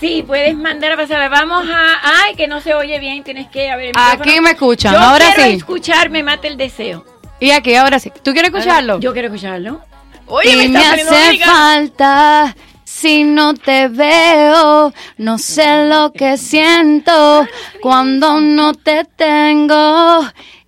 Sí, 0.01 0.23
puedes 0.27 0.55
mandar 0.55 0.93
a 0.93 0.97
pasar. 0.97 1.31
Vamos 1.31 1.67
a. 1.69 2.25
Ay, 2.25 2.35
que 2.35 2.47
no 2.47 2.61
se 2.61 2.75
oye 2.75 2.99
bien, 2.99 3.25
tienes 3.25 3.49
que. 3.49 3.71
A 3.71 3.77
ver, 3.77 3.93
Aquí 3.97 4.41
me 4.41 4.51
escuchan, 4.51 4.93
Yo 4.93 5.01
ahora 5.01 5.33
quiero 5.35 5.51
sí. 5.51 5.57
escuchar, 5.57 6.11
me 6.11 6.23
mata 6.23 6.49
el 6.49 6.57
deseo. 6.57 7.05
Y 7.41 7.51
aquí, 7.51 7.75
ahora 7.75 7.99
sí. 7.99 8.13
¿Tú 8.23 8.33
quieres 8.33 8.51
escucharlo? 8.53 9.01
Yo 9.01 9.13
quiero 9.13 9.29
escucharlo. 9.29 9.81
Oye, 10.27 10.65
y 10.65 10.69
me, 10.69 10.79
hace 10.81 11.39
falta 11.45 12.55
si 12.87 13.25
no 13.25 13.55
te 13.55 13.89
veo, 13.89 14.93
no 15.19 15.39
sé 15.39 15.87
lo 15.87 16.13
que 16.13 16.39
siento 16.39 17.47
cuando 17.83 18.41
no 18.41 18.75
te 18.75 19.05
tengo. 19.05 20.23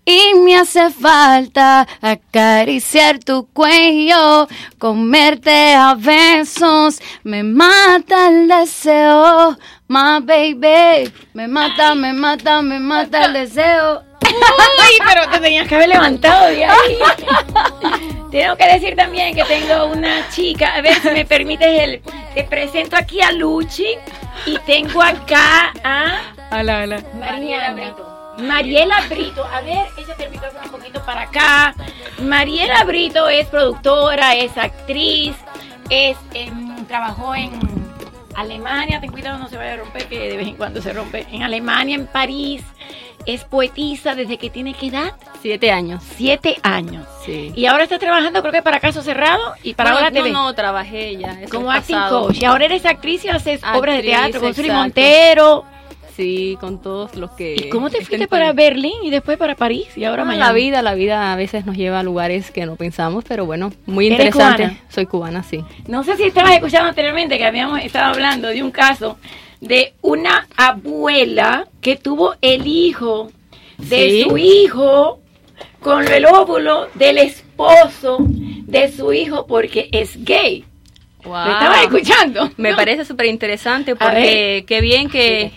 Y 0.09 0.35
me 0.37 0.57
hace 0.57 0.89
falta 0.89 1.87
acariciar 2.01 3.19
tu 3.19 3.47
cuello, 3.53 4.49
comerte 4.79 5.75
a 5.75 5.95
besos, 5.95 6.99
me 7.25 7.43
mata 7.43 8.29
el 8.29 8.49
deseo, 8.49 9.59
my 9.89 10.21
baby, 10.23 11.13
me 11.35 11.47
mata, 11.47 11.95
me 11.95 12.15
mata, 12.15 12.63
me 12.63 12.81
mata 12.81 13.27
el 13.27 13.35
deseo. 13.35 14.03
Uy, 14.25 14.99
pero 15.07 15.29
te 15.29 15.41
tenías 15.41 15.69
que 15.69 15.75
haber 15.75 15.91
levantado 15.91 16.49
de 16.49 16.65
ahí. 16.65 16.99
Tengo 18.31 18.57
que 18.57 18.67
decir 18.67 18.97
también 18.97 19.35
que 19.35 19.45
tengo 19.45 19.87
una 19.87 20.27
chica. 20.31 20.75
A 20.75 20.81
ver 20.81 20.95
si 21.01 21.09
me 21.09 21.25
permites 21.25 21.83
el. 21.83 22.03
Te 22.35 22.45
presento 22.45 22.97
aquí 22.97 23.23
a 23.23 23.33
Luchi 23.33 23.97
y 24.45 24.59
tengo 24.67 25.03
acá 25.03 25.73
a 25.83 26.21
Ala, 26.51 26.83
ala. 26.83 27.03
Mariela 27.19 27.73
Brito. 27.73 28.18
Mariela 28.39 29.01
Brito, 29.09 29.45
a 29.45 29.61
ver, 29.61 29.87
échate 29.97 30.25
el 30.25 30.31
micrófono 30.31 30.65
un 30.65 30.71
poquito 30.71 31.03
para 31.05 31.23
acá. 31.23 31.75
Mariela 32.23 32.85
Brito 32.85 33.29
es 33.29 33.47
productora, 33.47 34.35
es 34.35 34.57
actriz, 34.57 35.35
es 35.91 36.17
em, 36.35 36.87
trabajó 36.87 37.35
en 37.35 37.51
Alemania, 38.35 39.01
ten 39.01 39.11
cuidado 39.11 39.39
no 39.39 39.49
se 39.49 39.57
vaya 39.57 39.75
a 39.75 39.77
romper, 39.79 40.07
que 40.07 40.29
de 40.29 40.37
vez 40.37 40.47
en 40.49 40.57
cuando 40.57 40.81
se 40.81 40.93
rompe. 40.93 41.27
En 41.33 41.43
Alemania, 41.43 41.97
en 41.97 42.07
París, 42.07 42.63
es 43.27 43.45
poetisa 43.45 44.15
desde 44.15 44.39
que 44.39 44.49
tiene 44.49 44.75
qué 44.75 44.87
edad? 44.87 45.13
Siete 45.43 45.71
años. 45.71 46.03
Siete 46.17 46.57
años. 46.63 47.07
Sí. 47.27 47.53
Y 47.55 47.67
ahora 47.67 47.83
está 47.83 47.99
trabajando 47.99 48.41
creo 48.41 48.53
que 48.53 48.63
para 48.63 48.81
Caso 48.81 49.03
Cerrado 49.03 49.55
y 49.63 49.75
para 49.75 49.91
Bueno, 49.91 50.07
Ahora 50.07 50.17
TV. 50.17 50.31
No, 50.31 50.45
no, 50.45 50.55
trabajé 50.55 51.17
ya. 51.17 51.37
como 51.51 51.71
acting 51.71 51.97
pasado. 51.97 52.27
coach. 52.29 52.41
Y 52.41 52.45
ahora 52.45 52.65
eres 52.67 52.87
actriz 52.87 53.25
y 53.25 53.29
haces 53.29 53.61
obras 53.75 53.97
de 53.97 54.03
teatro 54.03 54.41
con 54.41 54.55
Suri. 54.55 54.71
Montero. 54.71 55.65
Sí, 56.19 56.59
con 56.61 56.83
todos 56.83 57.15
los 57.15 57.31
que... 57.31 57.55
¿Y 57.55 57.69
cómo 57.69 57.91
te 57.91 58.05
fuiste 58.05 58.27
para. 58.27 58.53
Berlín 58.53 58.95
y 59.05 59.11
después 59.11 59.39
para 59.39 59.55
París 59.55 59.87
y 59.97 60.03
ahora 60.03 60.23
Ah, 60.23 60.25
Miami? 60.25 60.41
la 60.45 60.53
vida, 60.53 60.83
la 60.83 60.95
vida 60.97 61.33
a 61.33 61.37
veces 61.37 61.65
nos 61.65 61.77
lleva 61.77 62.01
a 62.01 62.03
lugares 62.03 62.51
que 62.51 62.67
no 62.67 62.75
pensamos, 62.75 63.23
pero 63.29 63.47
bueno, 63.47 63.73
muy 63.87 64.09
¿Eres 64.09 64.19
interesante. 64.19 64.63
cubana? 64.65 64.81
Soy 64.89 65.07
cubana, 65.07 65.43
sí. 65.45 65.65
No 65.87 66.03
sé 66.03 66.17
si 66.17 66.25
estabas 66.25 66.55
escuchando 66.55 66.89
anteriormente 66.89 67.39
que 67.39 67.45
habíamos 67.45 67.81
estado 67.85 68.15
hablando 68.15 68.49
de 68.49 68.65
un 68.65 68.73
caso 68.73 69.17
de 69.61 69.95
una 70.03 70.49
abuela 70.57 71.69
que 71.81 71.95
tuvo 71.95 72.35
el 72.43 72.67
hijo 72.67 73.31
de 73.77 74.11
Sí. 74.11 74.27
su 74.29 74.37
hijo 74.39 75.21
con 75.81 76.05
el 76.11 76.27
óvulo 76.27 76.89
del 76.95 77.19
esposo 77.19 78.17
de 78.21 78.91
su 78.91 79.13
hijo 79.13 79.47
porque 79.47 79.89
es 79.93 80.25
gay. 80.25 80.65
¿Lo 81.25 81.37
estabas 81.53 81.83
escuchando? 81.83 82.51
Me 82.57 82.75
parece 82.75 83.05
súper 83.05 83.27
interesante 83.27 83.95
porque 83.95 84.65
qué 84.67 84.81
bien 84.81 85.09
que, 85.11 85.53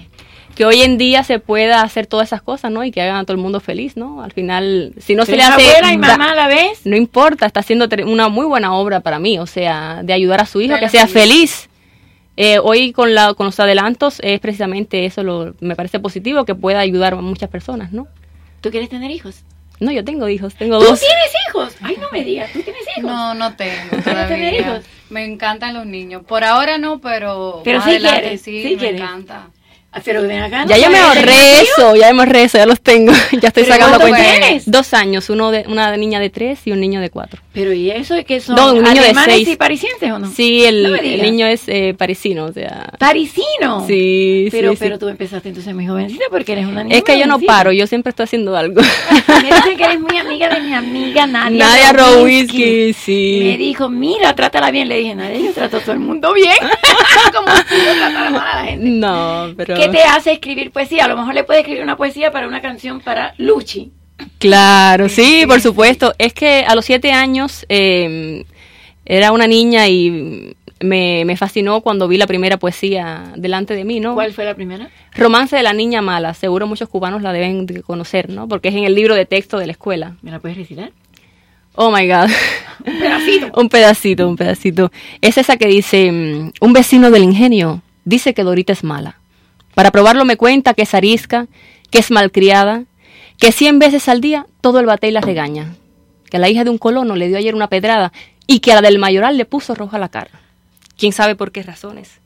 que 0.56 0.66
hoy 0.66 0.82
en 0.82 0.98
día 0.98 1.24
se 1.24 1.40
pueda 1.40 1.82
hacer 1.82 2.08
todas 2.08 2.30
esas 2.30 2.42
cosas, 2.42 2.72
¿no? 2.72 2.84
Y 2.84 2.92
que 2.92 3.02
hagan 3.02 3.18
a 3.18 3.24
todo 3.24 3.34
el 3.34 3.42
mundo 3.42 3.60
feliz, 3.60 3.98
¿no? 3.98 4.22
Al 4.24 4.32
final, 4.32 4.94
si 5.00 5.16
no 5.16 5.26
se 5.26 5.32
le 5.32 5.44
¿Eres 5.44 5.50
hace... 5.56 5.68
abuela 5.70 5.94
y 5.94 5.98
mamá 5.98 6.32
a 6.32 6.36
la 6.36 6.48
vez? 6.48 6.82
No 6.86 6.96
importa, 6.96 7.46
está 7.46 7.62
haciendo 7.62 7.88
una 8.06 8.28
muy 8.30 8.46
buena 8.46 8.74
obra 8.76 9.00
para 9.00 9.20
mí, 9.20 9.40
o 9.40 9.46
sea, 9.46 10.02
de 10.04 10.14
ayudar 10.14 10.42
a 10.42 10.46
su 10.46 10.62
hijo 10.62 10.76
a 10.76 10.80
que 10.80 10.90
sea 10.90 11.08
feliz. 11.08 11.68
feliz. 11.68 11.68
Eh, 12.38 12.60
hoy 12.60 12.92
con, 12.94 13.14
la, 13.14 13.34
con 13.34 13.46
los 13.46 13.60
adelantos 13.60 14.20
es 14.24 14.40
precisamente 14.40 15.06
eso, 15.06 15.22
lo, 15.24 15.54
me 15.60 15.76
parece 15.76 16.00
positivo, 16.00 16.46
que 16.46 16.56
pueda 16.56 16.80
ayudar 16.80 17.14
a 17.14 17.18
muchas 17.18 17.50
personas, 17.50 17.92
¿no? 17.92 18.08
¿Tú 18.62 18.72
quieres 18.72 18.90
tener 18.90 19.12
hijos? 19.12 19.44
No, 19.80 19.92
yo 19.92 20.04
tengo 20.04 20.30
hijos, 20.30 20.54
tengo 20.56 20.78
¿Tú 20.80 20.86
dos. 20.86 21.00
tienes 21.00 21.32
hijos? 21.50 21.76
Ay, 21.82 21.98
no 22.00 22.08
me 22.12 22.24
digas, 22.24 22.52
¿tú 22.54 22.62
tienes 22.62 22.84
hijos? 22.98 23.04
No, 23.12 23.34
no 23.34 23.56
tengo 23.56 23.90
¿Quieres 23.90 24.04
tener 24.28 24.28
todavía. 24.54 24.60
hijos? 24.60 24.86
Me 25.10 25.26
encantan 25.26 25.74
los 25.74 25.86
niños. 25.88 26.24
Por 26.28 26.44
ahora 26.44 26.78
no, 26.78 27.00
pero, 27.02 27.62
Pero 27.64 27.80
más 27.80 27.86
sí 27.86 27.92
adelante 27.96 28.22
quieres, 28.22 28.42
sí, 28.42 28.62
sí 28.64 28.70
me 28.74 28.78
quieres. 28.78 29.02
encanta. 29.02 29.48
Ah, 29.94 30.00
Pero 30.04 30.22
ven 30.22 30.42
acá. 30.42 30.64
¿no 30.64 30.70
Ya 30.70 30.78
yo 30.78 30.90
me 30.90 31.00
ahorré 31.00 31.62
eso, 31.62 31.96
ya 31.98 32.14
me 32.14 32.22
ahorré 32.22 32.44
eso, 32.44 32.58
ya 32.58 32.66
los 32.66 32.80
tengo. 32.80 33.12
ya 33.42 33.50
estoy 33.50 33.64
¿Pero 33.64 33.76
sacando 33.76 34.00
cuenta. 34.00 34.20
tienes? 34.24 34.70
Dos 34.70 34.94
años, 34.94 35.30
uno 35.30 35.52
de, 35.52 35.66
una 35.68 35.96
niña 35.98 36.20
de 36.20 36.30
tres 36.30 36.60
y 36.66 36.72
un 36.72 36.80
niño 36.80 37.02
de 37.02 37.10
cuatro. 37.10 37.42
Pero 37.54 37.74
¿y 37.74 37.92
eso 37.92 38.16
es 38.16 38.24
que 38.24 38.40
son 38.40 38.56
No, 38.56 38.70
un 38.72 38.76
niño 38.82 38.94
de 38.94 39.00
alemanes 39.10 39.36
seis. 39.36 39.48
y 39.50 39.56
parisienses 39.58 40.10
o 40.10 40.20
no? 40.20 40.32
Sí, 40.32 40.64
el, 40.64 40.84
No 40.84 40.96
niño 41.02 41.46
es 41.48 41.64
eh, 41.68 41.94
parisino, 41.98 42.46
o 42.46 42.54
sea. 42.54 42.94
¿Parisino? 42.98 43.86
Sí, 43.86 44.48
Pero, 44.52 44.70
sí, 44.72 44.78
sí. 44.78 44.84
pero 44.84 44.98
tú 44.98 45.10
empezaste 45.10 45.50
entonces 45.50 45.76
muy 45.76 45.86
jovencita 45.86 46.24
porque 46.30 46.54
eres 46.54 46.66
una 46.66 46.86
niña 46.86 46.96
Es 46.96 47.04
que 47.04 47.20
yo 47.20 47.26
no 47.26 47.34
jovencita. 47.34 47.54
paro, 47.54 47.72
yo 47.74 47.86
siempre 47.88 48.12
estoy 48.12 48.24
haciendo 48.24 48.56
algo. 48.56 48.82
Me 49.28 49.44
dicen 49.56 49.76
que 49.78 49.84
eres 49.84 50.00
muy 50.00 50.18
amiga 50.18 50.48
de 50.48 50.62
mi 50.62 50.74
amiga 50.74 51.28
Nadia, 51.28 51.66
Nadia. 51.66 51.92
Rowinsky, 51.92 52.94
sí. 52.94 53.42
Me 53.44 53.58
dijo, 53.58 53.90
mira, 53.90 54.34
trátala 54.34 54.72
bien. 54.72 54.88
Le 54.88 54.98
dije, 55.00 55.14
Nadia, 55.14 55.38
yo 55.40 55.52
trato 55.52 55.76
a 55.76 55.80
todo 55.82 55.92
el 55.92 56.00
mundo 56.00 56.34
bien. 56.34 56.56
Como 57.36 57.48
si 57.68 57.76
yo 57.76 57.94
tratara 57.98 58.30
mal 58.30 58.48
a 58.48 58.62
la 58.64 58.66
gente. 58.70 58.86
No, 58.90 59.54
pero. 59.58 59.76
¿Qué 59.76 59.90
te 59.90 60.02
hace 60.04 60.32
escribir 60.32 60.72
poesía? 60.72 61.04
A 61.04 61.08
lo 61.10 61.18
mejor 61.18 61.34
le 61.34 61.44
puedes 61.44 61.62
escribir 61.64 61.84
una 61.84 61.98
poesía 61.98 62.32
para 62.32 62.48
una 62.48 62.62
canción 62.62 63.02
para 63.02 63.34
Luchi. 63.38 63.92
Claro, 64.40 65.10
sí, 65.10 65.44
por 65.48 65.62
supuesto. 65.62 66.14
Es 66.18 66.34
que 66.34 66.64
a 66.68 66.76
los 66.76 66.86
siete 66.86 67.12
años 67.12 67.66
eh, 67.70 68.46
era 69.06 69.32
una 69.32 69.48
niña 69.48 69.88
y 69.88 70.56
me, 70.80 71.26
me 71.26 71.38
fascinó 71.38 71.82
cuando 71.82 72.08
vi 72.08 72.18
la 72.18 72.28
primera 72.28 72.58
poesía 72.58 73.34
delante 73.36 73.76
de 73.76 73.86
mí, 73.86 74.00
¿no? 74.00 74.14
¿Cuál 74.14 74.34
fue 74.34 74.46
la 74.46 74.56
primera? 74.56 74.90
Romance 75.16 75.56
de 75.56 75.64
la 75.64 75.74
niña 75.74 76.02
mala. 76.02 76.34
Seguro 76.34 76.68
muchos 76.68 76.90
cubanos 76.90 77.22
la 77.22 77.34
deben 77.34 77.66
de 77.66 77.82
conocer, 77.82 78.30
¿no? 78.30 78.48
Porque 78.48 78.70
es 78.70 78.76
en 78.76 78.84
el 78.84 78.96
libro 78.96 79.16
de 79.16 79.26
texto 79.26 79.58
de 79.58 79.66
la 79.68 79.72
escuela. 79.74 80.18
¿Me 80.22 80.32
la 80.32 80.40
puedes 80.40 80.58
recitar? 80.58 80.92
Oh 81.76 81.92
my 81.92 82.08
God. 82.08 82.30
Un 82.86 83.00
pedacito. 83.00 83.52
un 83.54 83.70
pedacito, 83.70 84.30
un 84.30 84.36
pedacito. 84.36 84.92
Es 85.22 85.38
esa 85.38 85.58
que 85.58 85.68
dice, 85.68 86.12
mm, 86.12 86.52
un 86.62 86.74
vecino 86.74 87.12
del 87.12 87.24
ingenio 87.24 87.82
dice 88.06 88.34
que 88.34 88.44
Dorita 88.44 88.74
es 88.74 88.84
mala. 88.84 89.20
Para 89.76 89.92
probarlo 89.92 90.26
me 90.26 90.36
cuenta 90.36 90.74
que 90.74 90.82
es 90.82 90.94
arisca, 90.96 91.48
que 91.92 92.00
es 92.00 92.10
malcriada, 92.10 92.86
que 93.42 93.52
cien 93.52 93.80
veces 93.80 94.08
al 94.08 94.22
día 94.22 94.46
todo 94.62 94.80
el 94.80 94.86
batey 94.86 95.10
la 95.10 95.20
regaña, 95.20 95.74
que 96.30 96.38
a 96.38 96.40
la 96.40 96.48
hija 96.48 96.64
de 96.64 96.70
un 96.70 96.78
colono 96.78 97.16
le 97.16 97.28
dio 97.28 97.40
ayer 97.40 97.56
una 97.56 97.70
pedrada 97.70 98.14
y 98.46 98.60
que 98.60 98.72
a 98.72 98.76
la 98.76 98.82
del 98.82 99.00
mayoral 99.00 99.36
le 99.36 99.46
puso 99.46 99.74
roja 99.74 99.98
la 99.98 100.10
cara. 100.10 100.30
¿Quién 100.96 101.12
sabe 101.12 101.36
por 101.36 101.52
qué 101.52 101.64
razones? 101.64 102.20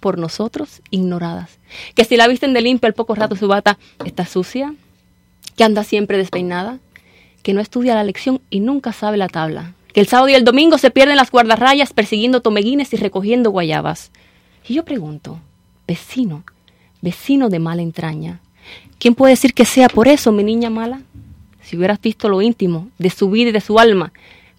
Por 0.00 0.16
nosotros 0.16 0.80
ignoradas. 0.88 1.58
Que 1.94 2.06
si 2.06 2.16
la 2.16 2.28
visten 2.28 2.54
de 2.54 2.62
limpio 2.62 2.86
al 2.86 2.94
poco 2.94 3.14
rato 3.14 3.36
su 3.36 3.46
bata 3.46 3.78
está 4.06 4.24
sucia, 4.24 4.74
que 5.54 5.64
anda 5.64 5.84
siempre 5.84 6.16
despeinada, 6.16 6.78
que 7.42 7.52
no 7.52 7.60
estudia 7.60 7.94
la 7.94 8.02
lección 8.02 8.40
y 8.48 8.60
nunca 8.60 8.94
sabe 8.94 9.18
la 9.18 9.28
tabla, 9.28 9.74
que 9.92 10.00
el 10.00 10.08
sábado 10.08 10.30
y 10.30 10.34
el 10.34 10.44
domingo 10.44 10.78
se 10.78 10.90
pierden 10.90 11.16
las 11.16 11.30
guardarrayas 11.30 11.92
persiguiendo 11.92 12.40
tomeguines 12.40 12.90
y 12.94 12.96
recogiendo 12.96 13.50
guayabas. 13.50 14.12
Y 14.66 14.72
yo 14.72 14.86
pregunto, 14.86 15.40
vecino, 15.86 16.42
vecino 17.02 17.50
de 17.50 17.58
mala 17.58 17.82
entraña, 17.82 18.40
¿quién 18.98 19.14
puede 19.14 19.32
decir 19.32 19.54
que 19.54 19.64
sea 19.64 19.88
por 19.88 20.08
eso 20.08 20.32
mi 20.32 20.44
niña 20.44 20.70
mala? 20.70 21.00
Si 21.62 21.76
hubieras 21.76 22.00
visto 22.00 22.28
lo 22.28 22.42
íntimo 22.42 22.88
de 22.98 23.10
su 23.10 23.30
vida 23.30 23.50
y 23.50 23.52
de 23.52 23.60
su 23.60 23.78
alma, 23.78 24.12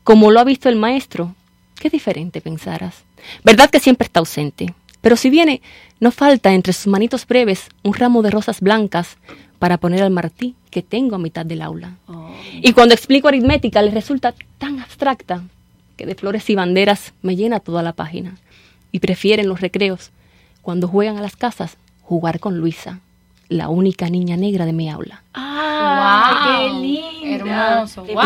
como 0.03 0.31
lo 0.31 0.39
ha 0.39 0.43
visto 0.43 0.69
el 0.69 0.75
maestro, 0.75 1.35
qué 1.79 1.89
diferente 1.89 2.41
pensarás. 2.41 3.03
Verdad 3.43 3.69
que 3.69 3.79
siempre 3.79 4.05
está 4.05 4.19
ausente, 4.19 4.73
pero 5.01 5.15
si 5.15 5.29
viene, 5.29 5.61
no 5.99 6.11
falta 6.11 6.53
entre 6.53 6.73
sus 6.73 6.87
manitos 6.87 7.27
breves 7.27 7.67
un 7.83 7.93
ramo 7.93 8.21
de 8.21 8.31
rosas 8.31 8.61
blancas 8.61 9.17
para 9.59 9.77
poner 9.77 10.03
al 10.03 10.11
martí 10.11 10.55
que 10.69 10.81
tengo 10.81 11.15
a 11.15 11.19
mitad 11.19 11.45
del 11.45 11.61
aula. 11.61 11.95
Y 12.61 12.73
cuando 12.73 12.93
explico 12.93 13.27
aritmética 13.27 13.81
le 13.81 13.91
resulta 13.91 14.33
tan 14.57 14.79
abstracta 14.79 15.43
que 15.95 16.05
de 16.05 16.15
flores 16.15 16.49
y 16.49 16.55
banderas 16.55 17.13
me 17.21 17.35
llena 17.35 17.59
toda 17.59 17.81
la 17.83 17.93
página. 17.93 18.37
Y 18.91 18.99
prefieren 18.99 19.47
los 19.47 19.61
recreos, 19.61 20.11
cuando 20.61 20.87
juegan 20.87 21.17
a 21.17 21.21
las 21.21 21.35
casas, 21.35 21.77
jugar 22.01 22.39
con 22.39 22.57
Luisa, 22.57 22.99
la 23.49 23.69
única 23.69 24.09
niña 24.09 24.37
negra 24.37 24.65
de 24.65 24.73
mi 24.73 24.89
aula. 24.89 25.23
¡Ah! 25.33 26.31
Wow. 26.31 26.43
¡Qué 26.43 26.69
linda! 26.81 27.75
Hermoso. 27.75 28.03
¿Te- 28.03 28.13
Wow. 28.13 28.23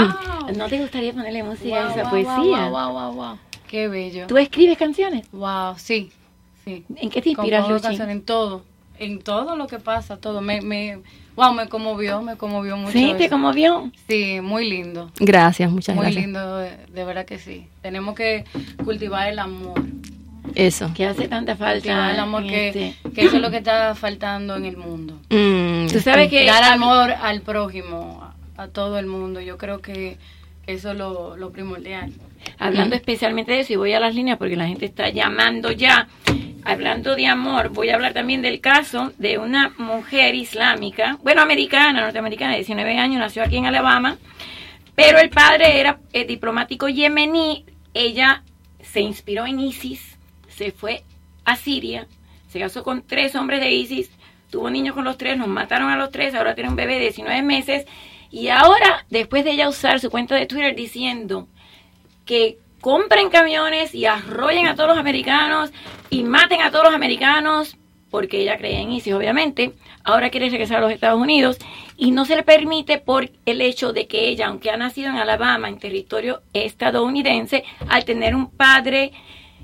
¿No 0.58 0.67
te 0.67 0.79
gustaría 0.79 1.13
ponerle 1.13 1.43
música 1.43 1.75
a 1.75 1.84
Wow, 1.84 1.91
esa 1.91 2.01
wow, 2.03 2.10
poesía? 2.12 2.69
wow, 2.69 2.71
wow, 2.71 2.93
wow, 2.93 3.13
wow. 3.13 3.38
Qué 3.67 3.88
bello. 3.88 4.25
¿Tú 4.27 4.38
escribes 4.38 4.77
canciones? 4.77 5.27
Wow, 5.32 5.75
sí, 5.77 6.12
sí. 6.65 6.84
¿En 6.95 7.10
qué 7.10 7.21
te 7.21 7.29
inspiras, 7.29 7.67
canciones, 7.82 8.15
En 8.15 8.21
todo, 8.23 8.63
en 8.97 9.19
todo 9.21 9.55
lo 9.55 9.67
que 9.67 9.77
pasa, 9.79 10.17
todo. 10.17 10.41
Me, 10.41 10.62
me, 10.62 10.99
wow, 11.36 11.53
me 11.53 11.67
conmovió, 11.69 12.21
me 12.21 12.36
conmovió 12.36 12.77
mucho. 12.77 12.93
¿Sí? 12.93 13.13
¿Te 13.17 13.29
conmovió? 13.29 13.91
Sí, 14.08 14.39
muy 14.41 14.67
lindo. 14.69 15.12
Gracias, 15.19 15.71
muchas 15.71 15.95
muy 15.95 16.05
gracias. 16.05 16.25
lindo, 16.25 16.58
de, 16.58 16.77
de 16.88 17.03
verdad 17.03 17.25
que 17.25 17.38
sí. 17.38 17.67
Tenemos 17.84 18.15
que 18.15 18.43
cultivar 18.84 19.27
el 19.29 19.38
amor. 19.39 19.79
Eso. 20.56 20.92
Que 20.96 21.06
hace 21.06 21.28
tanta 21.28 21.56
falta. 21.56 22.12
El 22.12 22.20
amor 22.20 22.44
que, 22.44 22.68
este- 22.70 22.96
que 23.14 23.26
eso 23.26 23.36
es 23.38 23.42
lo 23.42 23.52
que 23.52 23.58
está 23.58 23.96
faltando 23.96 24.56
en 24.56 24.66
el 24.66 24.78
mundo. 24.78 25.20
Mm, 25.30 25.88
Tú 25.88 26.00
sabes 26.00 26.30
que 26.30 26.46
Dar 26.46 26.64
amor 26.64 27.12
al 27.12 27.42
prójimo, 27.42 28.32
a, 28.58 28.64
a 28.64 28.68
todo 28.68 29.00
el 29.00 29.06
mundo. 29.06 29.40
Yo 29.42 29.58
creo 29.58 29.82
que 29.82 30.18
eso 30.68 30.92
es 30.92 30.98
lo, 30.98 31.36
lo 31.38 31.52
primordial. 31.52 32.12
Hablando 32.58 32.96
Mm. 32.96 33.00
especialmente 33.00 33.52
de 33.52 33.60
eso, 33.62 33.74
y 33.74 33.76
voy 33.76 33.94
a 33.94 34.00
las 34.00 34.16
líneas 34.16 34.38
porque 34.38 34.56
la 34.56 34.68
gente 34.68 34.86
está 34.86 35.10
llamando 35.10 35.72
ya. 35.72 36.08
Hablando 36.66 37.16
de 37.16 37.26
amor, 37.26 37.70
voy 37.70 37.90
a 37.90 37.96
hablar 37.96 38.14
también 38.14 38.42
del 38.42 38.60
caso 38.60 39.14
de 39.18 39.38
una 39.38 39.70
mujer 39.78 40.36
islámica, 40.36 41.18
bueno, 41.24 41.42
americana, 41.42 42.02
norteamericana, 42.02 42.52
de 42.52 42.58
19 42.58 42.98
años, 42.98 43.18
nació 43.20 43.44
aquí 43.44 43.56
en 43.58 43.66
Alabama, 43.66 44.18
pero 44.94 45.20
el 45.20 45.30
padre 45.30 45.80
era 45.80 46.00
eh, 46.12 46.26
diplomático 46.26 46.90
yemení. 46.90 47.66
Ella 47.94 48.44
se 48.82 49.00
inspiró 49.00 49.46
en 49.48 49.62
ISIS, 49.62 50.18
se 50.60 50.74
fue 50.74 51.04
a 51.45 51.56
Siria, 51.56 52.06
se 52.50 52.60
casó 52.60 52.84
con 52.84 53.02
tres 53.02 53.34
hombres 53.36 53.62
de 53.62 53.72
ISIS, 53.72 54.12
tuvo 54.52 54.69
niños 54.69 54.93
con 54.93 55.06
los 55.06 55.17
tres, 55.17 55.38
nos 55.38 55.48
mataron 55.48 55.89
a 55.89 55.95
los 55.95 56.12
tres, 56.12 56.36
ahora 56.36 56.54
tiene 56.54 56.69
un 56.69 56.76
bebé 56.76 56.95
de 56.95 57.04
19 57.04 57.41
meses. 57.43 57.86
Y 58.30 58.50
ahora, 58.50 59.06
después 59.10 59.45
de 59.45 59.52
ella 59.52 59.69
usar 59.69 60.02
su 60.02 60.12
cuenta 60.12 60.36
de 60.36 60.48
Twitter 60.48 60.76
diciendo 60.76 61.48
que 62.26 62.58
compren 62.82 63.30
camiones 63.30 63.95
y 63.95 64.06
arrollen 64.06 64.67
a 64.67 64.76
todos 64.76 64.89
los 64.89 64.98
americanos 64.98 65.72
y 66.10 66.24
maten 66.24 66.62
a 66.62 66.72
todos 66.72 66.84
los 66.84 66.93
americanos, 66.93 67.78
porque 68.12 68.41
ella 68.41 68.58
cree 68.58 68.82
en 68.82 68.91
ISIS, 68.91 69.13
obviamente, 69.13 69.72
ahora 70.04 70.30
quiere 70.30 70.50
regresar 70.50 70.80
a 70.80 70.82
los 70.82 70.91
Estados 70.91 71.22
Unidos 71.22 71.58
y 71.95 72.12
no 72.12 72.26
se 72.26 72.36
le 72.36 72.43
permite 72.43 72.98
por 72.98 73.32
el 73.45 73.62
hecho 73.62 73.93
de 73.93 74.08
que 74.08 74.28
ella, 74.28 74.48
aunque 74.48 74.72
ha 74.72 74.78
nacido 74.78 75.10
en 75.10 75.15
Alabama, 75.15 75.69
en 75.69 75.80
territorio 75.80 76.41
estadounidense, 76.52 77.63
al 77.88 78.04
tener 78.04 78.36
un 78.36 78.50
padre 78.52 79.13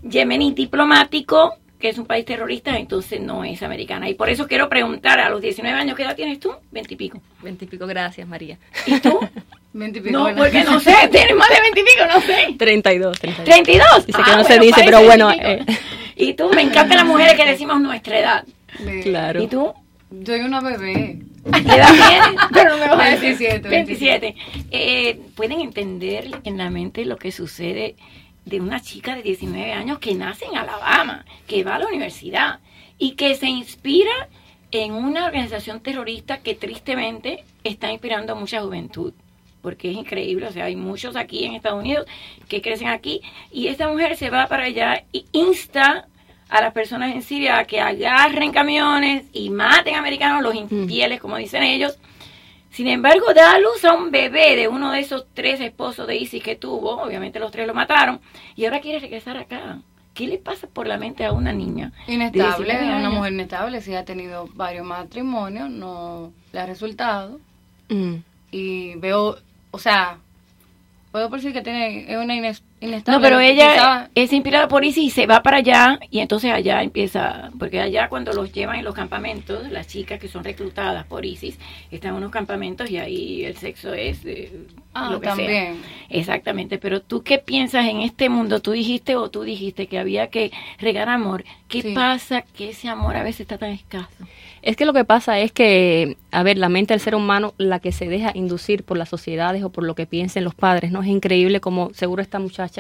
yemení 0.10 0.54
diplomático, 0.54 1.56
que 1.80 1.90
es 1.90 1.98
un 1.98 2.06
país 2.06 2.26
terrorista, 2.26 2.78
entonces 2.78 3.20
no 3.20 3.44
es 3.44 3.62
americana. 3.64 4.10
Y 4.10 4.14
por 4.14 4.30
eso 4.30 4.48
quiero 4.48 4.70
preguntar, 4.70 5.20
a 5.20 5.30
los 5.30 5.42
19 5.42 5.78
años, 5.78 5.96
¿qué 5.96 6.04
edad 6.04 6.16
tienes 6.16 6.40
tú? 6.40 6.52
Veintipico. 6.72 7.22
Veintipico, 7.42 7.86
gracias, 7.86 8.28
María. 8.28 8.58
¿Y 8.86 9.00
tú? 9.00 9.20
Veintipico, 9.74 10.12
No, 10.18 10.34
porque 10.36 10.64
no 10.64 10.80
sé, 10.80 10.94
tienes 11.12 11.36
más 11.36 11.50
de 11.50 11.60
veintipico, 11.62 12.06
no 12.14 12.22
sé. 12.22 12.56
32, 12.58 13.20
32. 13.20 13.44
32. 13.46 14.06
Dice 14.08 14.24
que 14.24 14.32
Ah, 14.32 14.36
no 14.38 14.44
se 14.44 14.50
bueno, 14.58 14.64
dice, 14.64 14.72
parece 14.74 14.86
pero 14.86 15.04
bueno. 15.04 15.28
25. 15.28 15.72
eh, 15.72 15.78
Y 16.16 16.34
tú, 16.34 16.50
me 16.56 16.62
encantan 16.62 16.98
las 16.98 17.06
mujeres 17.06 17.34
que 17.34 17.46
decimos 17.46 17.82
nuestra 17.82 18.20
edad. 18.20 18.46
Sí. 18.78 19.02
claro. 19.04 19.44
¿Y 19.44 19.48
tú? 19.48 19.74
Soy 20.26 20.40
una 20.42 20.62
bebé. 20.62 21.20
¿Qué 21.52 21.60
edad 21.76 21.90
tienes? 21.94 22.42
Pero 22.54 22.78
no 22.78 22.86
me 22.86 22.88
vas 22.96 23.00
a 23.08 23.10
decir. 23.20 23.62
27, 23.62 23.68
27. 23.70 24.36
Eh, 24.72 25.20
¿Pueden 25.36 25.60
entender 25.60 26.40
en 26.46 26.58
la 26.58 26.70
mente 26.70 27.04
lo 27.06 27.18
que 27.18 27.32
sucede 27.34 27.96
de 28.46 28.62
una 28.62 28.82
chica 28.82 29.16
de 29.16 29.24
19 29.24 29.74
años 29.74 30.00
que 30.00 30.14
nace 30.14 30.46
en 30.46 30.58
Alabama, 30.58 31.26
que 31.48 31.64
va 31.64 31.76
a 31.76 31.80
la 31.80 31.88
universidad 31.88 32.60
y 32.98 33.12
que 33.12 33.36
se 33.36 33.48
inspira 33.48 34.30
en 34.72 34.94
una 34.94 35.26
organización 35.26 35.80
terrorista 35.80 36.40
que 36.40 36.56
tristemente 36.56 37.44
está 37.64 37.92
inspirando 37.92 38.34
a 38.34 38.36
mucha 38.36 38.62
juventud? 38.62 39.14
Porque 39.62 39.90
es 39.90 39.98
increíble, 39.98 40.48
o 40.48 40.52
sea, 40.52 40.66
hay 40.66 40.76
muchos 40.76 41.16
aquí 41.16 41.44
en 41.44 41.56
Estados 41.56 41.82
Unidos 41.82 42.06
que 42.48 42.62
crecen 42.62 42.90
aquí 42.90 43.22
y 43.52 43.68
esta 43.68 43.88
mujer 43.88 44.16
se 44.16 44.30
va 44.30 44.48
para 44.48 44.66
allá 44.66 45.04
y 45.12 45.26
insta 45.32 46.08
a 46.50 46.62
las 46.62 46.74
personas 46.74 47.14
en 47.16 47.24
Siria 47.24 47.58
a 47.58 47.66
que 47.66 47.82
agarren 47.82 48.52
camiones 48.52 49.26
y 49.34 49.50
maten 49.50 49.96
americanos, 49.96 50.44
los 50.44 50.54
infieles, 50.54 51.20
como 51.20 51.38
dicen 51.38 51.64
ellos. 51.64 51.98
Sin 52.76 52.88
embargo, 52.90 53.34
da 53.34 53.54
a 53.54 53.60
luz 53.60 53.86
a 53.86 53.94
un 53.94 54.12
bebé 54.12 54.58
de 54.58 54.68
uno 54.68 54.92
de 54.92 55.00
esos 55.00 55.26
tres 55.34 55.62
esposos 55.62 56.06
de 56.08 56.18
Isis 56.18 56.44
que 56.44 56.58
tuvo, 56.58 57.02
obviamente 57.02 57.40
los 57.40 57.50
tres 57.52 57.66
lo 57.68 57.74
mataron, 57.74 58.20
y 58.58 58.66
ahora 58.66 58.82
quiere 58.82 59.00
regresar 59.00 59.38
acá. 59.38 59.80
¿Qué 60.14 60.28
le 60.28 60.38
pasa 60.38 60.68
por 60.68 60.86
la 60.86 60.98
mente 60.98 61.24
a 61.26 61.32
una 61.32 61.54
niña? 61.54 61.92
de 62.08 62.14
Inestable, 62.14 62.74
19 62.74 63.00
una 63.00 63.10
mujer 63.10 63.34
inestable, 63.34 63.82
sí 63.82 63.96
ha 63.96 64.04
tenido 64.06 64.50
varios 64.54 64.86
matrimonios, 64.86 65.70
no 65.70 66.32
le 66.52 66.60
ha 66.60 66.66
resultado. 66.66 67.40
mm, 67.90 68.16
Y 68.52 68.96
veo, 68.96 69.38
o 69.72 69.80
sea, 69.80 70.18
puedo 71.12 71.30
decir 71.30 71.54
que 71.54 71.62
tiene 71.62 72.12
es 72.12 72.18
una 72.18 72.36
ines- 72.36 72.62
No, 73.08 73.22
pero 73.22 73.40
ella 73.40 74.10
es 74.16 74.32
inspirada 74.34 74.68
por 74.68 74.84
Isis 74.86 75.04
y 75.06 75.10
se 75.10 75.28
va 75.28 75.42
para 75.44 75.58
allá 75.58 76.00
y 76.10 76.20
entonces 76.20 76.52
allá 76.52 76.82
empieza, 76.82 77.52
porque 77.60 77.80
allá 77.82 78.10
cuando 78.10 78.34
los 78.34 78.52
llevan 78.52 78.78
en 78.78 78.86
los 78.86 78.94
campamentos, 78.96 79.70
las 79.72 79.88
chicas 79.88 80.20
que 80.20 80.28
son 80.28 80.44
reclutadas 80.44 81.06
por 81.06 81.26
Isis 81.26 81.58
están 81.92 82.12
en 82.12 82.18
unos 82.18 82.32
campamentos 82.32 82.90
y 82.90 82.98
ahí 82.98 83.46
el 83.46 83.56
sexo 83.58 83.94
es 83.94 84.26
eh, 84.26 84.52
Ah, 84.94 85.10
lo 85.12 85.20
que 85.20 85.28
también. 85.28 85.50
sea. 85.50 85.76
Exactamente, 86.10 86.78
pero 86.78 87.02
tú 87.02 87.22
qué 87.22 87.38
piensas 87.38 87.86
en 87.88 88.00
este 88.02 88.30
mundo? 88.30 88.62
Tú 88.62 88.72
dijiste 88.72 89.16
o 89.18 89.30
tú 89.30 89.44
dijiste 89.44 89.88
que 89.88 90.00
había 90.00 90.28
que 90.28 90.52
regar 90.80 91.10
amor. 91.10 91.44
¿Qué 91.68 91.82
Sí. 91.82 91.94
pasa 91.94 92.42
que 92.44 92.70
ese 92.70 92.88
amor 92.88 93.18
a 93.18 93.24
veces 93.24 93.42
está 93.42 93.58
tan 93.58 93.72
escaso? 93.72 94.08
Es 94.62 94.76
que 94.78 94.86
lo 94.86 94.94
que 94.94 95.04
pasa 95.06 95.38
es 95.40 95.52
que, 95.52 96.18
a 96.32 96.42
ver, 96.42 96.58
la 96.58 96.70
mente 96.70 96.94
del 96.94 97.02
ser 97.02 97.14
humano, 97.14 97.54
la 97.58 97.80
que 97.80 97.92
se 97.92 98.08
deja 98.08 98.32
inducir 98.34 98.84
por 98.84 98.98
las 98.98 99.10
sociedades 99.10 99.64
o 99.64 99.70
por 99.70 99.84
lo 99.84 99.94
que 99.94 100.08
piensen 100.08 100.44
los 100.44 100.56
padres, 100.56 100.92
¿no? 100.92 101.02
Es 101.04 101.08
increíble 101.08 101.60
como 101.60 101.94
seguro 101.94 102.22
esta 102.24 102.40
muchacha 102.40 102.75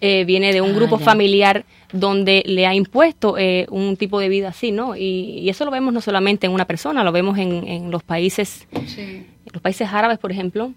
eh, 0.00 0.24
viene 0.24 0.52
de 0.52 0.60
un 0.60 0.70
Ah, 0.70 0.74
grupo 0.74 0.98
ya. 0.98 1.04
familiar 1.04 1.64
donde 1.92 2.42
le 2.46 2.66
ha 2.66 2.74
impuesto 2.74 3.36
eh, 3.38 3.66
un 3.70 3.96
tipo 3.96 4.18
de 4.20 4.28
vida 4.28 4.48
así, 4.48 4.72
¿no? 4.72 4.96
Y, 4.96 5.38
y 5.40 5.48
eso 5.48 5.64
lo 5.64 5.70
vemos 5.70 5.92
no 5.94 6.00
solamente 6.00 6.46
en 6.46 6.52
una 6.52 6.64
persona, 6.66 7.04
lo 7.04 7.12
vemos 7.12 7.38
en, 7.38 7.66
en 7.66 7.90
los 7.90 8.02
países, 8.02 8.66
Sí. 8.86 9.00
en 9.00 9.52
los 9.52 9.62
países 9.62 9.88
árabes, 9.92 10.18
por 10.18 10.30
ejemplo, 10.32 10.72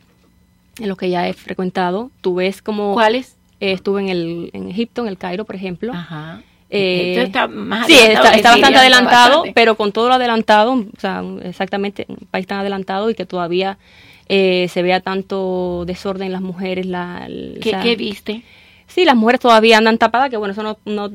en 0.79 0.87
los 0.87 0.97
que 0.97 1.09
ya 1.09 1.27
he 1.27 1.33
frecuentado. 1.33 2.11
Tú 2.21 2.35
ves 2.35 2.61
como... 2.61 2.93
¿Cuáles? 2.93 3.35
Eh, 3.59 3.71
estuve 3.71 4.01
en, 4.01 4.09
el, 4.09 4.49
en 4.53 4.69
Egipto, 4.69 5.01
en 5.01 5.07
el 5.07 5.17
Cairo, 5.17 5.43
por 5.45 5.55
ejemplo. 5.55 5.91
Ajá. 5.93 6.41
Eh, 6.69 7.23
está 7.23 7.47
más 7.47 7.87
sí, 7.87 7.93
está, 7.95 8.23
bastante 8.23 8.65
Siria, 8.65 8.79
adelantado, 8.81 9.29
bastante. 9.37 9.51
pero 9.55 9.75
con 9.75 9.91
todo 9.93 10.09
lo 10.09 10.13
adelantado, 10.15 10.73
o 10.73 10.85
sea, 10.99 11.23
exactamente, 11.43 12.05
un 12.09 12.17
país 12.29 12.45
tan 12.45 12.59
adelantado 12.59 13.09
y 13.09 13.15
que 13.15 13.25
todavía 13.25 13.77
eh, 14.29 14.67
se 14.71 14.81
vea 14.81 14.99
tanto 15.01 15.83
desorden 15.85 16.27
en 16.27 16.31
las 16.33 16.41
mujeres. 16.41 16.85
La, 16.85 17.25
el- 17.27 17.59
¿Qué, 17.61 17.69
o 17.69 17.71
sea, 17.71 17.81
qué 17.83 17.95
viste? 17.95 18.43
Sí, 18.89 19.03
las 19.03 19.17
mujeres 19.17 19.41
todavía 19.41 19.77
andan 19.77 19.97
tapadas, 19.97 20.29
que 20.29 20.37
bueno, 20.37 20.53
eso 20.53 20.63
no, 20.63 20.77
no- 20.85 21.11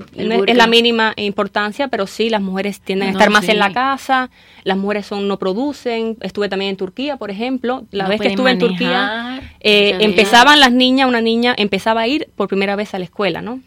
es- 0.46 0.56
la 0.56 0.66
mínima 0.66 1.14
importancia, 1.16 1.88
pero 1.88 2.06
sí, 2.06 2.28
las 2.28 2.42
mujeres 2.42 2.80
tienden 2.80 3.08
a 3.08 3.12
estar 3.12 3.30
más 3.30 3.46
sí. 3.46 3.50
en 3.52 3.58
la 3.58 3.72
casa, 3.72 4.28
las 4.62 4.76
mujeres 4.76 5.06
son 5.06 5.26
no 5.26 5.38
producen. 5.38 6.18
Estuve 6.20 6.50
también 6.50 6.70
en 6.72 6.76
Turquía, 6.76 7.16
por 7.16 7.30
ejemplo. 7.30 7.84
La 7.90 8.08
vez 8.08 8.20
que 8.20 8.28
estuve 8.28 8.50
en 8.50 8.58
Turquía, 8.58 9.40
eh, 9.60 9.96
empezaban 10.00 10.60
las 10.60 10.70
niñas, 10.72 11.08
una 11.08 11.22
niña 11.22 11.54
empezaba 11.56 12.02
a 12.02 12.06
ir 12.06 12.28
por 12.36 12.46
primera 12.48 12.76
vez 12.76 12.92
a 12.94 12.98
la 12.98 13.06
escuela, 13.06 13.40
¿no? 13.40 13.60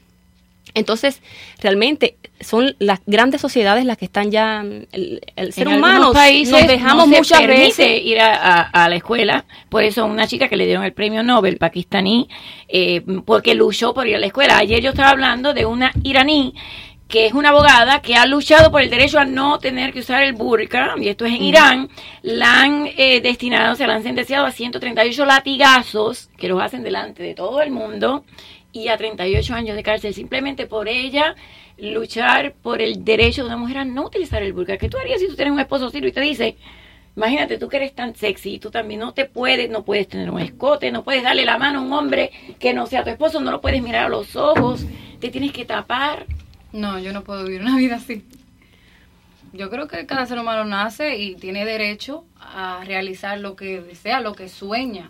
Entonces, 0.76 1.22
realmente 1.62 2.18
son 2.42 2.76
las 2.80 3.00
grandes 3.06 3.42
sociedades 3.42 3.86
las 3.86 3.98
que 3.98 4.06
están 4.06 4.30
ya, 4.32 4.62
mm, 4.64 4.88
el, 4.92 5.22
el 5.36 5.54
ser 5.54 5.68
en 5.68 5.76
humano, 5.78 6.12
países 6.14 6.52
nos 6.52 6.68
dejamos 6.68 7.08
no 7.08 7.18
muchas 7.18 7.40
permite 7.42 7.64
veces 7.66 8.02
ir 8.04 8.20
a, 8.20 8.36
a- 8.36 8.84
a 8.86 8.90
la 8.90 8.96
escuela. 8.96 9.46
Por 9.70 9.84
eso 9.84 10.06
una 10.06 10.28
chica 10.28 10.48
que 10.50 10.58
le 10.58 10.66
dieron 10.66 10.84
el 10.84 10.94
premio 10.94 11.24
Nobel 11.24 11.58
pakistaní, 11.58 12.28
eh, 12.68 13.02
porque 13.26 13.56
luchó 13.56 13.94
por 13.94 14.08
ir 14.08 14.16
a 14.16 14.20
la 14.20 14.26
escuela. 14.28 14.58
Ayer 14.58 14.82
yo 14.82 14.90
estaba 14.90 15.10
hablando 15.10 15.54
de 15.54 15.66
una 15.66 15.92
iraní 16.04 16.54
que 17.08 17.28
es 17.28 17.34
una 17.34 17.50
abogada 17.50 18.02
que 18.02 18.16
ha 18.16 18.26
luchado 18.26 18.72
por 18.72 18.82
el 18.82 18.90
derecho 18.90 19.20
a 19.20 19.26
no 19.26 19.60
tener 19.60 19.94
que 19.94 20.00
usar 20.00 20.24
el 20.24 20.34
burka, 20.34 20.96
y 21.00 21.08
esto 21.08 21.26
es 21.26 21.34
en 21.36 21.44
Irán, 21.44 21.90
la 22.24 22.62
han 22.64 22.90
eh, 22.98 23.22
destinado, 23.22 23.76
se 23.76 23.86
la 23.86 23.94
han 23.94 24.02
sentenciado 24.02 24.48
a 24.48 24.52
138 24.52 25.24
latigazos 25.24 26.30
que 26.36 26.48
los 26.48 26.60
hacen 26.62 26.82
delante 26.84 27.22
de 27.22 27.36
todo 27.36 27.62
el 27.62 27.70
mundo 27.70 28.24
y 28.76 28.90
a 28.90 28.98
38 28.98 29.54
años 29.54 29.76
de 29.76 29.84
cárcel 29.84 30.14
simplemente 30.14 30.68
por 30.68 30.90
ella 30.90 31.36
luchar 31.78 32.54
por 32.62 32.82
el 32.82 33.06
derecho 33.06 33.44
de 33.44 33.48
una 33.48 33.58
mujer 33.58 33.80
a 33.80 33.86
no 33.86 34.06
utilizar 34.06 34.44
el 34.44 34.52
burka. 34.52 34.78
¿Qué 34.78 34.90
tú 34.90 34.98
harías 34.98 35.22
si 35.22 35.28
tú 35.28 35.36
tienes 35.36 35.54
un 35.54 35.60
esposo 35.62 35.90
sirio 35.90 36.10
y 36.10 36.12
te 36.12 36.20
dice, 36.20 36.58
imagínate 37.16 37.58
tú 37.58 37.70
que 37.70 37.78
eres 37.78 37.96
tan 37.96 38.16
sexy 38.16 38.56
y 38.56 38.60
tú 38.60 38.72
también 38.72 39.00
no 39.00 39.14
te 39.14 39.26
puedes, 39.26 39.70
no 39.70 39.86
puedes 39.86 40.10
tener 40.10 40.30
un 40.30 40.42
escote, 40.42 40.92
no 40.92 41.06
puedes 41.06 41.24
darle 41.24 41.46
la 41.46 41.58
mano 41.58 41.80
a 41.80 41.82
un 41.84 41.94
hombre 41.94 42.32
que 42.60 42.74
no 42.74 42.86
sea 42.86 43.04
tu 43.06 43.12
esposo, 43.12 43.40
no 43.40 43.50
lo 43.50 43.62
puedes 43.62 43.82
mirar 43.82 44.08
a 44.08 44.10
los 44.10 44.36
ojos, 44.36 44.86
te 45.22 45.30
tienes 45.30 45.54
que 45.54 45.64
tapar? 45.64 46.26
No, 46.74 47.00
yo 47.00 47.14
no 47.14 47.24
puedo 47.24 47.46
vivir 47.46 47.62
una 47.62 47.78
vida 47.78 47.96
así. 47.96 48.26
Yo 49.54 49.70
creo 49.70 49.88
que 49.88 50.06
cada 50.06 50.26
ser 50.26 50.38
humano 50.38 50.66
nace 50.66 51.18
y 51.18 51.36
tiene 51.36 51.64
derecho 51.64 52.26
a 52.38 52.84
realizar 52.84 53.40
lo 53.40 53.56
que 53.56 53.80
desea, 53.80 54.20
lo 54.20 54.34
que 54.34 54.50
sueña. 54.50 55.08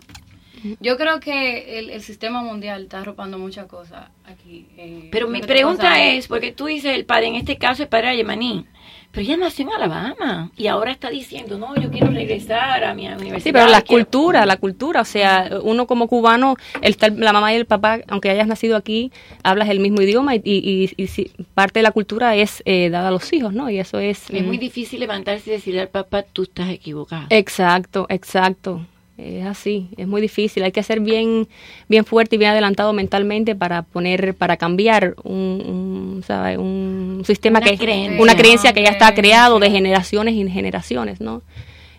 Yo 0.80 0.96
creo 0.96 1.20
que 1.20 1.78
el, 1.78 1.90
el 1.90 2.02
sistema 2.02 2.42
mundial 2.42 2.82
está 2.84 3.00
arropando 3.00 3.38
muchas 3.38 3.66
cosas 3.66 4.08
aquí. 4.24 4.66
eh, 4.76 5.08
Pero 5.12 5.28
mi 5.28 5.40
pregunta 5.40 6.02
es, 6.04 6.26
porque 6.28 6.52
tú 6.52 6.66
dices 6.66 6.94
el 6.94 7.04
padre, 7.04 7.26
en 7.28 7.34
este 7.36 7.56
caso 7.56 7.82
el 7.82 7.88
padre 7.88 8.08
era 8.08 8.16
yemaní, 8.16 8.64
pero 9.12 9.22
ella 9.24 9.36
nació 9.36 9.66
en 9.66 9.72
Alabama 9.72 10.50
y 10.56 10.66
ahora 10.66 10.90
está 10.92 11.08
diciendo, 11.10 11.56
no, 11.58 11.74
yo 11.76 11.90
quiero 11.90 12.08
regresar 12.08 12.84
a 12.84 12.92
mi 12.94 13.06
universidad. 13.06 13.40
Sí, 13.42 13.52
pero 13.52 13.66
la 13.68 13.80
quiero- 13.82 14.04
cultura, 14.04 14.44
la 14.46 14.56
cultura, 14.58 15.00
o 15.02 15.04
sea, 15.04 15.48
uno 15.62 15.86
como 15.86 16.06
cubano, 16.08 16.56
el 16.82 16.96
la 17.16 17.32
mamá 17.32 17.52
y 17.52 17.56
el 17.56 17.66
papá, 17.66 18.00
aunque 18.08 18.30
hayas 18.30 18.46
nacido 18.46 18.76
aquí, 18.76 19.12
hablas 19.42 19.68
el 19.70 19.80
mismo 19.80 20.02
idioma 20.02 20.34
y, 20.34 20.42
y- 20.44 20.84
y- 20.98 21.02
y 21.02 21.06
si- 21.06 21.30
parte 21.54 21.78
de 21.78 21.82
la 21.84 21.92
cultura 21.92 22.34
es 22.36 22.62
eh, 22.66 22.90
dada 22.90 23.08
a 23.08 23.10
los 23.10 23.32
hijos, 23.32 23.52
¿no? 23.54 23.70
Y 23.70 23.78
eso 23.78 23.98
es... 24.00 24.28
Es 24.30 24.44
muy 24.44 24.56
mm, 24.58 24.60
difícil 24.60 25.00
levantarse 25.00 25.48
y 25.50 25.52
decirle 25.54 25.80
al 25.82 25.88
papá, 25.88 26.22
tú 26.22 26.42
estás 26.42 26.68
equivocado. 26.70 27.26
Exacto, 27.30 28.06
exacto. 28.10 28.84
Es 29.18 29.46
así, 29.46 29.88
es 29.96 30.06
muy 30.06 30.20
difícil. 30.20 30.62
Hay 30.62 30.72
que 30.72 30.82
ser 30.82 31.00
bien, 31.00 31.48
bien 31.88 32.04
fuerte 32.04 32.36
y 32.36 32.38
bien 32.38 32.50
adelantado 32.50 32.92
mentalmente 32.92 33.54
para 33.54 33.82
poner, 33.82 34.34
para 34.34 34.58
cambiar 34.58 35.14
un, 35.24 36.14
un, 36.16 36.22
¿sabe? 36.26 36.58
un 36.58 37.22
sistema 37.26 37.60
Una 37.60 37.70
que 37.70 37.78
creencia. 37.78 38.20
una 38.22 38.36
creencia 38.36 38.72
que 38.74 38.82
ya 38.82 38.90
está 38.90 39.14
creado 39.14 39.58
de 39.58 39.70
generaciones 39.70 40.34
y 40.34 40.46
generaciones, 40.50 41.20
¿no? 41.20 41.42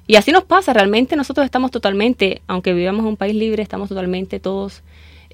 Y 0.06 0.16
así 0.16 0.32
nos 0.32 0.44
pasa. 0.44 0.74
Realmente 0.74 1.16
nosotros 1.16 1.44
estamos 1.44 1.72
totalmente, 1.72 2.42
aunque 2.48 2.74
vivamos 2.74 3.02
en 3.02 3.08
un 3.08 3.18
país 3.18 3.36
libre, 3.36 3.64
estamos 3.64 3.90
totalmente 3.90 4.40
todos 4.40 4.84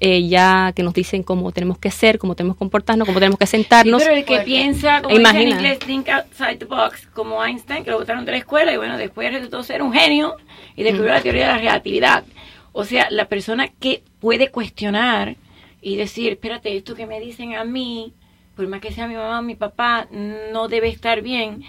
eh, 0.04 0.28
ya 0.28 0.72
que 0.74 0.82
nos 0.82 0.92
dicen 0.92 1.22
cómo 1.22 1.50
tenemos 1.52 1.78
que 1.78 1.90
ser, 1.90 2.18
cómo 2.18 2.34
tenemos 2.34 2.56
que 2.56 2.58
comportarnos, 2.58 3.06
cómo 3.06 3.18
tenemos 3.18 3.38
que 3.38 3.46
Sí, 3.46 3.52
sentarnos. 3.52 4.02
pero 4.02 4.14
el 4.14 4.20
que 4.24 4.34
Fuerte. 4.34 4.44
piensa, 4.44 5.02
como 5.02 5.16
en 5.16 5.48
inglés, 5.48 5.78
think 5.78 6.08
outside 6.08 6.58
the 6.58 6.64
box, 6.66 7.06
como 7.14 7.42
Einstein, 7.44 7.84
que 7.84 7.90
lo 7.90 7.98
botaron 7.98 8.24
de 8.24 8.32
la 8.32 8.38
escuela 8.38 8.72
y 8.72 8.76
bueno, 8.76 8.98
después 8.98 9.32
resultó 9.32 9.62
ser 9.62 9.82
un 9.82 9.92
genio 9.92 10.36
y 10.76 10.82
descubrió 10.82 11.12
la 11.14 11.20
teoría 11.22 11.46
de 11.46 11.52
la 11.52 11.58
relatividad. 11.58 12.24
O 12.72 12.84
sea, 12.84 13.08
la 13.10 13.26
persona 13.28 13.68
que 13.68 14.02
puede 14.20 14.50
cuestionar 14.50 15.36
y 15.80 15.96
decir, 15.96 16.32
espérate, 16.32 16.76
esto 16.76 16.94
que 16.94 17.06
me 17.06 17.20
dicen 17.20 17.54
a 17.54 17.64
mí, 17.64 18.12
por 18.56 18.66
más 18.68 18.80
que 18.80 18.92
sea 18.92 19.06
mi 19.06 19.14
mamá 19.14 19.38
o 19.38 19.42
mi 19.42 19.54
papá, 19.54 20.06
no 20.10 20.68
debe 20.68 20.88
estar 20.88 21.22
bien. 21.22 21.62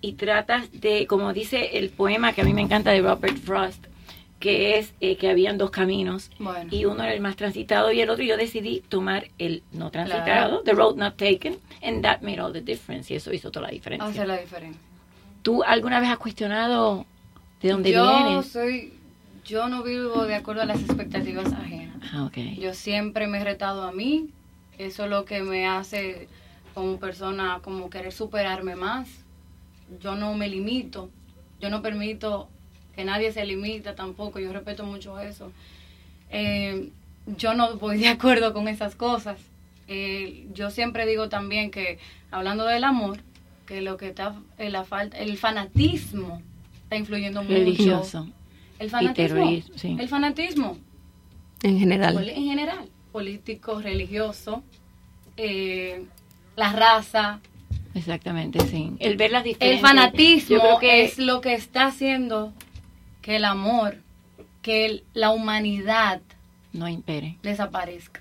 Y 0.00 0.12
tratas 0.14 0.68
de, 0.72 1.06
como 1.06 1.32
dice 1.32 1.78
el 1.78 1.90
poema 1.90 2.32
que 2.32 2.40
a 2.42 2.44
mí 2.44 2.52
me 2.52 2.60
encanta 2.62 2.90
de 2.90 3.00
Robert 3.02 3.38
Frost, 3.38 3.86
que 4.42 4.76
es 4.78 4.92
eh, 5.00 5.16
que 5.16 5.30
habían 5.30 5.56
dos 5.56 5.70
caminos 5.70 6.30
Bueno. 6.40 6.68
y 6.72 6.84
uno 6.84 7.04
era 7.04 7.14
el 7.14 7.20
más 7.20 7.36
transitado 7.36 7.92
y 7.92 8.00
el 8.00 8.10
otro 8.10 8.24
yo 8.24 8.36
decidí 8.36 8.80
tomar 8.88 9.28
el 9.38 9.62
no 9.70 9.90
transitado, 9.92 10.24
Claro. 10.24 10.62
the 10.64 10.72
road 10.72 10.96
not 10.96 11.16
taken, 11.16 11.58
and 11.80 12.02
that 12.02 12.22
made 12.22 12.40
all 12.40 12.52
the 12.52 12.60
difference 12.60 13.12
y 13.12 13.16
eso 13.16 13.32
hizo 13.32 13.52
toda 13.52 13.66
la 13.68 13.72
diferencia. 13.72 14.08
Hace 14.08 14.26
la 14.26 14.36
diferencia. 14.38 14.80
¿Tú 15.42 15.62
alguna 15.62 16.00
vez 16.00 16.08
has 16.10 16.18
cuestionado 16.18 17.06
de 17.62 17.68
dónde 17.70 17.92
yo 17.92 18.04
vienes? 18.24 18.46
soy, 18.48 18.92
yo 19.44 19.68
no 19.68 19.84
vivo 19.84 20.24
de 20.24 20.34
acuerdo 20.34 20.62
a 20.62 20.66
las 20.66 20.80
expectativas 20.80 21.52
ajenas. 21.52 21.96
Ah, 22.12 22.24
ok. 22.24 22.36
Yo 22.58 22.74
siempre 22.74 23.28
me 23.28 23.38
he 23.40 23.44
retado 23.44 23.82
a 23.84 23.92
mí. 23.92 24.28
Eso 24.76 25.04
es 25.04 25.10
lo 25.10 25.24
que 25.24 25.42
me 25.42 25.66
hace 25.68 26.26
como 26.74 26.98
persona, 26.98 27.60
como 27.62 27.88
querer 27.90 28.12
superarme 28.12 28.74
más. 28.74 29.08
Yo 30.00 30.16
no 30.16 30.34
me 30.34 30.48
limito. 30.48 31.10
Yo 31.60 31.70
no 31.70 31.80
permito 31.82 32.48
que 32.94 33.04
nadie 33.04 33.32
se 33.32 33.44
limita 33.44 33.94
tampoco. 33.94 34.38
Yo 34.38 34.52
respeto 34.52 34.84
mucho 34.84 35.18
eso. 35.18 35.52
Eh, 36.30 36.90
yo 37.26 37.54
no 37.54 37.76
voy 37.76 37.98
de 37.98 38.08
acuerdo 38.08 38.52
con 38.52 38.68
esas 38.68 38.94
cosas. 38.94 39.38
Eh, 39.88 40.46
yo 40.54 40.70
siempre 40.70 41.06
digo 41.06 41.28
también 41.28 41.70
que, 41.70 41.98
hablando 42.30 42.64
del 42.64 42.84
amor, 42.84 43.18
que 43.66 43.80
lo 43.80 43.96
que 43.96 44.08
está, 44.08 44.34
eh, 44.58 44.70
la 44.70 44.84
falta, 44.84 45.18
el 45.18 45.36
fanatismo 45.36 46.42
está 46.82 46.96
influyendo 46.96 47.42
mucho. 47.42 47.54
Religioso. 47.54 48.28
El 48.78 48.90
fanatismo. 48.90 49.14
terrorismo, 49.14 49.74
sí. 49.76 49.96
El 49.98 50.08
fanatismo 50.08 50.78
en 51.62 51.78
general. 51.78 52.28
en 52.28 52.44
general, 52.44 52.88
político, 53.12 53.80
religioso, 53.80 54.62
eh, 55.36 56.04
la 56.56 56.72
raza, 56.72 57.40
Exactamente, 57.94 58.58
sí. 58.60 58.92
El 59.00 59.16
ver 59.16 59.32
las 59.32 59.42
el 59.44 59.50
diferencias. 59.50 59.82
fanatismo 59.82 60.56
Yo 60.56 60.60
creo 60.62 60.78
que 60.78 61.04
es 61.04 61.18
lo 61.18 61.40
que 61.42 61.52
está 61.54 61.86
haciendo 61.86 62.52
que 63.22 63.36
el 63.36 63.44
amor, 63.44 63.96
que 64.60 64.84
el- 64.86 65.04
la 65.14 65.30
humanidad 65.30 66.20
no 66.72 66.88
impere. 66.88 67.36
desaparezca. 67.42 68.20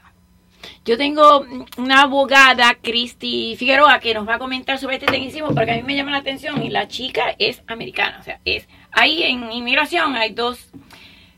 Yo 0.85 0.95
tengo 0.97 1.45
una 1.77 2.03
abogada, 2.03 2.75
Cristi 2.81 3.55
Figueroa, 3.57 3.99
que 3.99 4.13
nos 4.13 4.27
va 4.27 4.35
a 4.35 4.39
comentar 4.39 4.77
sobre 4.77 4.95
este 4.97 5.07
tecnicismo 5.07 5.53
porque 5.55 5.71
a 5.71 5.75
mí 5.75 5.83
me 5.83 5.95
llama 5.95 6.11
la 6.11 6.17
atención 6.17 6.61
y 6.63 6.69
la 6.69 6.87
chica 6.87 7.35
es 7.39 7.61
americana. 7.67 8.17
O 8.19 8.23
sea, 8.23 8.39
es 8.45 8.67
ahí 8.91 9.23
en 9.23 9.51
inmigración 9.51 10.15
hay 10.15 10.33
dos 10.33 10.69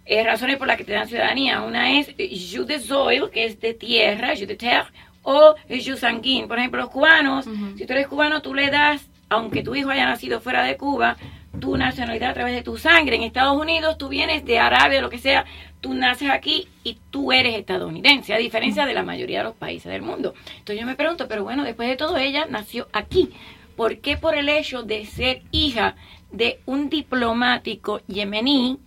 eh, 0.05 0.21
razones 0.25 0.57
por 0.57 0.67
las 0.67 0.75
que 0.75 0.83
te 0.83 0.91
dan 0.91 1.07
ciudadanía. 1.07 1.61
Una 1.61 1.97
es 1.99 2.07
jus 2.17 2.67
de 2.67 2.79
soil, 2.79 3.29
que 3.31 3.45
es 3.45 3.61
de 3.61 3.73
tierra, 3.73 4.29
jus 4.37 4.47
de 4.47 4.55
terre, 4.57 4.89
o 5.21 5.55
jus 5.69 5.99
sanguine. 5.99 6.47
Por 6.47 6.59
ejemplo, 6.59 6.81
los 6.81 6.89
cubanos, 6.89 7.45
si 7.77 7.85
tú 7.85 7.93
eres 7.93 8.07
cubano, 8.07 8.41
tú 8.41 8.53
le 8.53 8.69
das, 8.69 9.07
aunque 9.29 9.63
tu 9.63 9.73
hijo 9.75 9.89
haya 9.89 10.05
nacido 10.05 10.41
fuera 10.41 10.63
de 10.63 10.75
Cuba, 10.75 11.15
tu 11.59 11.77
nacionalidad 11.77 12.31
a 12.31 12.33
través 12.33 12.55
de 12.55 12.63
tu 12.63 12.77
sangre. 12.77 13.15
En 13.15 13.23
Estados 13.23 13.59
Unidos 13.59 13.97
tú 13.97 14.09
vienes 14.09 14.45
de 14.45 14.59
Arabia, 14.59 15.01
lo 15.01 15.09
que 15.09 15.17
sea, 15.17 15.45
tú 15.81 15.93
naces 15.93 16.29
aquí 16.29 16.67
y 16.83 16.97
tú 17.11 17.31
eres 17.31 17.55
estadounidense, 17.55 18.33
a 18.33 18.37
diferencia 18.37 18.85
de 18.85 18.93
la 18.93 19.03
mayoría 19.03 19.39
de 19.39 19.45
los 19.45 19.55
países 19.55 19.91
del 19.91 20.01
mundo. 20.01 20.33
Entonces 20.49 20.79
yo 20.79 20.85
me 20.85 20.95
pregunto, 20.95 21.27
pero 21.27 21.43
bueno, 21.43 21.63
después 21.63 21.89
de 21.89 21.95
todo 21.95 22.17
ella 22.17 22.45
nació 22.49 22.87
aquí. 22.93 23.31
¿Por 23.75 23.99
qué 23.99 24.17
por 24.17 24.35
el 24.35 24.49
hecho 24.49 24.83
de 24.83 25.05
ser 25.05 25.41
hija 25.51 25.95
de 26.33 26.59
un 26.65 26.89
diplomático 26.89 28.01
yemení, 28.07 28.79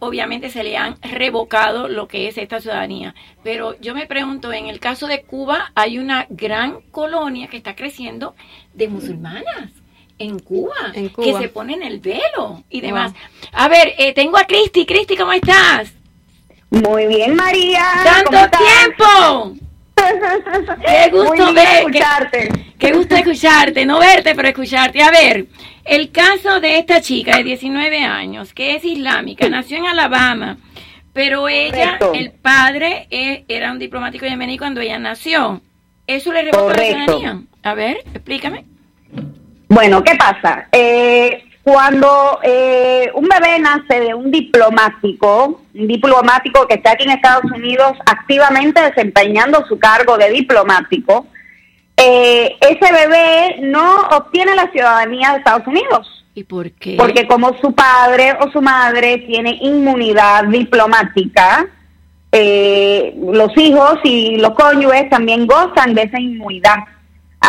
obviamente 0.00 0.50
se 0.50 0.64
le 0.64 0.76
han 0.76 1.00
revocado 1.00 1.88
lo 1.88 2.08
que 2.08 2.28
es 2.28 2.36
esta 2.36 2.60
ciudadanía. 2.60 3.14
Pero 3.42 3.78
yo 3.80 3.94
me 3.94 4.06
pregunto, 4.06 4.52
en 4.52 4.66
el 4.66 4.80
caso 4.80 5.06
de 5.06 5.22
Cuba 5.22 5.72
hay 5.74 5.98
una 5.98 6.26
gran 6.28 6.82
colonia 6.90 7.48
que 7.48 7.56
está 7.56 7.74
creciendo 7.74 8.34
de 8.74 8.88
musulmanas. 8.88 9.83
En 10.24 10.38
Cuba, 10.38 10.74
En 10.94 11.08
Cuba. 11.10 11.26
que 11.26 11.44
se 11.44 11.48
ponen 11.48 11.82
el 11.82 12.00
velo 12.00 12.64
y 12.70 12.80
demás. 12.80 13.12
A 13.52 13.68
ver, 13.68 13.94
eh, 13.98 14.12
tengo 14.14 14.36
a 14.38 14.44
Cristi. 14.44 14.86
Cristi, 14.86 15.16
¿cómo 15.16 15.32
estás? 15.32 15.92
Muy 16.70 17.06
bien, 17.06 17.34
María. 17.34 17.84
¡Tanto 18.02 18.56
tiempo! 18.58 19.56
¡Qué 20.86 21.10
gusto 21.10 21.28
Muy 21.28 21.38
lindo 21.38 21.54
ver! 21.54 21.76
escucharte. 21.78 22.48
Qué, 22.48 22.74
qué 22.78 22.92
gusto 22.92 23.14
escucharte, 23.16 23.86
no 23.86 23.98
verte, 23.98 24.34
pero 24.34 24.48
escucharte. 24.48 25.02
A 25.02 25.10
ver, 25.10 25.46
el 25.84 26.10
caso 26.10 26.60
de 26.60 26.78
esta 26.78 27.00
chica 27.00 27.36
de 27.36 27.44
19 27.44 27.98
años, 28.04 28.52
que 28.52 28.74
es 28.76 28.84
islámica, 28.84 29.48
nació 29.48 29.78
en 29.78 29.86
Alabama, 29.86 30.58
pero 31.12 31.48
ella, 31.48 31.98
Correcto. 31.98 32.12
el 32.14 32.32
padre 32.32 33.06
eh, 33.10 33.44
era 33.48 33.70
un 33.70 33.78
diplomático 33.78 34.26
yemení 34.26 34.58
cuando 34.58 34.80
ella 34.80 34.98
nació. 34.98 35.60
¿Eso 36.06 36.32
le 36.32 36.42
revocó 36.42 36.70
la 36.70 36.78
ciudadanía? 36.84 37.42
A 37.62 37.74
ver, 37.74 37.98
explícame. 38.12 38.64
Bueno, 39.74 40.04
¿qué 40.04 40.14
pasa? 40.14 40.68
Eh, 40.70 41.42
cuando 41.64 42.38
eh, 42.44 43.10
un 43.12 43.24
bebé 43.24 43.58
nace 43.58 43.98
de 43.98 44.14
un 44.14 44.30
diplomático, 44.30 45.62
un 45.74 45.88
diplomático 45.88 46.68
que 46.68 46.74
está 46.74 46.92
aquí 46.92 47.02
en 47.02 47.10
Estados 47.10 47.50
Unidos 47.50 47.94
activamente 48.06 48.80
desempeñando 48.80 49.66
su 49.66 49.76
cargo 49.80 50.16
de 50.16 50.30
diplomático, 50.30 51.26
eh, 51.96 52.54
ese 52.60 52.92
bebé 52.92 53.56
no 53.62 54.02
obtiene 54.12 54.54
la 54.54 54.70
ciudadanía 54.70 55.32
de 55.32 55.38
Estados 55.38 55.66
Unidos. 55.66 56.24
¿Y 56.36 56.44
por 56.44 56.70
qué? 56.70 56.94
Porque 56.96 57.26
como 57.26 57.58
su 57.60 57.74
padre 57.74 58.36
o 58.40 58.52
su 58.52 58.62
madre 58.62 59.18
tiene 59.26 59.58
inmunidad 59.60 60.44
diplomática, 60.44 61.66
eh, 62.30 63.12
los 63.20 63.50
hijos 63.56 63.98
y 64.04 64.36
los 64.36 64.50
cónyuges 64.50 65.10
también 65.10 65.48
gozan 65.48 65.94
de 65.94 66.02
esa 66.02 66.20
inmunidad. 66.20 66.76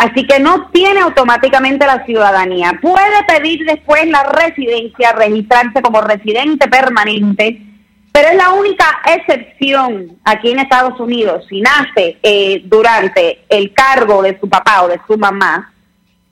Así 0.00 0.26
que 0.26 0.38
no 0.38 0.68
tiene 0.72 1.00
automáticamente 1.00 1.86
la 1.86 2.04
ciudadanía. 2.04 2.78
Puede 2.82 3.24
pedir 3.26 3.64
después 3.64 4.06
la 4.08 4.24
residencia, 4.24 5.12
registrarse 5.12 5.80
como 5.80 6.02
residente 6.02 6.68
permanente, 6.68 7.62
pero 8.12 8.28
es 8.28 8.36
la 8.36 8.50
única 8.50 8.84
excepción 9.06 10.18
aquí 10.24 10.50
en 10.50 10.58
Estados 10.58 11.00
Unidos. 11.00 11.46
Si 11.48 11.60
nace 11.60 12.18
eh, 12.22 12.62
durante 12.64 13.44
el 13.48 13.72
cargo 13.72 14.22
de 14.22 14.38
su 14.38 14.48
papá 14.48 14.82
o 14.82 14.88
de 14.88 15.00
su 15.06 15.16
mamá, 15.16 15.72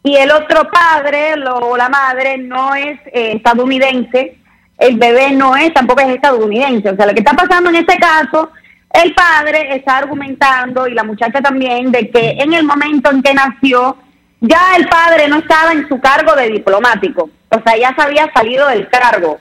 y 0.03 0.17
el 0.17 0.31
otro 0.31 0.69
padre 0.71 1.35
o 1.51 1.77
la 1.79 1.89
madre 1.89 2.37
no 2.37 2.75
es 2.75 3.01
eh, 3.07 3.33
estadounidense, 3.37 4.37
el 4.77 4.99
bebé 4.99 5.33
no 5.33 5.57
es, 5.57 5.73
tampoco 5.73 6.03
es 6.03 6.09
estadounidense. 6.15 6.91
O 6.91 6.97
sea, 6.97 7.07
lo 7.07 7.15
que 7.15 7.21
está 7.21 7.33
pasando 7.33 7.71
en 7.71 7.77
este 7.77 7.97
caso, 7.97 8.51
el 8.95 9.13
padre 9.15 9.75
está 9.75 9.99
argumentando 9.99 10.87
y 10.87 10.95
la 10.95 11.03
muchacha 11.03 11.41
también 11.41 11.91
de 11.91 12.11
que 12.11 12.37
en 12.39 12.55
el 12.55 12.65
momento 12.65 13.11
en 13.11 13.23
que 13.23 13.35
nació, 13.35 13.97
ya 14.41 14.77
el 14.77 14.89
padre 14.89 15.27
no 15.29 15.39
estaba 15.39 15.73
en 15.73 15.89
su 15.89 16.01
cargo 16.01 16.35
de 16.35 16.49
diplomático, 16.49 17.29
o 17.51 17.63
sea, 17.65 17.77
ya 17.77 17.95
se 17.95 18.03
había 18.03 18.33
salido 18.33 18.69
del 18.69 18.89
cargo. 18.89 19.41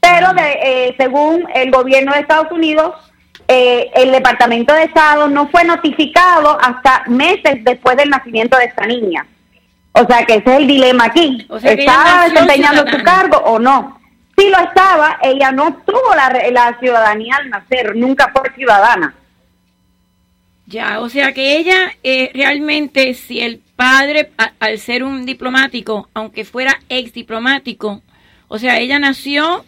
Pero 0.00 0.32
de, 0.34 0.52
eh, 0.62 0.94
según 0.98 1.46
el 1.54 1.70
gobierno 1.70 2.12
de 2.12 2.20
Estados 2.20 2.52
Unidos, 2.52 2.94
eh, 3.48 3.90
el 3.94 4.12
Departamento 4.12 4.72
de 4.72 4.84
Estado 4.84 5.28
no 5.28 5.48
fue 5.48 5.64
notificado 5.64 6.58
hasta 6.60 7.04
meses 7.08 7.64
después 7.64 7.96
del 7.96 8.10
nacimiento 8.10 8.56
de 8.56 8.66
esta 8.66 8.86
niña. 8.86 9.26
O 9.92 10.06
sea 10.06 10.24
que 10.24 10.34
ese 10.34 10.50
es 10.50 10.56
el 10.58 10.66
dilema 10.66 11.06
aquí. 11.06 11.46
O 11.48 11.58
sea 11.58 11.74
que 11.74 11.82
ella 11.82 11.92
¿Estaba 11.92 12.16
nació 12.16 12.34
desempeñando 12.34 12.90
su 12.90 13.02
cargo 13.02 13.38
o 13.38 13.58
no? 13.58 13.98
Si 14.36 14.50
lo 14.50 14.58
estaba, 14.58 15.18
ella 15.22 15.50
no 15.52 15.68
obtuvo 15.68 16.14
la, 16.14 16.28
la 16.50 16.76
ciudadanía 16.78 17.36
al 17.36 17.48
nacer, 17.50 17.96
nunca 17.96 18.30
fue 18.34 18.52
ciudadana. 18.54 19.14
Ya, 20.66 21.00
o 21.00 21.08
sea 21.08 21.32
que 21.32 21.56
ella 21.58 21.92
eh, 22.02 22.30
realmente, 22.34 23.14
si 23.14 23.40
el 23.40 23.60
padre, 23.76 24.30
a- 24.36 24.52
al 24.58 24.78
ser 24.78 25.04
un 25.04 25.24
diplomático, 25.24 26.08
aunque 26.12 26.44
fuera 26.44 26.80
ex 26.88 27.12
diplomático, 27.12 28.02
o 28.48 28.58
sea, 28.58 28.78
ella 28.78 28.98
nació 28.98 29.64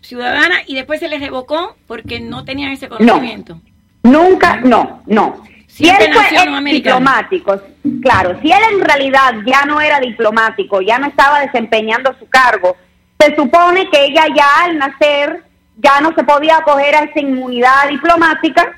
ciudadana 0.00 0.56
y 0.66 0.74
después 0.74 1.00
se 1.00 1.08
le 1.08 1.18
revocó 1.18 1.76
porque 1.86 2.20
no 2.20 2.44
tenía 2.44 2.72
ese 2.72 2.88
conocimiento. 2.88 3.60
Nunca, 4.02 4.56
no, 4.56 5.02
no. 5.06 5.42
Si 5.66 5.88
él 5.88 5.96
fue 5.96 6.08
nació 6.08 6.42
ex 6.58 6.64
diplomático, 6.72 7.60
claro, 8.02 8.38
si 8.42 8.50
él 8.52 8.60
en 8.74 8.80
realidad 8.80 9.34
ya 9.46 9.64
no 9.64 9.80
era 9.80 9.98
diplomático, 10.00 10.80
ya 10.82 10.98
no 10.98 11.06
estaba 11.06 11.40
desempeñando 11.40 12.14
su 12.18 12.28
cargo, 12.28 12.76
se 13.18 13.34
supone 13.36 13.88
que 13.90 14.04
ella 14.04 14.24
ya 14.34 14.46
al 14.64 14.78
nacer 14.78 15.42
ya 15.76 16.00
no 16.00 16.12
se 16.14 16.24
podía 16.24 16.58
acoger 16.58 16.94
a 16.94 17.04
esa 17.04 17.20
inmunidad 17.20 17.88
diplomática 17.88 18.72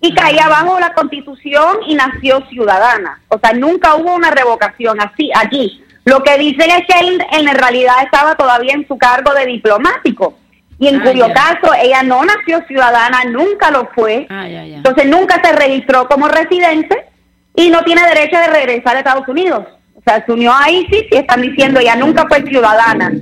y 0.00 0.14
caía 0.14 0.48
bajo 0.48 0.78
la 0.80 0.92
constitución 0.92 1.78
y 1.86 1.94
nació 1.94 2.44
ciudadana. 2.48 3.20
O 3.28 3.38
sea, 3.38 3.52
nunca 3.52 3.94
hubo 3.94 4.14
una 4.14 4.30
revocación 4.30 5.00
así 5.00 5.30
aquí. 5.34 5.82
Lo 6.04 6.22
que 6.22 6.36
dicen 6.38 6.68
es 6.70 6.84
que 6.86 6.98
él 7.00 7.24
en 7.30 7.46
realidad 7.54 7.94
estaba 8.04 8.34
todavía 8.34 8.74
en 8.74 8.86
su 8.88 8.98
cargo 8.98 9.32
de 9.32 9.46
diplomático 9.46 10.36
y 10.78 10.88
en 10.88 11.00
Ah, 11.00 11.04
cuyo 11.04 11.26
caso 11.32 11.72
ella 11.80 12.02
no 12.02 12.24
nació 12.24 12.60
ciudadana, 12.66 13.22
nunca 13.30 13.70
lo 13.70 13.88
fue. 13.94 14.26
Ah. 14.28 14.48
Entonces 14.48 15.06
nunca 15.06 15.40
se 15.42 15.52
registró 15.52 16.08
como 16.08 16.26
residente 16.26 17.06
y 17.54 17.70
no 17.70 17.82
tiene 17.84 18.02
derecho 18.08 18.36
de 18.38 18.48
regresar 18.48 18.96
a 18.96 18.98
Estados 18.98 19.28
Unidos. 19.28 19.64
O 19.94 20.00
sea, 20.04 20.24
se 20.26 20.32
unió 20.32 20.52
a 20.52 20.68
ISIS 20.68 21.04
y 21.12 21.16
están 21.16 21.40
diciendo 21.42 21.78
ella 21.78 21.94
nunca 21.94 22.26
fue 22.26 22.42
ciudadana. 22.42 23.12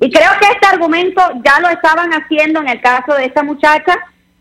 Y 0.00 0.10
creo 0.10 0.30
que 0.40 0.46
este 0.46 0.66
argumento 0.66 1.20
ya 1.44 1.60
lo 1.60 1.68
estaban 1.68 2.12
haciendo 2.12 2.60
en 2.60 2.68
el 2.68 2.80
caso 2.80 3.14
de 3.14 3.24
esta 3.26 3.42
muchacha 3.42 3.98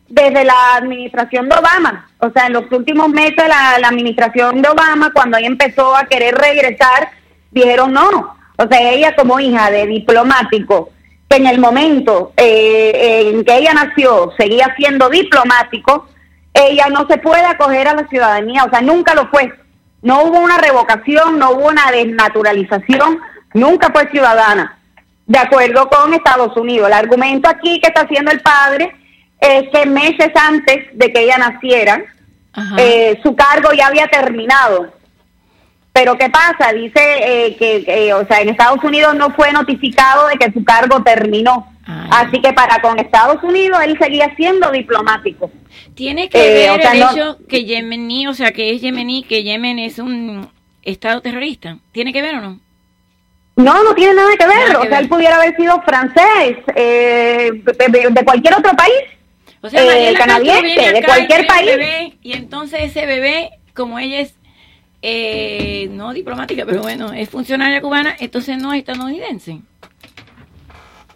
desde 0.07 0.43
la 0.45 0.75
administración 0.75 1.49
de 1.49 1.55
Obama. 1.55 2.09
O 2.19 2.29
sea, 2.29 2.47
en 2.47 2.53
los 2.53 2.71
últimos 2.71 3.09
meses 3.09 3.47
la, 3.47 3.79
la 3.79 3.87
administración 3.89 4.61
de 4.61 4.69
Obama, 4.69 5.11
cuando 5.13 5.37
ella 5.37 5.47
empezó 5.47 5.95
a 5.95 6.05
querer 6.05 6.35
regresar, 6.35 7.09
dijeron 7.51 7.93
no. 7.93 8.35
O 8.57 8.67
sea, 8.67 8.91
ella 8.91 9.15
como 9.15 9.39
hija 9.39 9.69
de 9.69 9.85
diplomático, 9.85 10.89
que 11.29 11.37
en 11.37 11.47
el 11.47 11.59
momento 11.59 12.33
eh, 12.37 13.31
en 13.33 13.43
que 13.43 13.57
ella 13.57 13.73
nació 13.73 14.31
seguía 14.37 14.73
siendo 14.77 15.09
diplomático, 15.09 16.07
ella 16.53 16.87
no 16.89 17.05
se 17.07 17.17
puede 17.17 17.45
acoger 17.45 17.87
a 17.87 17.93
la 17.93 18.07
ciudadanía, 18.07 18.63
o 18.63 18.69
sea, 18.69 18.81
nunca 18.81 19.13
lo 19.13 19.27
fue. 19.27 19.53
No 20.01 20.23
hubo 20.23 20.39
una 20.39 20.57
revocación, 20.57 21.37
no 21.37 21.51
hubo 21.51 21.67
una 21.67 21.91
desnaturalización, 21.91 23.19
nunca 23.53 23.91
fue 23.91 24.09
ciudadana, 24.09 24.76
de 25.27 25.37
acuerdo 25.39 25.87
con 25.89 26.13
Estados 26.13 26.55
Unidos. 26.57 26.87
El 26.87 26.93
argumento 26.93 27.47
aquí 27.49 27.79
que 27.79 27.87
está 27.87 28.01
haciendo 28.01 28.31
el 28.31 28.39
padre 28.41 28.91
es 29.39 29.69
que 29.69 29.85
meses 29.85 30.31
antes 30.35 30.85
de 30.93 31.13
que 31.13 31.21
ella 31.23 31.37
naciera, 31.37 32.01
eh, 32.77 33.19
su 33.21 33.35
cargo 33.35 33.71
ya 33.73 33.87
había 33.87 34.07
terminado. 34.07 34.91
Pero 35.93 36.17
¿qué 36.17 36.29
pasa? 36.29 36.73
Dice 36.73 36.99
eh, 37.47 37.55
que, 37.57 37.83
que, 37.83 38.13
o 38.13 38.25
sea, 38.27 38.39
en 38.41 38.49
Estados 38.49 38.83
Unidos 38.83 39.15
no 39.15 39.31
fue 39.31 39.51
notificado 39.51 40.27
de 40.27 40.35
que 40.37 40.51
su 40.51 40.63
cargo 40.63 41.03
terminó. 41.03 41.71
Así 42.11 42.41
que 42.41 42.51
para 42.51 42.81
con 42.81 42.99
Estados 42.99 43.41
Unidos 43.43 43.79
él 43.83 43.97
seguía 43.99 44.33
siendo 44.35 44.69
diplomático. 44.71 45.49
Tiene 45.95 46.27
que 46.29 46.37
Eh, 46.39 46.53
ver 46.53 46.71
o 46.71 46.81
sea, 46.81 46.91
el 46.93 46.99
no- 46.99 47.11
hecho 47.11 47.37
que 47.47 47.63
Yemení, 47.63 48.27
o 48.27 48.33
sea, 48.33 48.51
que 48.51 48.71
es 48.71 48.81
Yemení, 48.81 49.23
que 49.23 49.43
Yemen 49.43 49.79
es 49.79 49.97
un 49.99 50.49
estado 50.83 51.21
terrorista. 51.21 51.77
¿Tiene 51.93 52.11
que 52.11 52.21
ver 52.21 52.35
o 52.35 52.41
no? 52.41 52.59
No, 53.57 53.83
no 53.83 53.93
tiene 53.95 54.13
nada 54.13 54.29
que 54.37 54.47
ver. 54.47 54.55
Nada 54.55 54.69
que 54.71 54.77
o 54.77 54.81
sea, 54.83 54.89
ver. 54.91 55.01
él 55.03 55.09
pudiera 55.09 55.35
haber 55.35 55.55
sido 55.55 55.81
francés, 55.81 56.57
eh, 56.75 57.51
de, 57.53 57.85
de- 57.99 58.09
de 58.11 58.23
cualquier 58.25 58.53
otro 58.55 58.71
país, 58.75 58.93
O 59.61 59.69
sea, 59.69 59.81
eh, 59.83 60.13
canadiense, 60.13 60.93
de 60.93 61.03
cualquier 61.03 61.45
país. 61.47 61.65
bebé, 61.71 62.17
y 62.21 62.33
entonces 62.33 62.81
ese 62.83 63.05
bebé, 63.05 63.49
como 63.73 63.99
ella 63.99 64.19
es 64.21 64.33
eh, 65.01 65.89
no 65.91 66.13
diplomática, 66.13 66.65
pero 66.65 66.81
bueno, 66.81 67.13
es 67.13 67.29
funcionaria 67.29 67.81
cubana, 67.81 68.15
entonces 68.19 68.57
no 68.57 68.73
es 68.73 68.79
estadounidense. 68.79 69.59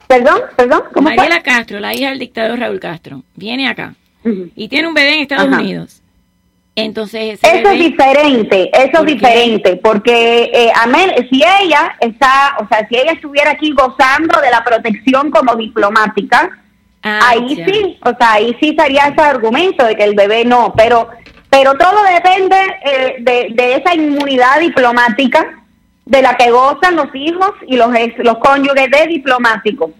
Perdón, 0.07 0.41
perdón, 0.55 0.83
¿cómo 0.93 1.07
fue? 1.07 1.15
Mariela 1.15 1.41
Castro, 1.41 1.79
la 1.79 1.93
hija 1.93 2.09
del 2.09 2.19
dictador 2.19 2.59
Raúl 2.59 2.79
Castro, 2.79 3.23
viene 3.35 3.67
acá 3.67 3.95
y 4.55 4.67
tiene 4.67 4.87
un 4.87 4.93
bebé 4.93 5.13
en 5.15 5.21
Estados 5.21 5.47
Ajá. 5.47 5.59
Unidos. 5.61 6.00
Entonces 6.75 7.37
Eso 7.41 7.69
es 7.69 7.79
diferente, 7.79 8.69
eso 8.73 8.91
¿Por 8.99 9.09
es 9.09 9.15
diferente, 9.15 9.75
porque 9.83 10.49
eh, 10.53 10.71
amén, 10.81 11.11
si 11.29 11.43
ella 11.61 11.95
está, 11.99 12.55
o 12.59 12.67
sea, 12.69 12.87
si 12.87 12.95
ella 12.95 13.11
estuviera 13.11 13.51
aquí 13.51 13.71
gozando 13.73 14.39
de 14.39 14.49
la 14.49 14.63
protección 14.63 15.31
como 15.31 15.55
diplomática, 15.55 16.49
ahí 17.03 17.55
ya. 17.57 17.65
sí, 17.65 17.99
o 18.05 18.09
sea, 18.17 18.33
ahí 18.33 18.55
sí 18.61 18.75
sería 18.79 19.07
ese 19.07 19.21
argumento 19.21 19.83
de 19.85 19.95
que 19.95 20.03
el 20.05 20.15
bebé 20.15 20.45
no, 20.45 20.73
pero, 20.77 21.09
pero 21.49 21.73
todo 21.77 22.03
depende 22.03 22.55
eh, 22.85 23.15
de, 23.19 23.47
de 23.51 23.75
esa 23.75 23.93
inmunidad 23.93 24.59
diplomática 24.61 25.45
de 26.05 26.21
la 26.21 26.35
que 26.37 26.51
gozan 26.51 26.95
los 26.95 27.07
hijos 27.13 27.51
y 27.67 27.75
los 27.75 27.93
ex- 27.95 28.17
los 28.19 28.37
cónyuges 28.37 28.89
de 28.89 29.07
diplomáticos. 29.07 29.91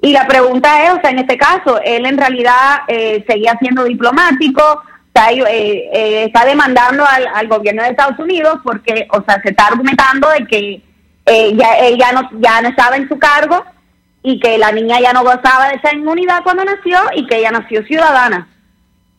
Y 0.00 0.12
la 0.12 0.26
pregunta 0.26 0.84
es, 0.84 0.92
o 0.92 1.00
sea, 1.00 1.10
en 1.10 1.18
este 1.18 1.36
caso, 1.36 1.80
él 1.84 2.06
en 2.06 2.16
realidad 2.16 2.82
eh, 2.88 3.24
seguía 3.28 3.56
siendo 3.60 3.84
diplomático, 3.84 4.82
está, 5.12 5.32
eh, 5.32 5.90
eh, 5.92 6.24
está 6.24 6.44
demandando 6.44 7.04
al, 7.04 7.26
al 7.34 7.48
gobierno 7.48 7.82
de 7.82 7.90
Estados 7.90 8.18
Unidos 8.18 8.60
porque, 8.62 9.06
o 9.12 9.22
sea, 9.22 9.40
se 9.42 9.50
está 9.50 9.66
argumentando 9.66 10.28
de 10.30 10.46
que 10.46 10.82
eh, 11.26 11.56
ya, 11.56 11.74
él 11.78 11.98
ya 11.98 12.12
no, 12.12 12.28
ya 12.40 12.62
no 12.62 12.68
estaba 12.68 12.96
en 12.96 13.08
su 13.08 13.18
cargo 13.18 13.64
y 14.22 14.38
que 14.38 14.58
la 14.58 14.72
niña 14.72 15.00
ya 15.00 15.12
no 15.12 15.22
gozaba 15.22 15.68
de 15.68 15.76
esa 15.76 15.94
inmunidad 15.94 16.42
cuando 16.42 16.64
nació 16.64 16.98
y 17.14 17.26
que 17.26 17.38
ella 17.38 17.50
nació 17.50 17.84
ciudadana. 17.84 18.48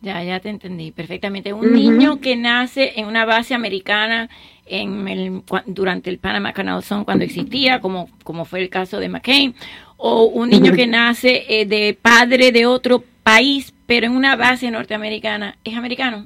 Ya, 0.02 0.24
ya 0.24 0.40
te 0.40 0.50
entendí 0.50 0.92
perfectamente. 0.92 1.54
Un 1.54 1.74
niño 1.74 2.20
que 2.22 2.36
nace 2.36 3.00
en 3.00 3.06
una 3.06 3.24
base 3.24 3.54
americana 3.54 4.30
en 4.66 5.08
el, 5.08 5.44
durante 5.68 6.10
el 6.10 6.18
Panama 6.18 6.54
Canal 6.54 6.82
Zone 6.82 7.06
cuando 7.06 7.24
existía, 7.24 7.82
como, 7.82 8.10
como 8.24 8.46
fue 8.46 8.62
el 8.62 8.70
caso 8.70 9.00
de 9.00 9.10
McCain, 9.10 9.54
o 9.98 10.24
un 10.24 10.50
niño 10.50 10.74
que 10.74 10.88
nace 10.88 11.46
eh, 11.48 11.66
de 11.68 11.96
padre 12.02 12.52
de 12.52 12.66
otro 12.66 13.04
país, 13.22 13.71
pero 13.92 14.06
en 14.06 14.16
una 14.16 14.38
base 14.38 14.72
norteamericana, 14.72 15.58
¿es 15.66 15.76
americano? 15.76 16.26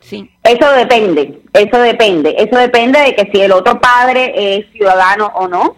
Sí. 0.00 0.30
Eso 0.42 0.72
depende, 0.72 1.42
eso 1.52 1.78
depende, 1.78 2.34
eso 2.38 2.56
depende 2.56 2.98
de 2.98 3.14
que 3.14 3.30
si 3.30 3.42
el 3.42 3.52
otro 3.52 3.78
padre 3.78 4.32
es 4.34 4.72
ciudadano 4.72 5.26
o 5.34 5.48
no, 5.48 5.76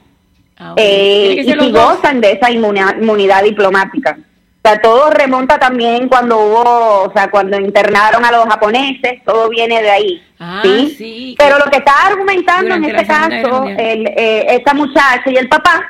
eh, 0.77 1.33
Tiene 1.35 1.35
que 1.35 1.57
y 1.57 1.67
si 1.67 1.73
dos. 1.73 1.97
gozan 1.97 2.21
de 2.21 2.31
esa 2.31 2.49
inmunidad, 2.49 2.97
inmunidad 2.97 3.43
diplomática. 3.43 4.17
O 4.17 4.69
sea, 4.69 4.81
todo 4.81 5.11
remonta 5.11 5.59
también 5.59 6.07
cuando 6.07 6.39
hubo, 6.39 7.09
o 7.09 7.13
sea, 7.13 7.29
cuando 7.29 7.59
internaron 7.59 8.25
a 8.25 8.31
los 8.31 8.45
japoneses, 8.45 9.21
todo 9.25 9.49
viene 9.49 9.83
de 9.83 9.91
ahí. 9.91 10.23
Ah, 10.39 10.61
¿sí? 10.63 10.95
sí. 10.97 11.35
Pero 11.37 11.59
lo 11.59 11.65
que 11.73 11.79
está 11.79 12.07
argumentando 12.07 12.73
en 12.73 12.85
este 12.85 13.05
caso 13.05 13.65
el, 13.67 14.07
eh, 14.07 14.47
esta 14.51 14.75
muchacha 14.75 15.25
y 15.27 15.35
el 15.39 15.49
papá 15.49 15.85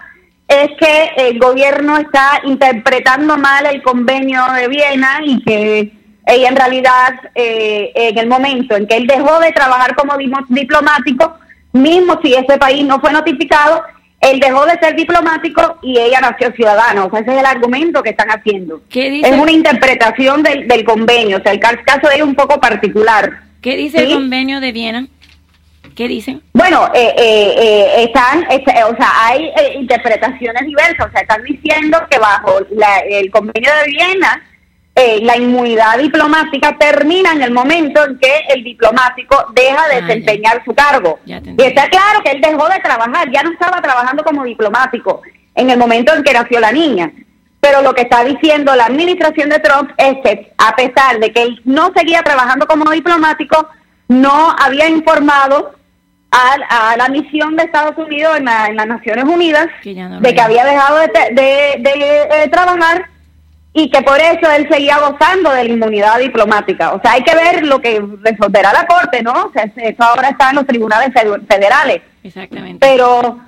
es 0.49 0.69
que 0.79 1.11
el 1.29 1.39
gobierno 1.39 1.97
está 1.99 2.41
interpretando 2.45 3.37
mal 3.37 3.67
el 3.67 3.83
convenio 3.83 4.43
de 4.57 4.69
Viena 4.69 5.21
y 5.25 5.43
que 5.43 5.93
ella 6.27 6.49
en 6.49 6.57
realidad 6.57 7.15
eh, 7.35 7.93
en 7.95 8.19
el 8.19 8.27
momento 8.27 8.77
en 8.77 8.87
que 8.87 8.97
él 8.97 9.07
dejó 9.07 9.41
de 9.41 9.53
trabajar 9.53 9.95
como 9.95 10.15
diplomático, 10.49 11.35
mismo 11.73 12.19
si 12.23 12.35
ese 12.35 12.57
país 12.59 12.85
no 12.85 13.01
fue 13.01 13.13
notificado, 13.13 13.83
él 14.21 14.41
dejó 14.41 14.65
de 14.65 14.79
ser 14.79 14.97
diplomático 14.97 15.79
y 15.83 15.99
ella 15.99 16.21
nació 16.21 16.51
ciudadano. 16.53 17.07
O 17.07 17.11
sea, 17.11 17.21
ese 17.21 17.33
es 17.35 17.39
el 17.41 17.47
argumento 17.47 18.03
que 18.03 18.11
están 18.11 18.29
haciendo. 18.31 18.81
¿Qué 18.89 19.11
dice? 19.11 19.29
Es 19.29 19.39
una 19.39 19.51
interpretación 19.53 20.43
del, 20.43 20.67
del 20.67 20.85
convenio. 20.85 21.39
O 21.39 21.43
sea, 21.43 21.53
el 21.53 21.61
ca- 21.61 21.83
caso 21.85 22.09
de 22.09 22.15
ella 22.15 22.25
es 22.25 22.29
un 22.29 22.35
poco 22.35 22.59
particular. 22.59 23.31
¿Qué 23.61 23.77
dice 23.77 23.99
el 23.99 24.15
convenio 24.15 24.61
de 24.61 24.73
Viena? 24.73 25.07
¿Qué 25.97 26.09
dicen? 26.09 26.43
Bueno, 26.53 26.89
eh, 26.95 27.15
eh, 27.17 27.55
eh, 27.57 28.05
están, 28.05 28.45
este, 28.51 28.73
o 28.85 28.97
sea, 28.97 29.11
hay 29.27 29.45
eh, 29.47 29.75
interpretaciones 29.77 30.67
diversas. 30.67 31.07
O 31.07 31.11
sea, 31.13 31.21
están 31.21 31.43
diciendo 31.45 31.99
que 32.11 32.19
bajo 32.19 32.59
la- 32.73 32.99
el 33.01 33.31
convenio 33.31 33.71
de 33.83 33.87
Viena, 33.93 34.43
eh, 34.97 35.19
la 35.23 35.37
inmunidad 35.37 35.99
diplomática 35.99 36.77
termina 36.79 37.33
en 37.33 37.43
el 37.43 37.53
momento 37.53 38.05
en 38.05 38.19
que 38.19 38.33
el 38.55 38.63
diplomático 38.65 39.47
deja 39.55 39.89
de 39.89 40.03
desempeñar 40.03 40.63
su 40.65 40.75
cargo. 40.75 41.19
Y 41.59 41.63
está 41.63 41.89
claro 41.89 42.21
que 42.25 42.31
él 42.33 42.41
dejó 42.41 42.69
de 42.69 42.79
trabajar, 42.81 43.31
ya 43.33 43.43
no 43.43 43.53
estaba 43.53 43.81
trabajando 43.81 44.23
como 44.25 44.45
diplomático 44.45 45.23
en 45.55 45.71
el 45.71 45.79
momento 45.79 46.13
en 46.15 46.23
que 46.23 46.33
nació 46.33 46.61
la 46.61 46.73
niña. 46.73 47.11
Pero 47.61 47.83
lo 47.83 47.95
que 47.95 48.03
está 48.03 48.23
diciendo 48.25 48.75
la 48.77 48.87
administración 48.87 49.49
de 49.49 49.59
Trump 49.61 49.91
es 49.97 50.15
que 50.25 50.53
a 50.59 50.77
pesar 50.77 51.19
de 51.19 51.33
que 51.33 51.43
él 51.43 51.61
no 51.65 51.93
seguía 51.97 52.23
trabajando 52.23 52.67
como 52.67 52.91
diplomático, 52.91 53.69
no 54.09 54.55
había 54.61 54.89
informado 54.89 55.73
a, 56.35 56.91
a 56.93 56.97
la 56.97 57.09
misión 57.09 57.57
de 57.57 57.65
Estados 57.65 57.97
Unidos 57.97 58.37
en, 58.39 58.45
la- 58.47 58.67
en 58.67 58.77
las 58.77 58.87
Naciones 58.87 59.25
Unidas 59.25 59.67
de 60.21 60.35
que 60.35 60.41
había 60.41 60.65
dejado 60.65 60.99
de, 60.99 61.07
de- 61.33 61.77
de, 61.81 62.23
eh, 62.45 62.49
trabajar 62.51 63.07
y 63.73 63.91
que 63.91 64.03
por 64.03 64.19
eso 64.21 64.51
él 64.57 64.69
seguía 64.71 64.99
gozando 64.99 65.51
de 65.51 65.65
la 65.65 65.71
inmunidad 65.71 66.19
diplomática. 66.19 66.93
O 66.93 67.01
sea, 67.01 67.13
hay 67.13 67.23
que 67.23 67.35
ver 67.35 67.65
lo 67.67 67.81
que 67.81 68.01
resolverá 68.23 68.73
la 68.73 68.87
Corte, 68.87 69.23
¿no? 69.23 69.33
O 69.33 69.53
sea, 69.53 69.65
eso 69.77 70.03
ahora 70.05 70.29
está 70.29 70.51
en 70.51 70.57
los 70.57 70.67
tribunales 70.67 71.11
fed- 71.13 71.47
federales. 71.49 72.03
Exactamente. 72.23 72.79
Pero 72.87 73.39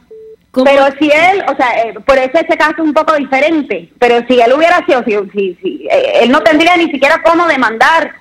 pero 0.65 0.87
si 0.99 1.11
él, 1.11 1.45
o 1.49 1.55
sea, 1.55 1.83
eh, 1.83 1.95
por 2.07 2.17
eso 2.17 2.31
este 2.33 2.57
caso 2.57 2.73
es 2.79 2.79
un 2.79 2.95
poco 2.95 3.15
diferente, 3.15 3.91
pero 3.99 4.25
si 4.27 4.41
él 4.41 4.55
hubiera 4.55 4.83
sido, 4.87 5.05
si, 5.05 5.13
si, 5.35 5.55
si, 5.63 5.87
eh, 5.91 6.21
él 6.23 6.31
no 6.31 6.41
tendría 6.41 6.75
ni 6.79 6.91
siquiera 6.91 7.21
cómo 7.23 7.47
demandar. 7.47 8.13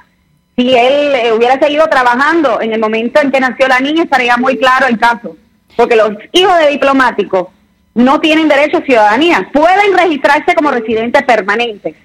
Si 0.58 0.74
él 0.74 1.16
eh, 1.16 1.34
hubiera 1.34 1.60
seguido 1.60 1.88
trabajando 1.88 2.62
en 2.62 2.74
el 2.74 2.80
momento 2.80 3.22
en 3.22 3.32
que 3.32 3.40
nació 3.40 3.68
la 3.68 3.80
niña, 3.80 4.04
estaría 4.04 4.38
muy 4.38 4.58
claro 4.58 4.88
el 4.88 4.98
caso. 4.98 5.36
Porque 5.76 5.96
los 5.96 6.12
hijos 6.32 6.58
de 6.60 6.70
diplomáticos 6.70 7.48
no 7.94 8.20
tienen 8.20 8.48
derecho 8.48 8.78
a 8.78 8.82
ciudadanía. 8.82 9.50
Pueden 9.52 9.98
registrarse 9.98 10.56
como 10.56 10.72
residentes 10.72 11.24
permanentes 11.24 11.96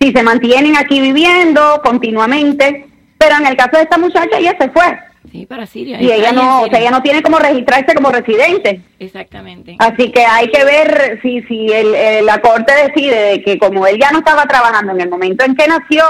si 0.00 0.12
se 0.12 0.22
mantienen 0.22 0.76
aquí 0.76 1.00
viviendo 1.00 1.80
continuamente, 1.82 2.86
pero 3.18 3.36
en 3.36 3.46
el 3.46 3.56
caso 3.56 3.76
de 3.76 3.82
esta 3.82 3.98
muchacha 3.98 4.38
ella 4.38 4.54
se 4.58 4.70
fue. 4.70 4.98
Sí, 5.30 5.44
para 5.44 5.66
Siria. 5.66 6.00
Y 6.00 6.10
ella 6.10 6.32
no, 6.32 6.62
o 6.62 6.68
sea, 6.68 6.78
ella 6.78 6.90
no 6.90 7.02
tiene 7.02 7.20
como 7.22 7.38
registrarse 7.38 7.94
como 7.94 8.10
residente. 8.10 8.80
Exactamente. 8.98 9.76
Así 9.78 10.10
que 10.10 10.24
hay 10.24 10.48
que 10.48 10.64
ver 10.64 11.18
si, 11.20 11.42
si 11.42 11.66
el, 11.66 11.94
eh, 11.94 12.22
la 12.22 12.40
corte 12.40 12.72
decide 12.86 13.16
de 13.32 13.42
que 13.42 13.58
como 13.58 13.86
él 13.86 13.98
ya 14.00 14.10
no 14.10 14.20
estaba 14.20 14.44
trabajando 14.46 14.92
en 14.92 15.00
el 15.02 15.10
momento 15.10 15.44
en 15.44 15.54
que 15.54 15.66
nació, 15.66 16.04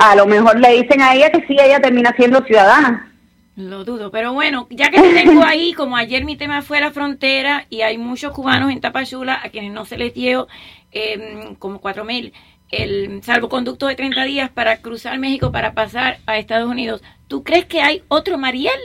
a 0.00 0.14
lo 0.16 0.26
mejor 0.26 0.58
le 0.60 0.82
dicen 0.82 1.02
a 1.02 1.14
ella 1.14 1.30
que 1.30 1.46
sí, 1.46 1.56
ella 1.58 1.80
termina 1.80 2.14
siendo 2.16 2.42
ciudadana. 2.44 3.12
Lo 3.56 3.84
dudo, 3.84 4.12
pero 4.12 4.32
bueno, 4.32 4.68
ya 4.70 4.88
que 4.88 5.00
te 5.00 5.12
tengo 5.12 5.44
ahí, 5.44 5.72
como 5.76 5.96
ayer 5.96 6.24
mi 6.24 6.36
tema 6.36 6.62
fue 6.62 6.80
la 6.80 6.92
frontera 6.92 7.66
y 7.70 7.82
hay 7.82 7.98
muchos 7.98 8.32
cubanos 8.32 8.70
en 8.70 8.80
Tapachula 8.80 9.40
a 9.42 9.48
quienes 9.48 9.72
no 9.72 9.84
se 9.84 9.98
les 9.98 10.14
dio 10.14 10.46
eh, 10.92 11.54
como 11.58 11.80
cuatro 11.80 12.04
mil 12.04 12.32
el 12.70 13.22
salvoconducto 13.24 13.86
de 13.86 13.96
30 13.96 14.24
días 14.24 14.50
para 14.50 14.76
cruzar 14.76 15.18
México 15.18 15.50
para 15.50 15.72
pasar 15.72 16.18
a 16.26 16.36
Estados 16.36 16.68
Unidos. 16.68 17.02
¿Tú 17.26 17.42
crees 17.42 17.64
que 17.64 17.80
hay 17.80 18.02
otro 18.08 18.38
Mariel? 18.38 18.78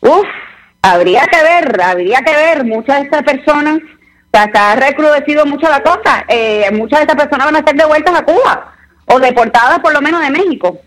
Uf, 0.00 0.26
habría 0.82 1.26
que 1.26 1.42
ver, 1.42 1.80
habría 1.82 2.22
que 2.22 2.34
ver. 2.34 2.64
Muchas 2.64 2.96
de 2.96 3.04
estas 3.04 3.22
personas, 3.22 3.76
o 3.76 4.28
sea, 4.32 4.50
se 4.50 4.58
ha 4.58 4.74
recrudecido 4.74 5.44
mucho 5.44 5.68
la 5.68 5.82
cosa. 5.82 6.24
Eh, 6.28 6.70
muchas 6.72 7.00
de 7.00 7.02
estas 7.04 7.22
personas 7.22 7.52
van 7.52 7.62
a 7.62 7.66
ser 7.66 7.76
devueltas 7.76 8.14
a 8.18 8.24
Cuba 8.24 8.74
o 9.12 9.20
deportadas 9.20 9.80
por 9.80 9.92
lo 9.92 10.00
menos 10.00 10.20
de 10.20 10.30
México. 10.30 10.78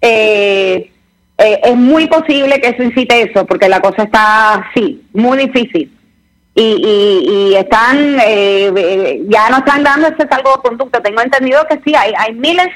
Eh, 0.00 0.90
eh, 1.38 1.60
es 1.64 1.76
muy 1.76 2.06
posible 2.06 2.60
que 2.60 2.68
eso 2.68 2.82
incite 2.82 3.22
eso, 3.22 3.44
porque 3.44 3.68
la 3.68 3.80
cosa 3.80 4.04
está, 4.04 4.70
sí, 4.74 5.02
muy 5.12 5.38
difícil. 5.38 5.92
Y, 6.54 6.62
y, 6.62 7.50
y 7.50 7.54
están, 7.54 8.18
eh, 8.20 8.72
eh, 8.74 9.22
ya 9.28 9.50
no 9.50 9.58
están 9.58 9.82
dando 9.82 10.08
ese 10.08 10.26
salvoconducto. 10.26 11.02
Tengo 11.02 11.20
entendido 11.20 11.66
que 11.68 11.78
sí, 11.84 11.94
hay, 11.94 12.14
hay 12.16 12.32
miles 12.32 12.68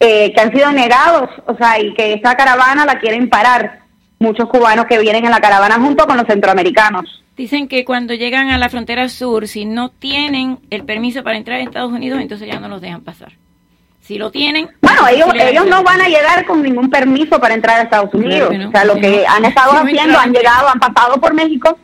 eh, 0.00 0.32
que 0.34 0.40
han 0.40 0.52
sido 0.52 0.70
negados, 0.72 1.30
o 1.46 1.56
sea, 1.56 1.80
y 1.80 1.94
que 1.94 2.12
esta 2.12 2.36
caravana 2.36 2.84
la 2.84 2.98
quieren 2.98 3.30
parar. 3.30 3.80
Muchos 4.18 4.50
cubanos 4.50 4.84
que 4.84 4.98
vienen 4.98 5.24
en 5.24 5.30
la 5.30 5.40
caravana 5.40 5.76
junto 5.76 6.06
con 6.06 6.18
los 6.18 6.26
centroamericanos. 6.26 7.22
Dicen 7.38 7.68
que 7.68 7.86
cuando 7.86 8.12
llegan 8.12 8.50
a 8.50 8.58
la 8.58 8.68
frontera 8.68 9.08
sur, 9.08 9.48
si 9.48 9.64
no 9.64 9.88
tienen 9.88 10.58
el 10.68 10.84
permiso 10.84 11.24
para 11.24 11.38
entrar 11.38 11.58
a 11.58 11.62
Estados 11.62 11.90
Unidos, 11.90 12.20
entonces 12.20 12.46
ya 12.46 12.60
no 12.60 12.68
los 12.68 12.82
dejan 12.82 13.00
pasar. 13.00 13.32
Si 14.10 14.18
lo 14.18 14.28
tienen... 14.32 14.68
Bueno, 14.82 15.06
ellos, 15.06 15.28
ellos 15.36 15.66
no 15.68 15.84
van 15.84 16.00
a 16.00 16.08
llegar 16.08 16.44
con 16.44 16.60
ningún 16.64 16.90
permiso 16.90 17.38
para 17.40 17.54
entrar 17.54 17.78
a 17.78 17.82
Estados 17.82 18.12
Unidos. 18.12 18.52
no, 18.52 18.68
o 18.68 18.72
sea, 18.72 18.84
lo 18.84 18.94
sí, 18.94 19.02
que 19.02 19.24
no. 19.24 19.32
han 19.32 19.44
estado 19.44 19.70
Sí, 19.70 19.76
haciendo, 19.78 20.18
han 20.18 20.32
llegado, 20.32 20.68
han 20.68 20.80
pasado 20.80 21.20
por 21.20 21.32
México 21.32 21.78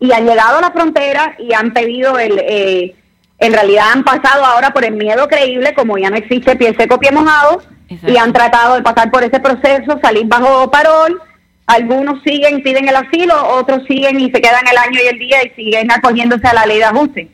y 0.00 0.10
han 0.10 0.26
llegado 0.26 0.58
a 0.58 0.62
la 0.62 0.72
frontera 0.72 1.36
y 1.38 1.54
han 1.54 1.72
pedido 1.72 2.18
el... 2.18 2.40
eh, 2.40 2.96
en 3.38 3.52
realidad 3.52 3.84
han 3.92 4.02
pasado 4.02 4.44
ahora 4.44 4.70
por 4.72 4.84
el 4.84 4.94
miedo 4.94 5.28
creíble, 5.28 5.72
como 5.74 5.96
ya 5.96 6.10
no 6.10 6.16
existe 6.16 6.56
pie 6.56 6.74
seco, 6.76 6.98
pie 6.98 7.12
mojado, 7.12 7.62
y 7.88 8.16
han 8.16 8.32
tratado 8.32 8.74
de 8.74 8.82
pasar 8.82 9.12
por 9.12 9.22
ese 9.22 9.38
proceso, 9.38 9.96
salir 10.02 10.26
bajo 10.26 10.68
parol. 10.72 11.22
Algunos 11.66 12.20
siguen, 12.24 12.64
piden 12.64 12.88
el 12.88 12.96
asilo, 12.96 13.34
otros 13.46 13.84
siguen 13.86 14.18
y 14.18 14.28
se 14.32 14.40
quedan 14.40 14.66
el 14.68 14.76
año 14.76 14.98
y 15.04 15.06
el 15.06 15.18
día 15.20 15.38
y 15.44 15.50
siguen 15.50 15.88
acogiéndose 15.92 16.48
a 16.48 16.52
la 16.54 16.66
ley 16.66 16.78
de 16.78 16.84
ajuste. 16.84 17.30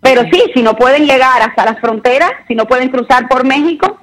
Pero 0.00 0.22
sí, 0.32 0.42
si 0.54 0.62
no 0.62 0.74
pueden 0.76 1.06
llegar 1.06 1.42
hasta 1.42 1.64
las 1.64 1.78
fronteras, 1.80 2.32
si 2.48 2.54
no 2.54 2.66
pueden 2.66 2.88
cruzar 2.88 3.28
por 3.28 3.44
México, 3.44 3.98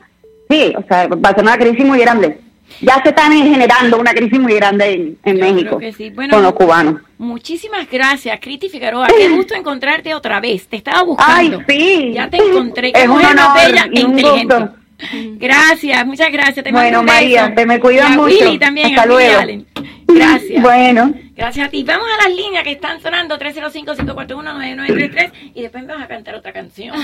sí, 0.50 0.74
o 0.78 0.84
sea, 0.88 1.08
va 1.08 1.30
a 1.30 1.34
ser 1.34 1.44
una 1.44 1.58
crisis 1.58 1.86
muy 1.86 2.00
grande. 2.00 2.40
Ya 2.82 3.02
se 3.02 3.10
están 3.10 3.32
generando 3.32 3.98
una 3.98 4.14
crisis 4.14 4.40
muy 4.40 4.54
grande 4.54 4.92
en, 4.94 5.18
en 5.24 5.40
México 5.40 5.78
que 5.78 5.94
sí. 5.94 6.10
Bueno, 6.10 6.34
con 6.34 6.44
los 6.44 6.54
cubanos. 6.54 7.02
Muchísimas 7.18 7.90
gracias, 7.90 8.40
Criti 8.42 8.70
Figueroa. 8.70 9.08
Qué 9.08 9.30
gusto 9.30 9.56
encontrarte 9.56 10.14
otra 10.14 10.40
vez. 10.40 10.68
Te 10.68 10.76
estaba 10.76 11.02
buscando. 11.04 11.64
Ay, 11.68 11.80
sí. 11.80 12.12
Ya 12.14 12.30
te 12.30 12.38
encontré. 12.38 12.92
Qué 12.92 13.04
Es 13.04 13.08
un 13.08 13.24
honor 13.24 13.56
bella 13.56 13.86
e 13.92 14.00
inteligente. 14.02 14.56
gusto. 14.56 14.77
Gracias, 15.38 16.06
muchas 16.06 16.32
gracias. 16.32 16.64
Te 16.64 16.72
Bueno, 16.72 17.04
María, 17.04 17.54
te 17.54 17.66
me 17.66 17.80
cuidas 17.80 18.12
mucho. 18.12 18.26
Willy 18.26 18.58
también, 18.58 18.88
Hasta 18.88 19.06
luego. 19.06 19.40
Allen. 19.40 19.68
Gracias. 20.08 20.62
Bueno. 20.62 21.14
Gracias 21.36 21.68
a 21.68 21.70
ti. 21.70 21.84
Vamos 21.84 22.08
a 22.12 22.28
las 22.28 22.36
líneas 22.36 22.64
que 22.64 22.72
están 22.72 23.00
sonando 23.00 23.38
305-541-9933 23.38 25.32
y 25.54 25.62
después 25.62 25.84
me 25.84 25.94
vas 25.94 26.04
a 26.04 26.08
cantar 26.08 26.34
otra 26.36 26.52
canción. 26.52 26.96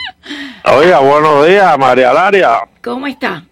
Oiga, 0.64 1.00
buenos 1.00 1.46
días, 1.46 1.78
María 1.78 2.12
Laria. 2.12 2.60
¿Cómo 2.82 3.06
está? 3.06 3.44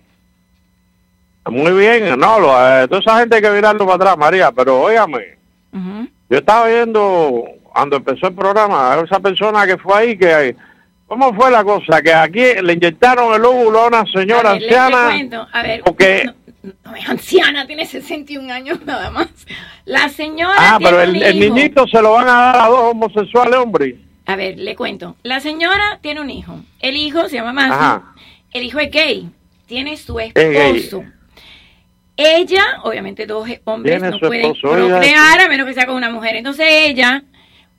Muy 1.47 1.73
bien, 1.73 2.19
no, 2.19 2.41
lo, 2.41 2.53
eh, 2.53 2.89
toda 2.89 3.01
esa 3.01 3.19
gente 3.19 3.37
hay 3.37 3.43
que 3.43 3.51
mirarlo 3.51 3.85
para 3.85 3.97
atrás, 3.97 4.17
María, 4.17 4.51
pero 4.51 4.81
óigame, 4.81 5.37
yo 5.73 6.39
estaba 6.39 6.69
viendo 6.69 7.45
cuando 7.65 7.97
empezó 7.97 8.29
el 8.29 8.35
programa, 8.35 8.97
esa 9.05 9.21
persona 9.21 9.67
que 9.67 9.77
fue 9.77 9.95
ahí, 9.95 10.17
que 10.17 10.57
¿cómo 11.07 11.35
fue 11.35 11.51
la 11.51 11.65
cosa? 11.65 12.03
Que 12.03 12.13
aquí 12.13 12.43
le 12.63 12.73
inyectaron 12.75 13.35
el 13.35 13.45
óvulo 13.45 13.81
a 13.81 13.87
una 13.89 14.05
señora 14.07 14.51
A 14.51 14.53
ver, 14.55 14.63
anciana. 14.63 15.07
le 15.07 15.15
cuento. 15.15 15.49
A 15.53 15.63
ver, 15.63 15.83
porque, 15.85 16.31
no 16.85 16.97
es 16.97 17.09
anciana, 17.09 17.67
tiene 17.67 17.87
61 17.87 18.53
años 18.53 18.85
nada 18.85 19.11
más. 19.11 19.29
La 19.85 20.09
señora 20.09 20.55
ah, 20.57 20.79
tiene 20.79 20.91
pero 20.91 21.03
el, 21.03 21.23
el 21.23 21.41
niñito 21.41 21.87
se 21.87 22.01
lo 22.01 22.13
van 22.13 22.29
a 22.29 22.33
dar 22.33 22.57
a 22.57 22.69
dos 22.69 22.93
homosexuales, 22.93 23.57
hombre. 23.57 23.99
A 24.27 24.37
ver, 24.37 24.59
le 24.59 24.75
cuento. 24.75 25.17
La 25.23 25.41
señora 25.41 25.99
tiene 26.01 26.21
un 26.21 26.31
hijo. 26.31 26.59
El 26.81 26.97
hijo 26.97 27.29
se 27.29 27.37
llama 27.37 27.53
Matthew. 27.53 27.75
Ajá. 27.75 28.15
El 28.53 28.63
hijo 28.65 28.79
es 28.79 28.91
gay. 28.91 29.29
Tiene 29.67 29.97
su 29.97 30.19
Es 30.19 30.33
esposo. 30.35 31.05
Ella, 32.17 32.63
obviamente 32.85 33.27
dos 33.27 33.49
hombres 33.65 34.01
no 34.01 34.19
pueden 34.21 34.55
procrear 34.55 35.41
a 35.41 35.49
menos 35.49 35.67
que 35.67 35.75
sea 35.75 35.87
con 35.87 35.97
una 35.97 36.11
mujer. 36.11 36.37
Entonces 36.37 36.67
ella 36.69 37.25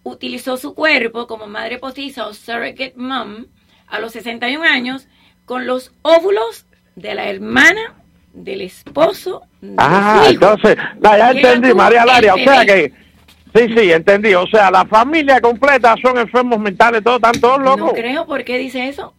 utilizó 0.05 0.55
su 0.55 0.73
cuerpo 0.73 1.27
como 1.27 1.47
madre 1.47 1.77
postiza 1.79 2.27
o 2.27 2.33
surrogate 2.33 2.93
mom 2.95 3.47
a 3.87 3.99
los 3.99 4.13
61 4.13 4.63
años 4.63 5.07
con 5.45 5.65
los 5.67 5.91
óvulos 6.03 6.65
de 6.95 7.13
la 7.15 7.27
hermana 7.29 7.95
del 8.33 8.61
esposo 8.61 9.41
de 9.61 9.75
Ah, 9.77 10.23
su 10.25 10.31
hijo. 10.31 10.45
entonces, 10.45 10.77
ya, 11.01 11.17
ya 11.17 11.31
entendí, 11.31 11.73
María 11.73 12.05
Laria. 12.05 12.35
O 12.35 12.37
sea 12.37 12.65
que, 12.65 12.93
sí, 13.53 13.67
sí, 13.75 13.91
entendí. 13.91 14.33
O 14.35 14.45
sea, 14.47 14.69
la 14.71 14.85
familia 14.85 15.41
completa 15.41 15.95
son 16.01 16.17
enfermos 16.19 16.59
mentales, 16.59 17.03
todos 17.03 17.17
están 17.17 17.39
todos 17.41 17.59
No 17.59 17.75
locos. 17.75 17.93
creo, 17.95 18.25
¿por 18.25 18.43
qué 18.43 18.57
dice 18.57 18.87
eso? 18.87 19.13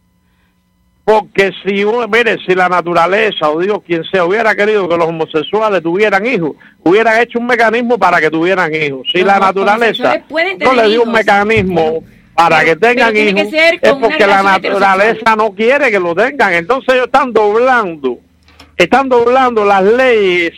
Porque 1.07 1.53
si, 1.63 1.85
uno- 1.85 2.05
mire, 2.09 2.35
si 2.45 2.53
la 2.53 2.67
naturaleza 2.67 3.49
o 3.49 3.61
Dios, 3.61 3.79
quien 3.87 4.03
sea, 4.03 4.25
hubiera 4.25 4.53
querido 4.57 4.89
que 4.89 4.97
los 4.97 5.07
homosexuales 5.07 5.81
tuvieran 5.81 6.25
hijos, 6.25 6.51
hubieran 6.83 7.21
hecho 7.21 7.39
un 7.39 7.45
mecanismo 7.47 7.97
para 7.97 8.19
que 8.19 8.29
tuvieran 8.29 8.75
hijos. 8.75 9.07
Si 9.13 9.19
Los 9.19 9.27
la 9.27 9.39
naturaleza 9.39 10.21
no 10.65 10.73
le 10.73 10.89
dio 10.89 11.03
un 11.03 11.11
mecanismo 11.13 12.03
para 12.35 12.57
Pero- 12.59 12.69
que 12.71 12.75
tengan 12.75 13.15
hijos, 13.15 13.51
que 13.51 13.77
es 13.81 13.93
porque 13.93 14.27
la 14.27 14.43
naturaleza 14.43 15.35
no 15.37 15.51
quiere 15.51 15.91
que 15.91 15.99
lo 16.01 16.13
tengan. 16.13 16.53
Entonces 16.53 16.93
ellos 16.95 17.05
están 17.05 17.31
doblando, 17.31 18.17
están 18.75 19.07
doblando 19.07 19.63
las 19.63 19.83
leyes 19.85 20.51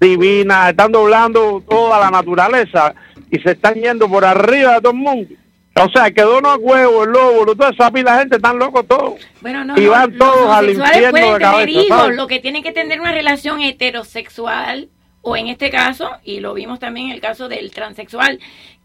divinas, 0.00 0.70
están 0.70 0.92
doblando 0.92 1.62
toda 1.68 2.00
la 2.00 2.10
naturaleza 2.10 2.94
y 3.30 3.38
se 3.40 3.50
están 3.50 3.74
yendo 3.74 4.08
por 4.08 4.24
arriba 4.24 4.76
de 4.76 4.80
todo 4.80 4.92
el 4.92 4.98
mundo. 4.98 5.34
O 5.74 5.88
sea, 5.90 6.10
que 6.10 6.22
dono 6.22 6.50
a 6.50 6.56
huevo, 6.56 7.04
el 7.04 7.10
lobo, 7.10 7.46
toda 7.46 7.70
esa 7.70 7.90
pila 7.90 8.14
de 8.14 8.18
gente 8.20 8.36
están 8.36 8.58
locos 8.58 8.86
todos. 8.86 9.14
Bueno, 9.40 9.64
no, 9.64 9.78
y 9.78 9.84
no, 9.84 9.90
van 9.90 10.10
los 10.10 10.18
todos 10.18 10.50
al 10.50 10.70
infierno 10.70 10.90
pueden 10.90 11.14
de 11.14 11.20
tener 11.20 11.40
cabeza. 11.40 11.70
hijos, 11.70 11.88
¿sabes? 11.88 12.16
lo 12.16 12.26
que 12.26 12.40
tienen 12.40 12.62
que 12.62 12.72
tener 12.72 13.00
una 13.00 13.12
relación 13.12 13.60
heterosexual, 13.60 14.88
o 15.22 15.36
en 15.36 15.48
este 15.48 15.70
caso, 15.70 16.10
y 16.24 16.40
lo 16.40 16.54
vimos 16.54 16.80
también 16.80 17.08
en 17.08 17.12
el 17.12 17.20
caso 17.20 17.48
del 17.48 17.70
transexual, 17.70 18.38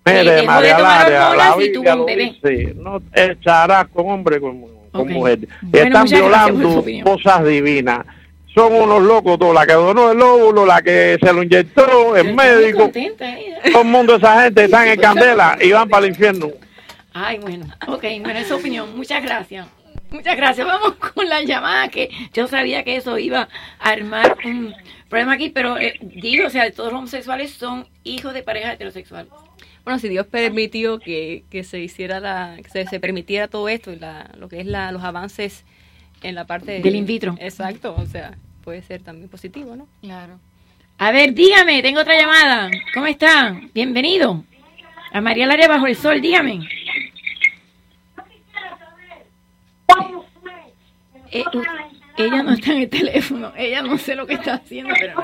que 0.05 0.13
Mire, 0.13 0.23
dejó 0.23 0.41
de 0.41 0.47
María 0.47 0.77
tomar 0.77 1.01
Laria, 1.03 1.29
hormonas 1.29 1.57
la 1.57 1.63
y 1.65 1.73
tuvo 1.73 1.93
un 1.95 2.05
bebé. 2.05 2.38
dice, 2.41 2.73
no 2.75 3.01
echarás 3.13 3.88
con 3.88 4.09
hombre 4.09 4.39
con, 4.39 4.63
con 4.91 5.11
mujer. 5.11 5.39
Bueno, 5.63 5.88
Están 5.88 6.05
violando 6.07 6.86
cosas 7.03 7.45
divinas. 7.45 8.05
Son 8.53 8.71
unos 8.73 9.01
locos 9.01 9.38
todos, 9.38 9.53
la 9.53 9.65
que 9.65 9.73
donó 9.73 10.11
el 10.11 10.21
óvulo, 10.21 10.65
la 10.65 10.81
que 10.81 11.17
se 11.21 11.33
lo 11.33 11.43
inyectó, 11.43 12.15
el 12.15 12.33
médico, 12.33 12.83
contenta 12.83 13.38
ella. 13.38 13.59
todo 13.69 13.81
el 13.81 13.88
mundo, 13.89 14.15
esa 14.15 14.43
gente 14.43 14.63
están 14.63 14.88
en 14.88 14.99
candela 15.01 15.57
y 15.59 15.71
van 15.71 15.89
para 15.89 16.05
el 16.05 16.11
infierno. 16.11 16.51
Ay, 17.18 17.39
bueno, 17.39 17.66
ok, 17.88 18.03
bueno, 18.20 18.39
esa 18.39 18.57
opinión, 18.57 18.93
muchas 18.97 19.24
gracias. 19.24 19.66
Muchas 20.11 20.36
gracias. 20.36 20.68
Vamos 20.68 20.95
con 20.95 21.30
la 21.30 21.41
llamada 21.43 21.88
que 21.88 22.09
yo 22.34 22.45
sabía 22.49 22.84
que 22.84 22.97
eso 22.97 23.18
iba 23.18 23.47
a 23.80 23.89
armar 23.89 24.36
un 24.43 24.76
problema 25.07 25.32
aquí, 25.32 25.49
pero 25.49 25.78
eh, 25.78 25.97
digo, 26.01 26.47
o 26.47 26.49
sea, 26.49 26.70
todos 26.72 26.91
los 26.91 26.99
homosexuales 26.99 27.51
son 27.51 27.88
hijos 28.03 28.34
de 28.34 28.43
parejas 28.43 28.74
heterosexuales. 28.74 29.32
Bueno, 29.86 29.97
si 29.97 30.09
Dios 30.09 30.28
permitió 30.28 30.99
que, 30.99 31.45
que 31.49 31.63
se 31.63 31.80
hiciera 31.80 32.20
la, 32.20 32.57
que 32.61 32.70
se, 32.70 32.86
se 32.86 32.99
permitiera 32.99 33.47
todo 33.47 33.70
esto 33.70 33.93
y 33.93 33.95
la, 33.95 34.30
lo 34.38 34.49
que 34.49 34.59
es 34.59 34.66
la, 34.66 34.91
los 34.91 35.03
avances 35.05 35.63
en 36.22 36.36
la 36.36 36.45
parte 36.45 36.82
Del 36.82 36.95
in 36.97 37.05
vitro. 37.05 37.38
Exacto, 37.39 37.95
o 37.97 38.05
sea, 38.07 38.38
puede 38.61 38.82
ser 38.82 39.03
también 39.03 39.30
positivo, 39.30 39.78
¿no? 39.78 39.88
Claro. 40.01 40.38
A 40.97 41.11
ver, 41.11 41.34
dígame, 41.34 41.82
tengo 41.82 42.01
otra 42.01 42.20
llamada. 42.20 42.70
¿Cómo 42.93 43.07
está? 43.07 43.57
Bienvenido. 43.74 44.43
A 45.13 45.22
María 45.22 45.45
Laria 45.45 45.70
Bajo 45.70 45.88
el 45.88 45.95
Sol, 45.95 46.20
dígame. 46.20 46.68
Eh, 51.31 51.43
ella 52.17 52.43
no 52.43 52.53
está 52.53 52.71
en 52.71 52.81
el 52.83 52.89
teléfono, 52.89 53.51
ella 53.57 53.81
no 53.81 53.97
sé 53.97 54.15
lo 54.15 54.25
que 54.25 54.36
está 54.36 54.53
haciendo, 54.55 54.93
pero 54.97 55.21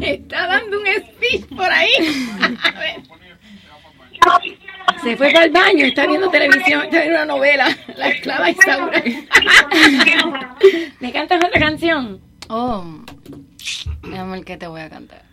está 0.00 0.46
dando 0.46 0.78
un 0.78 0.86
speech 0.86 1.46
por 1.54 1.70
ahí. 1.70 1.90
Se 5.02 5.16
fue 5.16 5.30
para 5.30 5.44
el 5.44 5.50
baño, 5.52 5.84
está 5.84 6.06
viendo 6.06 6.28
televisión, 6.30 6.82
está 6.84 7.00
viendo 7.00 7.16
una 7.16 7.26
novela, 7.26 7.68
La 7.96 8.08
esclava 8.08 8.50
Isaura. 8.50 9.02
¿Me 11.00 11.12
cantas 11.12 11.44
otra 11.44 11.60
canción? 11.60 12.20
Oh, 12.48 12.84
mi 14.02 14.16
amor, 14.16 14.44
¿qué 14.44 14.56
te 14.56 14.66
voy 14.66 14.80
a 14.80 14.90
cantar? 14.90 15.27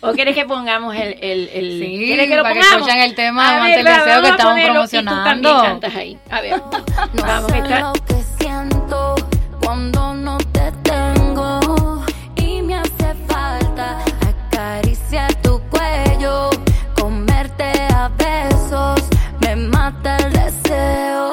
¿O 0.00 0.12
quieres 0.12 0.34
que 0.34 0.44
pongamos 0.44 0.94
el... 0.94 1.16
el, 1.20 1.48
el 1.52 1.78
Sí, 1.80 2.04
¿quieres 2.06 2.28
que 2.28 2.36
lo 2.36 2.42
para 2.42 2.54
que 2.54 2.60
escuchen 2.60 2.98
el 3.00 3.14
tema 3.14 3.48
A 3.48 3.52
de 3.52 3.54
ver, 3.54 3.62
Mante 3.62 3.80
el 3.80 3.86
va, 3.86 3.90
Deseo 3.90 4.04
que 4.04 4.10
vamos 4.12 4.30
estamos 4.30 4.52
ponerlo, 4.52 4.72
promocionando. 4.72 5.12
Y 5.12 5.16
tú 5.16 5.24
también 5.24 5.60
cantas 5.60 5.94
ahí. 5.96 6.18
A 6.30 6.40
ver. 6.40 6.62
vamos, 7.26 7.52
que 7.52 7.58
está... 7.58 7.80
lo 7.80 7.92
que 7.92 8.22
siento 8.38 9.14
cuando 9.62 10.14
no 10.14 10.38
te 10.38 10.72
tengo 10.82 12.04
y 12.36 12.62
me 12.62 12.76
hace 12.76 13.14
falta 13.28 13.98
acariciar 14.28 15.34
tu 15.42 15.60
cuello, 15.70 16.50
comerte 16.98 17.72
a 17.92 18.08
besos, 18.16 19.00
me 19.40 19.56
mata 19.56 20.16
el 20.18 20.32
deseo, 20.32 21.30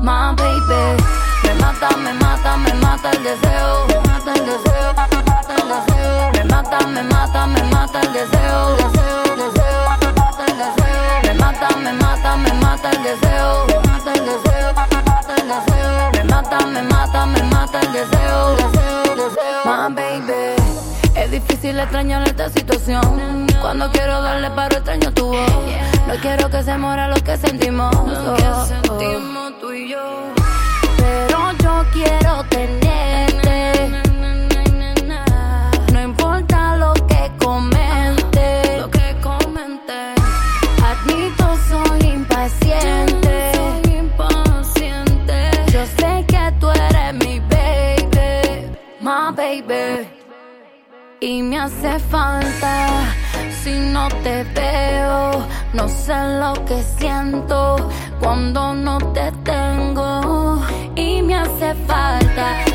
my 0.00 0.34
baby, 0.36 1.02
me 1.44 1.54
mata, 1.60 1.96
me 1.96 2.12
mata, 2.14 2.56
me 2.58 2.74
mata 2.74 3.10
el 3.12 3.22
deseo, 3.22 3.53
Es 21.64 21.68
difícil 21.68 21.82
extrañar 21.82 22.28
esta 22.28 22.50
situación. 22.50 23.46
Cuando 23.62 23.90
quiero 23.90 24.20
darle 24.20 24.50
paro 24.50 24.76
extraño 24.76 25.10
tu 25.14 25.28
voz. 25.28 25.50
No 26.06 26.14
quiero 26.20 26.50
que 26.50 26.62
se 26.62 26.76
muera 26.76 27.08
lo 27.08 27.14
que 27.14 27.38
sentimos. 27.38 27.90
Lo 27.94 28.34
que 28.34 28.42
sentimos 28.68 29.58
tú 29.62 29.72
y 29.72 29.88
yo. 29.88 30.34
Pero 30.98 31.52
yo 31.62 31.84
quiero 31.90 32.44
tenerte. 32.50 34.03
Y 51.26 51.42
me 51.42 51.58
hace 51.58 51.98
falta 51.98 53.14
si 53.62 53.72
no 53.72 54.08
te 54.22 54.44
veo. 54.44 55.46
No 55.72 55.88
sé 55.88 56.12
lo 56.38 56.52
que 56.66 56.82
siento 56.98 57.76
cuando 58.20 58.74
no 58.74 58.98
te 59.14 59.32
tengo. 59.42 60.60
Y 60.94 61.22
me 61.22 61.36
hace 61.36 61.74
falta 61.86 62.73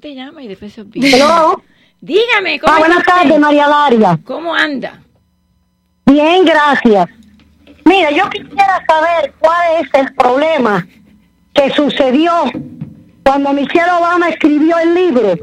gente 0.00 0.14
llama 0.14 0.42
y 0.42 0.48
después 0.48 0.72
se 0.72 0.80
olvida. 0.80 1.06
Hello. 1.06 1.62
Dígame, 2.00 2.58
¿cómo 2.58 2.72
Ah, 2.72 2.78
buenas 2.78 3.04
tardes? 3.04 3.38
María 3.38 3.68
Laria. 3.68 4.18
¿Cómo 4.24 4.54
anda? 4.54 5.02
Bien, 6.06 6.42
gracias. 6.44 7.06
Mira, 7.84 8.10
yo 8.10 8.28
quisiera 8.30 8.82
saber 8.88 9.34
cuál 9.38 9.82
es 9.82 9.88
el 9.92 10.14
problema 10.14 10.86
que 11.52 11.70
sucedió 11.70 12.32
cuando 13.22 13.52
Michelle 13.52 13.90
Obama 13.98 14.30
escribió 14.30 14.78
el 14.78 14.94
libro 14.94 15.34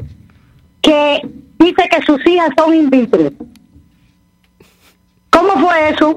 que 0.82 1.20
dice 1.60 1.88
que 1.88 2.02
sus 2.04 2.26
hijas 2.26 2.50
son 2.58 2.74
in 2.74 2.90
vitro. 2.90 3.30
¿Cómo 5.30 5.52
fue 5.68 5.90
eso? 5.90 6.16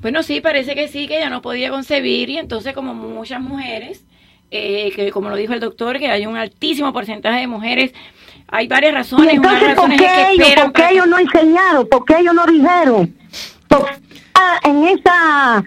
Bueno, 0.00 0.24
sí, 0.24 0.40
parece 0.40 0.74
que 0.74 0.88
sí, 0.88 1.06
que 1.06 1.18
ella 1.18 1.30
no 1.30 1.42
podía 1.42 1.70
concebir 1.70 2.28
y 2.30 2.38
entonces 2.38 2.74
como 2.74 2.94
muchas 2.94 3.40
mujeres, 3.40 4.04
eh, 4.50 4.92
que 4.94 5.10
como 5.10 5.28
lo 5.30 5.36
dijo 5.36 5.52
el 5.52 5.60
doctor, 5.60 5.98
que 5.98 6.10
hay 6.10 6.26
un 6.26 6.36
altísimo 6.36 6.92
porcentaje 6.92 7.40
de 7.40 7.46
mujeres, 7.46 7.92
hay 8.48 8.66
varias 8.68 8.94
razones. 8.94 9.24
Una 9.26 9.32
entonces, 9.34 9.60
¿por 9.60 9.68
razón 9.76 9.92
es 9.92 10.00
qué 10.00 10.06
que 10.06 10.30
ellos, 10.32 10.48
por 10.54 10.72
qué 10.72 10.82
para- 10.82 10.90
ellos 10.90 11.06
no 11.08 11.18
enseñaron? 11.18 11.88
¿Por 11.88 12.04
qué 12.04 12.16
ellos 12.20 12.34
no 12.34 12.46
dijeron? 12.46 13.14
Por- 13.68 13.88
en 14.64 14.84
esa, 14.88 15.62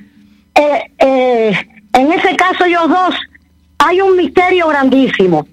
eh, 0.55 0.91
eh, 0.99 1.67
en 1.93 2.11
ese 2.11 2.35
caso 2.35 2.65
ellos 2.65 2.87
dos, 2.89 3.15
hay 3.79 4.01
un 4.01 4.15
misterio 4.17 4.67
grandísimo. 4.69 5.45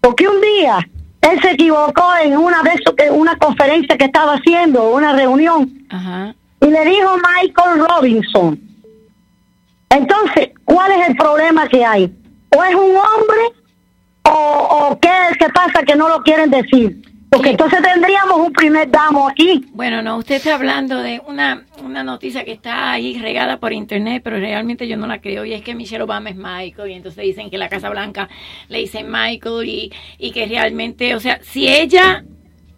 Porque 0.00 0.28
un 0.28 0.40
día 0.40 0.78
él 1.22 1.40
se 1.42 1.50
equivocó 1.52 2.04
en 2.22 2.36
una 2.36 2.62
de 2.62 2.70
eso 2.70 2.94
una 3.14 3.36
conferencia 3.36 3.96
que 3.98 4.04
estaba 4.04 4.34
haciendo, 4.34 4.90
una 4.90 5.12
reunión, 5.14 5.72
Ajá. 5.88 6.34
y 6.60 6.66
le 6.66 6.84
dijo 6.84 7.16
Michael 7.16 7.80
Robinson. 7.88 8.60
Entonces, 9.90 10.50
¿cuál 10.64 10.92
es 10.92 11.08
el 11.08 11.16
problema 11.16 11.66
que 11.68 11.84
hay? 11.84 12.12
¿O 12.54 12.64
es 12.64 12.74
un 12.74 12.96
hombre 12.96 13.62
o, 14.24 14.30
o 14.90 15.00
qué, 15.00 15.10
qué 15.38 15.48
pasa 15.48 15.82
que 15.82 15.96
no 15.96 16.08
lo 16.08 16.22
quieren 16.22 16.50
decir? 16.50 17.02
Porque 17.28 17.50
entonces 17.50 17.82
tendríamos 17.82 18.38
un 18.38 18.52
primer 18.52 18.90
damo 18.90 19.28
aquí. 19.28 19.66
Bueno, 19.72 20.00
no, 20.00 20.16
usted 20.18 20.36
está 20.36 20.54
hablando 20.54 21.02
de 21.02 21.20
una, 21.26 21.66
una 21.82 22.04
noticia 22.04 22.44
que 22.44 22.52
está 22.52 22.92
ahí 22.92 23.18
regada 23.18 23.58
por 23.58 23.72
internet, 23.72 24.22
pero 24.24 24.38
realmente 24.38 24.86
yo 24.86 24.96
no 24.96 25.06
la 25.06 25.20
creo. 25.20 25.44
Y 25.44 25.52
es 25.52 25.62
que 25.62 25.74
Michelle 25.74 26.04
Obama 26.04 26.30
es 26.30 26.36
Michael, 26.36 26.90
y 26.90 26.94
entonces 26.94 27.24
dicen 27.24 27.50
que 27.50 27.58
la 27.58 27.68
Casa 27.68 27.90
Blanca 27.90 28.28
le 28.68 28.78
dicen 28.78 29.10
Michael, 29.10 29.68
y, 29.68 29.92
y 30.18 30.30
que 30.30 30.46
realmente, 30.46 31.14
o 31.14 31.20
sea, 31.20 31.40
si 31.42 31.68
ella 31.68 32.24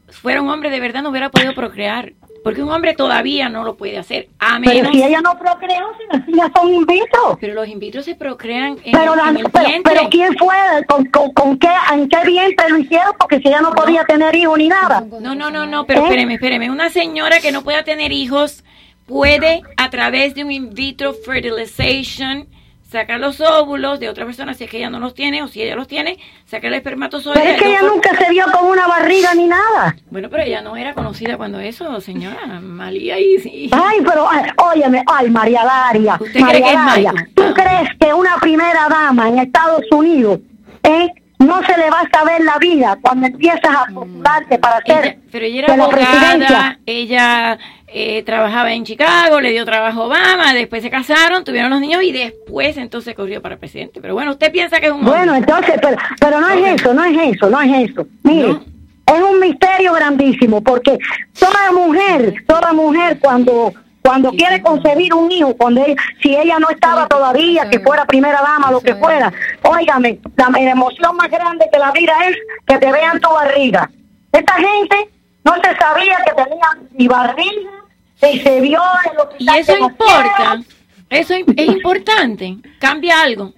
fuera 0.08 0.40
un 0.40 0.48
hombre 0.48 0.70
de 0.70 0.80
verdad, 0.80 1.02
no 1.02 1.10
hubiera 1.10 1.30
podido 1.30 1.54
procrear. 1.54 2.14
Porque 2.44 2.62
un 2.62 2.70
hombre 2.70 2.94
todavía 2.94 3.48
no 3.48 3.64
lo 3.64 3.76
puede 3.76 3.98
hacer. 3.98 4.28
A 4.38 4.58
Pero 4.64 4.90
si 4.92 5.02
ella 5.02 5.20
no 5.20 5.38
procreó, 5.38 5.86
si 6.26 6.32
hijas 6.32 6.50
son 6.54 6.72
in 6.72 6.86
vitro. 6.86 7.36
Pero 7.40 7.54
los 7.54 7.68
in 7.68 7.78
vitro 7.78 8.02
se 8.02 8.14
procrean 8.14 8.78
en, 8.84 8.92
Pero, 8.92 9.14
la- 9.16 9.28
en 9.30 9.36
el 9.38 9.50
pero, 9.50 9.66
vientre. 9.68 9.94
pero 9.94 10.08
¿quién 10.08 10.36
fue? 10.36 10.54
¿Con, 10.88 11.04
con, 11.06 11.32
con 11.32 11.58
qué, 11.58 11.68
¿En 11.92 12.08
qué 12.08 12.18
vientre 12.24 12.68
lo 12.70 12.78
hicieron? 12.78 13.12
Porque 13.18 13.38
si 13.40 13.48
ella 13.48 13.60
no 13.60 13.72
podía 13.72 14.04
tener 14.04 14.34
hijos 14.36 14.56
ni 14.58 14.68
nada. 14.68 15.04
No, 15.20 15.34
no, 15.34 15.50
no, 15.50 15.66
no, 15.66 15.84
pero 15.86 16.00
¿Eh? 16.00 16.04
espéreme, 16.04 16.34
espéreme. 16.34 16.70
Una 16.70 16.90
señora 16.90 17.40
que 17.40 17.52
no 17.52 17.62
pueda 17.62 17.82
tener 17.82 18.12
hijos 18.12 18.64
puede, 19.06 19.62
a 19.76 19.90
través 19.90 20.34
de 20.34 20.44
un 20.44 20.52
in 20.52 20.74
vitro 20.74 21.14
fertilization, 21.14 22.46
sacar 22.90 23.20
los 23.20 23.38
óvulos 23.40 24.00
de 24.00 24.08
otra 24.08 24.24
persona 24.24 24.54
si 24.54 24.64
es 24.64 24.70
que 24.70 24.78
ella 24.78 24.88
no 24.88 24.98
los 24.98 25.12
tiene, 25.14 25.42
o 25.42 25.48
si 25.48 25.62
ella 25.62 25.76
los 25.76 25.86
tiene, 25.86 26.18
sacar 26.46 26.66
el 26.68 26.74
espermatozoide. 26.74 27.38
Pero 27.40 27.50
es 27.54 27.62
que 27.62 27.68
ella 27.68 27.82
nunca 27.82 28.16
se 28.16 28.30
vio 28.30 28.44
con 28.50 28.66
una 28.66 28.86
barriga 28.86 29.34
ni 29.34 29.46
nada. 29.46 29.94
Bueno, 30.10 30.28
pero 30.30 30.42
ella 30.42 30.62
no 30.62 30.74
era 30.76 30.94
conocida 30.94 31.36
cuando 31.36 31.60
eso, 31.60 32.00
señora. 32.00 32.60
Malía 32.60 33.18
y... 33.20 33.68
Ay, 33.72 33.98
pero, 34.04 34.26
ay, 34.30 34.50
óyeme, 34.74 35.02
ay, 35.06 35.30
María 35.30 35.64
Laria, 35.64 36.16
¿Usted 36.18 36.40
María 36.40 36.60
cree 36.60 36.72
que 36.72 36.78
es 36.78 36.96
Michael? 36.96 37.34
¿tú 37.34 37.54
crees 37.54 37.88
que 38.00 38.14
una 38.14 38.36
primera 38.40 38.88
dama 38.88 39.28
en 39.28 39.38
Estados 39.40 39.82
Unidos, 39.92 40.40
eh, 40.82 41.08
no 41.40 41.60
se 41.64 41.76
le 41.78 41.90
va 41.90 42.00
a 42.00 42.10
saber 42.18 42.42
la 42.42 42.56
vida 42.58 42.98
cuando 43.00 43.26
empiezas 43.26 43.60
a 43.64 43.86
postularte 43.92 44.58
para 44.58 44.80
ser 44.80 45.04
Ella- 45.04 45.16
pero 45.30 45.44
ella 45.44 45.58
era 45.64 45.76
la 45.76 45.84
abogada, 45.84 46.78
ella 46.86 47.58
eh, 47.88 48.22
trabajaba 48.22 48.72
en 48.72 48.84
Chicago, 48.84 49.40
le 49.40 49.50
dio 49.50 49.64
trabajo 49.64 50.02
a 50.02 50.06
Obama, 50.06 50.52
después 50.54 50.82
se 50.82 50.90
casaron, 50.90 51.44
tuvieron 51.44 51.70
los 51.70 51.80
niños 51.80 52.02
y 52.02 52.12
después 52.12 52.76
entonces 52.76 53.14
corrió 53.14 53.40
para 53.42 53.56
presidente. 53.56 54.00
Pero 54.00 54.14
bueno, 54.14 54.32
usted 54.32 54.52
piensa 54.52 54.78
que 54.80 54.86
es 54.86 54.92
un 54.92 54.98
hombre. 55.00 55.14
Bueno, 55.16 55.34
entonces, 55.34 55.74
pero, 55.80 55.96
pero 56.20 56.40
no 56.40 56.48
es 56.50 56.80
eso, 56.80 56.94
no 56.94 57.04
es 57.04 57.34
eso, 57.36 57.48
no 57.50 57.60
es 57.60 57.90
eso. 57.90 58.06
Mire, 58.22 58.50
es 59.06 59.22
un 59.22 59.40
misterio 59.40 59.92
grandísimo 59.94 60.60
porque 60.62 60.98
toda 61.38 61.72
mujer, 61.72 62.34
toda 62.46 62.72
mujer 62.72 63.18
cuando 63.20 63.72
cuando 64.00 64.30
quiere 64.30 64.62
concebir 64.62 65.12
un 65.12 65.30
hijo, 65.30 65.54
cuando 65.54 65.84
ella- 65.84 65.96
si 66.22 66.34
ella 66.34 66.58
no 66.58 66.70
estaba 66.70 67.06
todavía, 67.08 67.68
que 67.68 67.78
fuera 67.80 68.06
primera 68.06 68.40
dama, 68.40 68.70
lo 68.70 68.80
que 68.80 68.94
fuera, 68.94 69.30
óigame, 69.62 70.18
la, 70.34 70.48
la 70.48 70.70
emoción 70.70 71.14
más 71.14 71.30
grande 71.30 71.66
que 71.70 71.78
la 71.78 71.90
vida 71.92 72.14
es 72.26 72.36
que 72.66 72.78
te 72.78 72.90
vean 72.90 73.20
tu 73.20 73.28
barriga. 73.28 73.90
Esta 74.32 74.54
gente 74.54 75.10
no 75.44 75.52
se 75.56 75.76
sabía 75.76 76.16
que 76.24 76.32
tenían 76.42 76.88
ni 76.96 77.06
barriga, 77.06 77.70
y 78.22 78.40
se 78.40 78.60
vio 78.60 78.80
en 79.10 79.16
lo 79.16 79.28
que 79.28 79.36
Y 79.38 79.48
eso 79.50 79.76
importa, 79.76 80.60
eso 81.10 81.34
es 81.34 81.44
importante, 81.68 82.56
cambia 82.78 83.22
algo. 83.22 83.52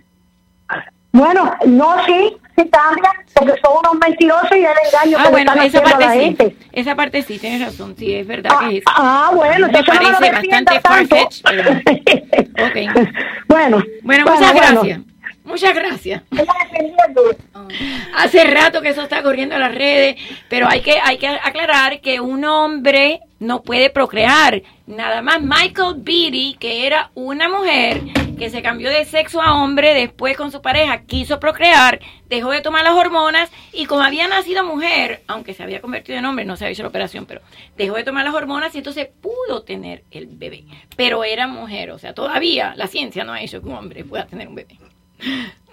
Bueno, 1.12 1.52
no, 1.66 1.96
sí, 2.06 2.36
sí 2.56 2.68
cambia, 2.70 3.10
porque 3.34 3.54
son 3.64 3.78
unos 3.80 3.94
mentirosos 4.08 4.52
y 4.52 4.60
el 4.60 4.66
engaño 4.86 5.18
Ah, 5.18 5.24
que 5.24 5.30
bueno, 5.30 5.50
están 5.52 5.66
esa 5.66 5.78
haciendo 5.78 5.88
a 5.88 5.90
parte 5.92 6.04
la 6.06 6.12
sí, 6.12 6.20
gente. 6.20 6.56
esa 6.72 6.94
parte 6.94 7.22
sí, 7.22 7.38
tienes 7.38 7.66
razón, 7.66 7.96
sí, 7.98 8.14
es 8.14 8.26
verdad 8.28 8.50
que 8.60 8.76
es. 8.78 8.84
Ah, 8.86 9.32
bueno, 9.34 9.66
me 9.66 9.78
entonces 9.78 10.02
no 10.02 10.20
me 10.20 10.30
parece 10.30 10.48
bastante 10.48 10.80
tanto. 10.80 11.16
pero- 11.42 11.70
ok. 12.68 13.08
Bueno, 13.48 13.82
Bueno, 13.82 13.84
bueno, 14.02 14.24
muchas 14.26 14.52
bueno. 14.52 14.82
gracias. 14.82 15.00
Muchas 15.44 15.74
gracias. 15.74 16.22
Hace 18.16 18.44
rato 18.44 18.82
que 18.82 18.90
eso 18.90 19.02
está 19.02 19.22
corriendo 19.22 19.54
en 19.54 19.60
las 19.60 19.74
redes, 19.74 20.16
pero 20.48 20.68
hay 20.68 20.80
que, 20.80 20.98
hay 21.02 21.18
que 21.18 21.28
aclarar 21.28 22.00
que 22.00 22.20
un 22.20 22.44
hombre 22.44 23.20
no 23.38 23.62
puede 23.62 23.90
procrear. 23.90 24.62
Nada 24.86 25.22
más 25.22 25.40
Michael 25.40 25.94
Beatty, 25.98 26.56
que 26.58 26.86
era 26.86 27.10
una 27.14 27.48
mujer 27.48 28.02
que 28.38 28.50
se 28.50 28.62
cambió 28.62 28.90
de 28.90 29.04
sexo 29.04 29.42
a 29.42 29.54
hombre, 29.62 29.94
después 29.94 30.36
con 30.36 30.50
su 30.50 30.62
pareja 30.62 31.02
quiso 31.02 31.40
procrear, 31.40 32.00
dejó 32.26 32.50
de 32.50 32.60
tomar 32.60 32.84
las 32.84 32.94
hormonas 32.94 33.50
y 33.72 33.86
como 33.86 34.02
había 34.02 34.28
nacido 34.28 34.64
mujer, 34.64 35.22
aunque 35.26 35.54
se 35.54 35.62
había 35.62 35.80
convertido 35.80 36.18
en 36.18 36.24
hombre, 36.24 36.44
no 36.44 36.56
se 36.56 36.64
había 36.64 36.72
hecho 36.72 36.82
la 36.82 36.88
operación, 36.88 37.26
pero 37.26 37.40
dejó 37.76 37.96
de 37.96 38.04
tomar 38.04 38.24
las 38.24 38.34
hormonas 38.34 38.74
y 38.74 38.78
entonces 38.78 39.08
pudo 39.20 39.62
tener 39.62 40.04
el 40.10 40.26
bebé. 40.26 40.64
Pero 40.96 41.24
era 41.24 41.46
mujer, 41.46 41.90
o 41.90 41.98
sea, 41.98 42.14
todavía 42.14 42.74
la 42.76 42.86
ciencia 42.86 43.24
no 43.24 43.32
ha 43.32 43.42
hecho 43.42 43.60
que 43.60 43.68
un 43.68 43.74
hombre 43.74 44.04
pueda 44.04 44.26
tener 44.26 44.48
un 44.48 44.54
bebé. 44.54 44.78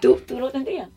¿Tú, 0.02 0.22
tú 0.28 0.40
lo 0.40 0.50
tendrías? 0.50 0.90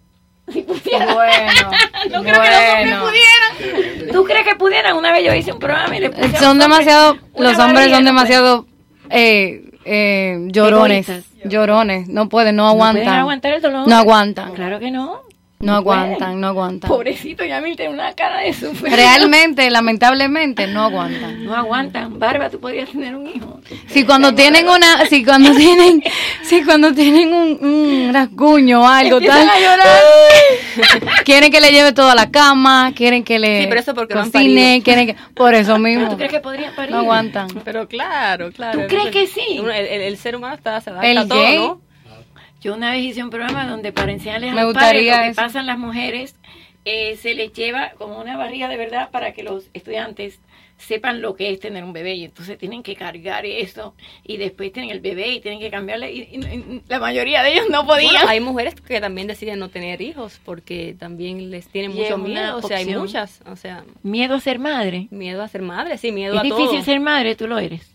Si 0.49 0.63
pudiera. 0.63 1.15
Bueno, 1.15 1.53
no 2.11 2.23
creo 2.23 2.23
que 2.23 2.31
los 2.31 2.39
hombres 2.39 2.91
bueno. 2.91 3.03
pudieran. 3.07 4.13
¿Tú 4.13 4.25
crees 4.25 4.45
que 4.47 4.55
pudieran? 4.57 4.97
Una 4.97 5.13
vez 5.13 5.25
yo 5.25 5.35
hice 5.35 5.53
un 5.53 5.59
programa 5.61 5.97
y 5.97 6.01
le 6.01 6.11
puse 6.11 6.37
Son 6.39 6.59
demasiado, 6.59 7.17
los 7.39 7.59
hombres 7.59 7.91
son 7.91 8.05
no 8.05 8.11
demasiado 8.11 8.67
eh, 9.11 9.71
eh, 9.85 10.39
llorones, 10.49 11.09
Egoístas. 11.09 11.49
llorones, 11.51 12.09
no 12.09 12.29
pueden, 12.29 12.57
no 12.57 12.65
pueden 12.65 12.97
aguantan. 12.97 13.19
aguantar 13.21 13.53
el 13.55 13.63
dolor. 13.63 13.87
No 13.89 13.97
aguantan. 13.97 14.53
Claro 14.55 14.81
que 14.81 14.91
no. 14.91 15.21
No 15.63 15.75
No 15.75 15.85
pueden. 15.85 16.03
aguantan, 16.05 16.41
no 16.41 16.47
aguantan. 16.47 16.89
Pobrecito, 16.89 17.45
ya 17.45 17.61
me 17.61 17.77
tiene 17.77 17.93
una 17.93 18.15
cara 18.15 18.41
de 18.41 18.55
sufrir. 18.55 18.95
Realmente, 18.95 19.71
lamentablemente, 19.71 20.67
no 20.67 20.85
aguantan. 20.85 21.45
No 21.45 21.55
aguantan. 21.55 22.19
Barba, 22.19 22.49
tú 22.49 22.59
podrías 22.59 22.89
tener 22.89 23.15
un 23.15 23.27
hijo. 23.29 23.61
Si 23.89 24.05
cuando 24.07 24.35
tienen 24.35 24.67
una, 24.67 25.05
si 25.05 25.23
cuando 25.23 25.55
tienen, 25.55 26.03
si 26.43 26.65
cuando 26.65 26.95
tienen 26.95 27.35
un, 27.35 27.59
un 27.61 28.11
rasguño 28.15 28.81
o 28.81 28.87
algo 28.87 29.19
Empiezan 29.19 29.47
tal, 29.49 29.57
a 29.57 29.61
llorar. 29.61 31.15
quieren 31.27 31.53
que 31.53 31.61
le 31.61 31.73
lleve 31.73 31.93
todo 31.93 32.09
a 32.09 32.15
la 32.15 32.31
cama, 32.31 32.93
quieren 32.97 33.23
que 33.23 33.39
le 33.39 33.61
Sí, 33.61 33.67
pero 33.69 33.81
eso 33.81 33.95
porque 33.95 34.15
no 34.15 34.21
cocine, 34.23 34.63
parido. 34.81 34.85
quieren 34.85 35.07
que, 35.09 35.17
por 35.35 35.53
eso 35.53 35.79
mismo. 35.79 36.09
¿Tú 36.09 36.17
crees 36.17 36.33
que 36.33 36.41
podrían 36.41 36.75
parir? 36.75 36.93
No 36.93 37.01
aguantan. 37.01 37.49
Pero 37.67 37.87
claro, 37.87 38.51
claro. 38.51 38.81
¿Tú 38.81 38.87
crees 38.89 39.09
que 39.11 39.27
sí? 39.27 39.59
Uno- 39.61 39.71
El, 39.73 39.85
el- 39.85 40.01
el 40.01 40.17
ser 40.17 40.37
humano 40.37 40.55
está, 40.55 40.81
se 40.81 40.89
adapta 40.89 41.07
El 41.07 41.19
a 41.19 41.29
todo, 41.29 41.43
gay. 41.43 41.57
¿no? 41.59 41.81
Yo 42.61 42.75
una 42.75 42.93
vez 42.93 43.03
hice 43.05 43.23
un 43.25 43.31
programa 43.31 43.67
donde 43.67 43.93
para 43.93 44.13
enseñarles 44.13 44.53
Me 44.55 44.61
a 44.61 44.65
los 44.65 44.75
padres 44.75 45.07
lo 45.07 45.13
que 45.23 45.27
eso. 45.29 45.37
pasan 45.41 45.67
las 45.67 45.79
mujeres, 45.79 46.37
eh, 46.85 47.17
se 47.17 47.35
les 47.35 47.53
lleva 47.53 47.93
como 47.99 48.19
una 48.21 48.37
barriga 48.37 48.69
de 48.69 48.77
verdad 48.77 49.11
para 49.11 49.33
que 49.33 49.43
los 49.43 49.69
estudiantes 49.73 50.41
sepan 50.79 51.21
lo 51.21 51.37
que 51.37 51.51
es 51.51 51.61
tener 51.61 51.85
un 51.85 51.93
bebé 51.93 52.15
y 52.15 52.25
entonces 52.25 52.57
tienen 52.57 52.83
que 52.83 52.97
cargar 52.97 53.45
eso 53.45 53.95
y 54.25 54.39
después 54.39 54.73
tienen 54.73 54.91
el 54.91 55.01
bebé 55.01 55.29
y 55.29 55.41
tienen 55.41 55.61
que 55.61 55.71
cambiarle 55.71 56.11
y, 56.11 56.21
y- 56.21 56.37
y 56.39 56.83
la 56.89 56.99
mayoría 56.99 57.43
de 57.43 57.53
ellos 57.53 57.67
no 57.71 57.87
podían. 57.87 58.13
Bueno, 58.15 58.29
hay 58.31 58.41
mujeres 58.41 58.75
que 58.77 58.99
también 58.99 59.27
deciden 59.27 59.59
no 59.59 59.69
tener 59.69 60.01
hijos 60.01 60.41
porque 60.43 60.97
también 60.99 61.51
les 61.51 61.69
tienen 61.69 61.91
es 61.91 61.97
mucho 61.99 62.17
miedo. 62.17 62.57
O 62.57 62.63
sea, 62.63 62.79
hay 62.79 62.87
muchas. 62.87 63.43
O 63.45 63.57
sea, 63.57 63.85
Miedo 64.03 64.35
a 64.37 64.41
ser 64.41 64.59
madre. 64.59 65.07
miedo 65.11 65.43
a 65.43 65.49
ser 65.49 65.61
madre, 65.61 65.99
sí, 65.99 66.13
miedo 66.13 66.33
Es 66.35 66.41
a 66.41 66.45
difícil 66.45 66.67
todo. 66.77 66.83
ser 66.83 67.01
madre, 67.01 67.37
tú 67.37 67.47
lo 67.47 67.59
eres. 67.59 67.95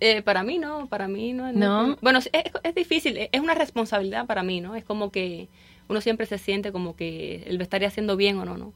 Eh, 0.00 0.22
para 0.22 0.42
mí 0.42 0.58
no, 0.58 0.86
para 0.88 1.08
mí 1.08 1.32
no. 1.32 1.52
¿No? 1.52 1.96
Bueno, 2.00 2.18
es, 2.18 2.30
es 2.62 2.74
difícil, 2.74 3.16
es 3.30 3.40
una 3.40 3.54
responsabilidad 3.54 4.26
para 4.26 4.42
mí, 4.42 4.60
¿no? 4.60 4.74
Es 4.76 4.84
como 4.84 5.10
que 5.10 5.48
uno 5.88 6.00
siempre 6.00 6.26
se 6.26 6.38
siente 6.38 6.72
como 6.72 6.94
que 6.96 7.42
él 7.46 7.56
lo 7.56 7.62
estaría 7.62 7.88
haciendo 7.88 8.16
bien 8.16 8.38
o 8.38 8.44
no, 8.44 8.56
¿no? 8.56 8.72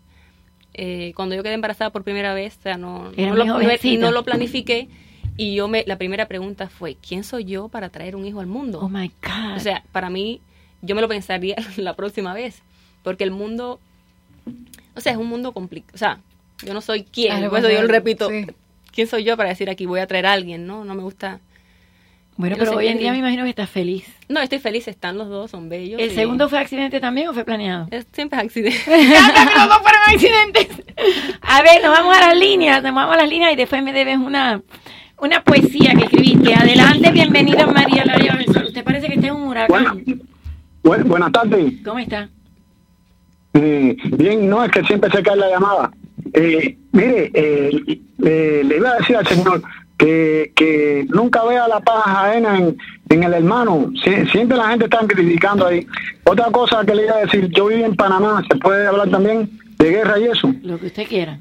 Eh, 0.74 1.12
cuando 1.16 1.34
yo 1.34 1.42
quedé 1.42 1.54
embarazada 1.54 1.90
por 1.90 2.04
primera 2.04 2.34
vez, 2.34 2.56
o 2.58 2.62
sea, 2.62 2.76
no, 2.76 3.10
no, 3.28 3.36
lo, 3.36 3.44
no- 4.02 4.10
lo 4.10 4.24
planifiqué 4.24 4.88
y 5.38 5.54
yo 5.54 5.68
me, 5.68 5.84
la 5.86 5.96
primera 5.96 6.26
pregunta 6.28 6.68
fue, 6.68 6.96
¿quién 6.96 7.24
soy 7.24 7.44
yo 7.44 7.68
para 7.68 7.88
traer 7.88 8.16
un 8.16 8.26
hijo 8.26 8.40
al 8.40 8.46
mundo? 8.46 8.80
Oh 8.82 8.88
my 8.88 9.10
God. 9.22 9.56
O 9.56 9.60
sea, 9.60 9.84
para 9.92 10.10
mí, 10.10 10.40
yo 10.82 10.94
me 10.94 11.00
lo 11.00 11.08
pensaría 11.08 11.56
la 11.76 11.94
próxima 11.94 12.34
vez, 12.34 12.62
porque 13.02 13.24
el 13.24 13.30
mundo, 13.30 13.80
o 14.94 15.00
sea, 15.00 15.12
es 15.12 15.18
un 15.18 15.28
mundo 15.28 15.52
complicado, 15.52 15.92
o 15.94 15.98
sea, 15.98 16.20
yo 16.64 16.74
no 16.74 16.80
soy 16.80 17.04
quién, 17.04 17.32
Claro, 17.36 17.50
por 17.50 17.58
eso 17.60 17.68
yo 17.70 17.82
lo 17.82 17.88
repito, 17.88 18.28
sí. 18.30 18.46
¿Quién 18.96 19.06
soy 19.06 19.22
yo 19.22 19.36
para 19.36 19.50
decir 19.50 19.70
aquí 19.70 19.86
voy 19.86 20.00
a 20.00 20.06
traer 20.08 20.26
a 20.26 20.32
alguien, 20.32 20.66
no? 20.66 20.84
No 20.84 20.94
me 20.96 21.02
gusta. 21.02 21.38
Bueno, 22.38 22.56
pero 22.58 22.72
hoy 22.76 22.88
en 22.88 22.98
día 22.98 23.12
me 23.12 23.18
imagino 23.18 23.44
que 23.44 23.50
estás 23.50 23.70
feliz. 23.70 24.04
No, 24.28 24.40
estoy 24.40 24.58
feliz, 24.58 24.88
están 24.88 25.16
los 25.16 25.28
dos, 25.28 25.50
son 25.50 25.68
bellos. 25.70 25.98
¿El 26.00 26.10
y- 26.12 26.14
segundo 26.14 26.48
fue 26.50 26.58
accidente 26.58 26.98
también 27.00 27.28
o 27.28 27.32
fue 27.34 27.44
planeado? 27.44 27.86
Es- 27.90 28.06
siempre 28.12 28.38
es 28.38 28.44
accidente. 28.44 28.78
los 28.86 29.68
dos 29.68 29.78
fueron 29.80 30.02
accidentes. 30.08 30.68
A 31.40 31.62
ver, 31.62 31.82
nos 31.82 31.92
vamos 31.92 32.16
a 32.16 32.20
las 32.28 32.36
líneas, 32.36 32.82
nos 32.82 32.94
vamos 32.94 33.14
a 33.14 33.18
las 33.20 33.28
líneas 33.28 33.52
y 33.52 33.56
después 33.56 33.82
me 33.82 33.92
debes 33.94 34.18
una, 34.18 34.60
una 35.18 35.42
poesía 35.44 35.94
que 35.94 36.04
escribiste. 36.04 36.54
Adelante, 36.54 37.10
bienvenida 37.10 37.66
María 37.66 38.04
Laria. 38.04 38.38
¿Usted 38.66 38.84
parece 38.84 39.06
que 39.08 39.14
está 39.14 39.28
en 39.28 39.34
un 39.36 39.42
huracán? 39.48 40.04
Bu- 40.82 41.04
buenas 41.04 41.32
tardes. 41.32 41.72
¿Cómo 41.84 41.98
está? 42.00 42.28
Eh, 43.54 43.96
bien, 44.18 44.48
no, 44.48 44.62
es 44.62 44.70
que 44.70 44.84
siempre 44.84 45.10
se 45.10 45.22
cae 45.22 45.36
la 45.36 45.48
llamada. 45.48 45.90
Eh, 46.32 46.76
mire, 46.92 47.30
eh, 47.34 48.00
eh, 48.24 48.62
le 48.64 48.76
iba 48.76 48.90
a 48.90 48.96
decir 48.98 49.16
al 49.16 49.26
señor 49.26 49.62
que, 49.98 50.52
que 50.54 51.06
nunca 51.08 51.44
vea 51.44 51.66
la 51.68 51.80
paja 51.80 52.28
ajena 52.28 52.58
en, 52.58 52.76
en 53.08 53.22
el 53.22 53.34
hermano. 53.34 53.90
Sie- 54.04 54.30
siempre 54.30 54.56
la 54.56 54.68
gente 54.68 54.84
está 54.86 54.98
criticando 55.06 55.66
ahí. 55.66 55.86
Otra 56.24 56.50
cosa 56.50 56.84
que 56.84 56.94
le 56.94 57.04
iba 57.04 57.14
a 57.16 57.20
decir, 57.24 57.48
yo 57.50 57.66
viví 57.66 57.82
en 57.84 57.96
Panamá, 57.96 58.42
se 58.50 58.56
puede 58.58 58.86
hablar 58.86 59.08
también 59.10 59.48
de 59.78 59.90
guerra 59.90 60.18
y 60.18 60.24
eso. 60.24 60.52
Lo 60.62 60.78
que 60.78 60.86
usted 60.86 61.06
quiera. 61.06 61.38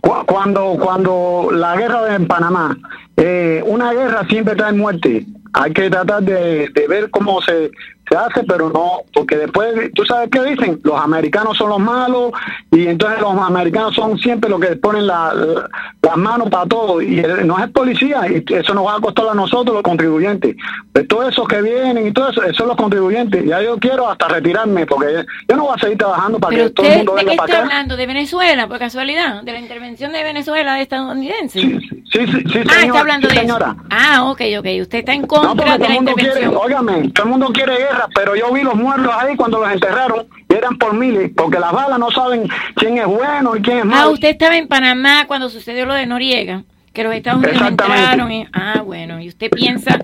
Cu- 0.00 0.24
Cuando, 0.26 0.76
cuando 0.80 1.48
la 1.52 1.76
guerra 1.76 2.14
en 2.14 2.26
Panamá, 2.26 2.76
eh, 3.16 3.62
una 3.66 3.92
guerra 3.92 4.26
siempre 4.28 4.54
trae 4.54 4.72
muerte. 4.72 5.26
Hay 5.54 5.72
que 5.72 5.90
tratar 5.90 6.22
de, 6.22 6.68
de 6.74 6.86
ver 6.88 7.10
cómo 7.10 7.40
se, 7.42 7.70
se 8.08 8.16
hace, 8.16 8.44
pero 8.44 8.70
no, 8.70 9.02
porque 9.12 9.36
después, 9.36 9.90
¿tú 9.94 10.04
sabes 10.04 10.28
qué 10.30 10.42
dicen? 10.44 10.80
Los 10.84 11.00
americanos 11.00 11.56
son 11.56 11.68
los 11.70 11.78
malos 11.78 12.32
y 12.70 12.86
entonces 12.86 13.20
los 13.20 13.36
americanos 13.38 13.94
son 13.94 14.18
siempre 14.18 14.48
los 14.50 14.60
que 14.60 14.76
ponen 14.76 15.06
la- 15.06 15.32
la- 15.34 15.68
las 16.02 16.16
manos 16.16 16.48
para 16.50 16.66
todo 16.66 17.02
y 17.02 17.22
no 17.44 17.58
es 17.58 17.68
policía 17.70 18.22
y 18.28 18.44
eso 18.54 18.72
nos 18.74 18.86
va 18.86 18.96
a 18.96 19.00
costar 19.00 19.26
a 19.28 19.34
nosotros 19.34 19.74
los 19.74 19.82
contribuyentes. 19.82 20.56
De 20.94 21.04
todos 21.04 21.28
esos 21.28 21.46
que 21.46 21.60
vienen 21.62 22.06
y 22.06 22.12
todo 22.12 22.30
eso, 22.30 22.42
esos 22.42 22.56
son 22.56 22.68
los 22.68 22.76
contribuyentes. 22.76 23.44
Ya 23.44 23.60
yo 23.62 23.76
quiero 23.78 24.08
hasta 24.08 24.28
retirarme 24.28 24.86
porque 24.86 25.24
yo 25.48 25.56
no 25.56 25.64
voy 25.64 25.74
a 25.76 25.80
seguir 25.80 25.98
trabajando 25.98 26.38
para 26.38 26.54
Pero 26.54 26.68
que 26.68 26.74
todo 26.74 26.86
el 26.86 26.96
mundo 26.98 27.14
¿de 27.14 27.24
venga 27.24 27.36
para 27.36 27.46
está 27.46 27.56
acá. 27.58 27.62
hablando? 27.64 27.96
¿De 27.96 28.06
Venezuela, 28.06 28.66
por 28.68 28.78
casualidad? 28.78 29.42
¿De 29.42 29.52
la 29.52 29.58
intervención 29.60 30.12
de 30.12 30.22
Venezuela 30.22 30.74
de 30.74 30.82
estadounidense? 30.82 31.60
Sí, 31.60 31.78
sí, 32.10 32.26
sí, 32.26 32.42
ah, 32.66 32.72
señor, 32.72 32.84
está 32.86 33.00
hablando 33.00 33.28
sí, 33.28 33.34
de 33.34 33.40
señora. 33.42 33.76
eso. 33.76 33.86
Ah, 33.90 34.24
ok, 34.30 34.40
ok. 34.58 34.66
Usted 34.80 34.98
está 35.00 35.12
en 35.12 35.22
No, 35.22 35.28
contra 35.28 35.52
porque 35.66 35.72
de 35.82 35.88
la 35.88 35.94
mundo 35.94 36.14
quiere, 36.14 36.28
intervención. 36.30 36.62
óigame, 36.64 37.08
todo 37.10 37.24
el 37.24 37.30
mundo 37.30 37.46
quiere 37.52 37.76
guerra, 37.76 37.97
pero 38.14 38.34
yo 38.36 38.52
vi 38.52 38.62
los 38.62 38.74
muertos 38.74 39.12
ahí 39.18 39.36
cuando 39.36 39.58
los 39.60 39.70
enterraron 39.72 40.26
y 40.48 40.54
eran 40.54 40.76
por 40.78 40.94
miles, 40.94 41.30
porque 41.36 41.58
las 41.58 41.72
balas 41.72 41.98
no 41.98 42.10
saben 42.10 42.48
quién 42.74 42.98
es 42.98 43.06
bueno 43.06 43.56
y 43.56 43.62
quién 43.62 43.78
es 43.78 43.82
Ah, 43.84 43.86
malo. 43.86 44.10
usted 44.12 44.28
estaba 44.28 44.56
en 44.56 44.68
Panamá 44.68 45.24
cuando 45.26 45.48
sucedió 45.50 45.86
lo 45.86 45.94
de 45.94 46.06
Noriega, 46.06 46.62
que 46.92 47.04
los 47.04 47.14
Estados 47.14 47.42
Unidos 47.44 47.62
entraron. 47.68 48.30
y- 48.32 48.46
ah, 48.52 48.82
bueno, 48.84 49.20
y 49.20 49.28
usted 49.28 49.50
piensa 49.50 49.98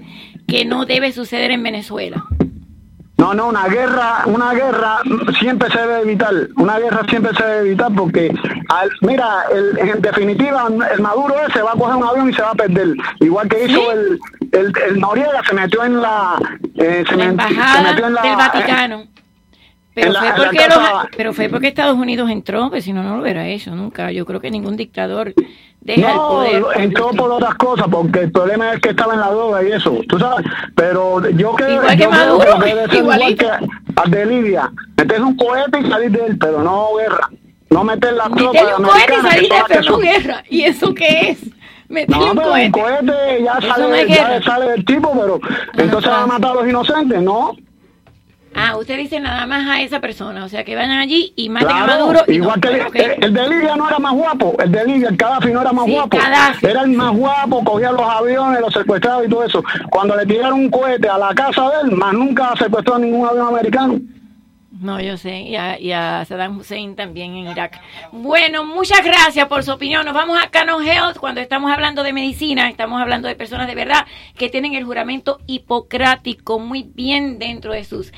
que 0.47 0.65
no 0.65 0.85
debe 0.87 1.13
suceder 1.13 1.51
en 1.51 1.63
Venezuela. 1.63 2.25
No, 3.17 3.33
no, 3.33 3.49
una 3.49 3.69
guerra, 3.69 4.23
una 4.27 4.53
guerra 4.55 4.99
siempre 5.39 5.71
se 5.71 5.79
debe 5.79 6.01
evitar, 6.01 6.33
una 6.57 6.79
guerra 6.81 7.03
siempre 7.09 7.33
se 7.37 7.45
debe 7.45 7.67
evitar 7.69 7.93
porque, 7.95 8.35
al- 8.69 8.91
mira, 9.03 9.45
el- 9.53 9.79
en 9.89 10.03
definitiva, 10.03 10.67
el 10.93 11.01
Maduro 11.01 11.35
ese 11.49 11.63
va 11.63 11.71
a 11.73 11.75
coger 11.75 11.95
un 11.95 12.05
avión 12.05 12.31
y 12.31 12.35
se 12.35 12.43
va 12.43 12.51
a 12.51 12.55
perder, 12.55 12.89
igual 13.21 13.49
que 13.49 13.65
hizo 13.67 13.93
el, 13.93 14.19
el, 14.51 14.73
el 14.89 14.99
Noriega, 15.01 15.43
se 15.49 15.55
metió 15.55 15.85
en 15.85 16.03
la, 16.03 16.37
eh, 16.75 17.05
se, 17.09 17.17
La 17.17 17.25
met- 17.27 17.47
se 17.47 17.55
embajada 17.55 17.83
metió 17.93 18.07
en 18.09 18.15
la, 18.15 18.23
del 18.23 18.37
Vaticano. 18.37 19.05
Pero 19.95 20.07
en 20.09 20.13
la- 20.13 20.19
fue, 20.21 20.29
la 20.29 20.35
porque 20.35 20.69
los- 20.69 21.07
pero 21.17 21.33
fue 21.33 21.49
porque 21.49 21.69
Estados 21.69 21.97
Unidos 21.97 22.29
entró, 22.29 22.69
pues 22.69 22.83
si 22.83 22.93
no, 22.93 23.05
no 23.05 23.15
lo 23.17 23.23
hubiera 23.23 23.47
hecho 23.47 23.77
nunca. 23.77 24.11
Yo 24.11 24.27
creo 24.27 24.41
que 24.41 24.51
ningún 24.51 24.77
dictador 24.77 25.35
deja 25.85 26.11
el 26.11 26.17
No, 26.17 26.29
poder. 26.29 26.65
entró 26.77 27.11
por 27.11 27.31
otras 27.31 27.55
cosas, 27.55 27.87
porque 27.91 28.21
el 28.21 28.33
problema 28.33 28.73
es 28.73 28.81
que 28.81 28.91
estaba 28.91 29.15
en 29.15 29.21
la 29.21 29.31
droga 29.31 29.63
y 29.63 29.73
eso, 29.73 30.01
tú 30.09 30.19
sabes. 30.19 30.45
Pero 30.75 31.29
yo 31.31 31.53
creo, 31.53 31.77
Igual 31.77 31.97
que 31.97 32.03
yo 32.03 32.11
Maduro, 32.11 32.59
que 32.59 32.71
ser 32.71 32.95
igual 32.95 33.21
igualito. 33.21 33.47
que 34.05 34.11
de 34.11 34.27
Libia. 34.27 34.71
Meter 34.97 35.23
un 35.23 35.37
cohete 35.37 35.81
y 35.81 35.91
salir 35.91 36.11
de 36.11 36.27
él, 36.27 36.39
pero 36.39 36.63
no 36.63 36.89
guerra. 36.97 37.31
No 37.71 37.83
meter 37.85 38.13
la 38.15 38.25
tropa 38.25 38.53
Meterle 38.53 38.75
un 38.79 38.85
cohete 38.85 39.13
y 39.15 39.21
salir 39.23 39.43
de 39.43 39.49
que 39.49 39.65
pero 39.69 39.91
no 39.91 39.99
guerra. 39.99 40.45
¿Y 40.49 40.63
eso 40.63 40.95
qué 40.95 41.31
es? 41.31 41.39
Meterle 41.89 42.25
No, 42.25 42.31
un 42.33 42.37
cohete. 42.39 42.67
un 42.67 42.73
cohete 42.73 43.43
ya 43.45 43.61
sale, 43.61 44.09
ya 44.09 44.43
sale 44.43 44.69
del 44.71 44.85
tipo, 44.85 45.13
pero 45.13 45.41
entonces 45.85 46.11
van 46.11 46.23
a 46.23 46.27
matar 46.27 46.51
a 46.53 46.55
los 46.55 46.69
inocentes, 46.69 47.21
¿no? 47.23 47.53
Ah, 48.57 48.77
usted 48.77 48.97
dice 48.99 49.19
nada 49.21 49.47
más 49.47 49.67
a 49.69 49.81
esa 49.83 50.01
persona, 50.01 50.45
o 50.45 50.49
sea, 50.49 50.65
que 50.65 50.75
vayan 50.77 50.99
allí 50.99 51.33
y 51.37 51.49
maten 51.49 51.69
a 51.71 51.85
Claro, 51.85 52.07
Maduro. 52.07 52.21
y 52.29 52.33
igual 52.35 52.57
no, 52.57 52.61
que 52.61 52.69
el, 52.69 52.75
pero 52.75 52.89
ok. 52.89 52.95
el- 52.97 53.25
el 53.25 53.35
de 53.35 53.49
Libia 53.49 53.77
no 53.77 53.89
era 53.89 53.99
más 53.99 54.13
guapo, 54.15 54.55
el 54.63 54.71
de 54.73 54.85
Libia, 54.87 55.09
el 55.09 55.17
Gaddafi 55.17 55.53
no 55.53 55.61
era 55.61 55.73
más 55.73 55.85
Sí, 55.87 55.93
guapo, 55.93 56.17
Gaddafi. 56.17 56.67
era 56.67 56.81
el 56.83 56.91
más 56.91 57.13
guapo, 57.17 57.65
cogía 57.65 57.93
los 57.93 58.03
aviones, 58.03 58.61
los 58.61 58.73
secuestraba 58.73 59.25
y 59.25 59.29
todo 59.29 59.45
eso. 59.45 59.63
Cuando 59.91 60.17
le 60.17 60.25
tiraron 60.27 60.61
un 60.61 60.71
cohete 60.71 61.09
a 61.09 61.19
la 61.19 61.35
casa 61.35 61.63
de 61.71 61.89
él, 61.91 61.97
más 61.97 62.13
nunca 62.15 62.53
secuestró 62.59 62.99
ningún 62.99 63.27
avión 63.29 63.49
americano. 63.49 63.99
No, 64.81 65.01
yo 65.01 65.17
sé, 65.17 65.43
y 65.43 65.55
a, 65.55 65.79
y 65.79 65.93
a 65.93 66.25
Saddam 66.25 66.59
Hussein 66.59 66.97
también 66.97 67.37
en 67.37 67.47
Irak. 67.49 67.81
Bueno, 68.11 68.65
muchas 68.65 69.05
gracias 69.05 69.47
por 69.47 69.63
su 69.63 69.73
opinión. 69.73 70.05
Nos 70.05 70.15
vamos 70.15 70.37
a 70.43 70.51
Canon 70.51 70.85
Health 70.85 71.19
cuando 71.19 71.41
estamos 71.41 71.71
hablando 71.71 72.03
de 72.03 72.13
medicina, 72.13 72.69
estamos 72.69 73.01
hablando 73.01 73.29
de 73.29 73.37
personas 73.37 73.69
de 73.69 73.75
verdad 73.77 74.05
que 74.37 74.49
tienen 74.49 74.75
el 74.75 74.85
juramento 74.85 75.39
hipocrático 75.47 76.59
muy 76.59 76.83
bien 76.83 77.39
dentro 77.39 77.73
de 77.73 77.85
sus 77.85 78.13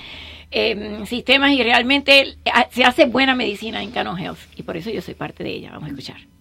eh, 0.51 1.03
sistemas 1.05 1.53
y 1.53 1.63
realmente 1.63 2.21
eh, 2.21 2.51
se 2.71 2.85
hace 2.85 3.05
buena 3.05 3.35
medicina 3.35 3.83
en 3.83 3.91
Canon 3.91 4.19
Health 4.19 4.39
y 4.57 4.63
por 4.63 4.79
eso 4.79 4.89
yo 4.91 5.03
soy 5.03 5.15
parte 5.15 5.45
de 5.45 5.51
ella. 5.51 5.73
Vamos 5.73 5.89
a 5.89 5.91
escuchar. 5.91 6.36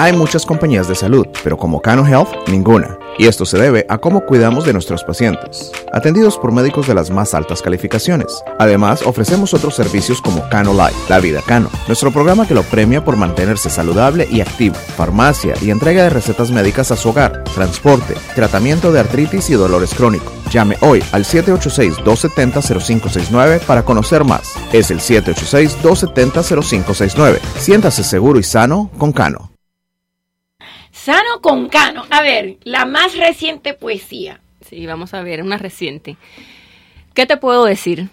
Hay 0.00 0.12
muchas 0.12 0.46
compañías 0.46 0.86
de 0.86 0.94
salud, 0.94 1.26
pero 1.42 1.56
como 1.56 1.82
Cano 1.82 2.06
Health, 2.06 2.28
ninguna. 2.46 2.96
Y 3.18 3.26
esto 3.26 3.44
se 3.44 3.58
debe 3.58 3.84
a 3.88 3.98
cómo 3.98 4.26
cuidamos 4.26 4.64
de 4.64 4.72
nuestros 4.72 5.02
pacientes, 5.02 5.72
atendidos 5.92 6.38
por 6.38 6.52
médicos 6.52 6.86
de 6.86 6.94
las 6.94 7.10
más 7.10 7.34
altas 7.34 7.62
calificaciones. 7.62 8.44
Además, 8.60 9.02
ofrecemos 9.04 9.54
otros 9.54 9.74
servicios 9.74 10.22
como 10.22 10.48
Cano 10.50 10.72
Life, 10.72 10.94
La 11.08 11.18
Vida 11.18 11.42
Cano, 11.44 11.68
nuestro 11.88 12.12
programa 12.12 12.46
que 12.46 12.54
lo 12.54 12.62
premia 12.62 13.04
por 13.04 13.16
mantenerse 13.16 13.70
saludable 13.70 14.28
y 14.30 14.40
activo, 14.40 14.76
farmacia 14.76 15.54
y 15.60 15.70
entrega 15.70 16.04
de 16.04 16.10
recetas 16.10 16.52
médicas 16.52 16.92
a 16.92 16.96
su 16.96 17.08
hogar, 17.08 17.42
transporte, 17.42 18.14
tratamiento 18.36 18.92
de 18.92 19.00
artritis 19.00 19.50
y 19.50 19.54
dolores 19.54 19.96
crónicos. 19.96 20.32
Llame 20.52 20.76
hoy 20.80 21.02
al 21.10 21.24
786-270-0569 21.24 23.62
para 23.62 23.84
conocer 23.84 24.22
más. 24.22 24.52
Es 24.72 24.92
el 24.92 25.00
786-270-0569. 25.00 27.40
Siéntase 27.58 28.04
seguro 28.04 28.38
y 28.38 28.44
sano 28.44 28.92
con 28.96 29.10
Cano. 29.10 29.58
Sano 31.08 31.40
con 31.40 31.70
Cano. 31.70 32.04
A 32.10 32.20
ver, 32.20 32.58
la 32.64 32.84
más 32.84 33.16
reciente 33.16 33.72
poesía. 33.72 34.42
Sí, 34.60 34.84
vamos 34.84 35.14
a 35.14 35.22
ver, 35.22 35.42
una 35.42 35.56
reciente. 35.56 36.18
¿Qué 37.14 37.24
te 37.24 37.38
puedo 37.38 37.64
decir? 37.64 38.10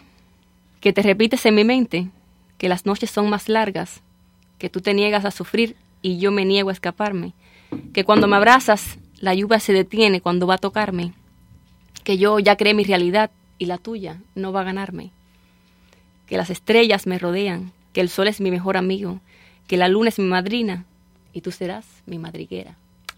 Que 0.79 0.93
te 0.93 1.01
repites 1.01 1.45
en 1.45 1.55
mi 1.55 1.65
mente 1.65 2.07
que 2.57 2.69
las 2.69 2.85
noches 2.85 3.11
son 3.11 3.29
más 3.29 3.49
largas, 3.49 4.01
que 4.59 4.69
tú 4.69 4.79
te 4.79 4.93
niegas 4.93 5.25
a 5.25 5.31
sufrir 5.31 5.75
y 6.01 6.19
yo 6.19 6.31
me 6.31 6.45
niego 6.45 6.69
a 6.69 6.71
escaparme, 6.71 7.33
que 7.91 8.05
cuando 8.05 8.29
me 8.29 8.37
abrazas 8.37 8.97
la 9.19 9.33
lluvia 9.33 9.59
se 9.59 9.73
detiene 9.73 10.21
cuando 10.21 10.47
va 10.47 10.53
a 10.53 10.59
tocarme, 10.59 11.11
que 12.05 12.17
yo 12.17 12.39
ya 12.39 12.55
creé 12.55 12.73
mi 12.73 12.85
realidad 12.85 13.29
y 13.57 13.65
la 13.65 13.77
tuya 13.77 14.21
no 14.35 14.53
va 14.53 14.61
a 14.61 14.63
ganarme, 14.71 15.11
que 16.27 16.37
las 16.37 16.49
estrellas 16.49 17.07
me 17.07 17.19
rodean, 17.19 17.73
que 17.91 17.99
el 17.99 18.07
sol 18.07 18.29
es 18.29 18.39
mi 18.39 18.51
mejor 18.51 18.77
amigo, 18.77 19.19
que 19.67 19.75
la 19.75 19.89
luna 19.89 20.07
es 20.07 20.17
mi 20.17 20.27
madrina 20.27 20.85
y 21.33 21.41
tú 21.41 21.51
serás 21.51 21.85
mi 22.05 22.19
madriguera. 22.19 22.77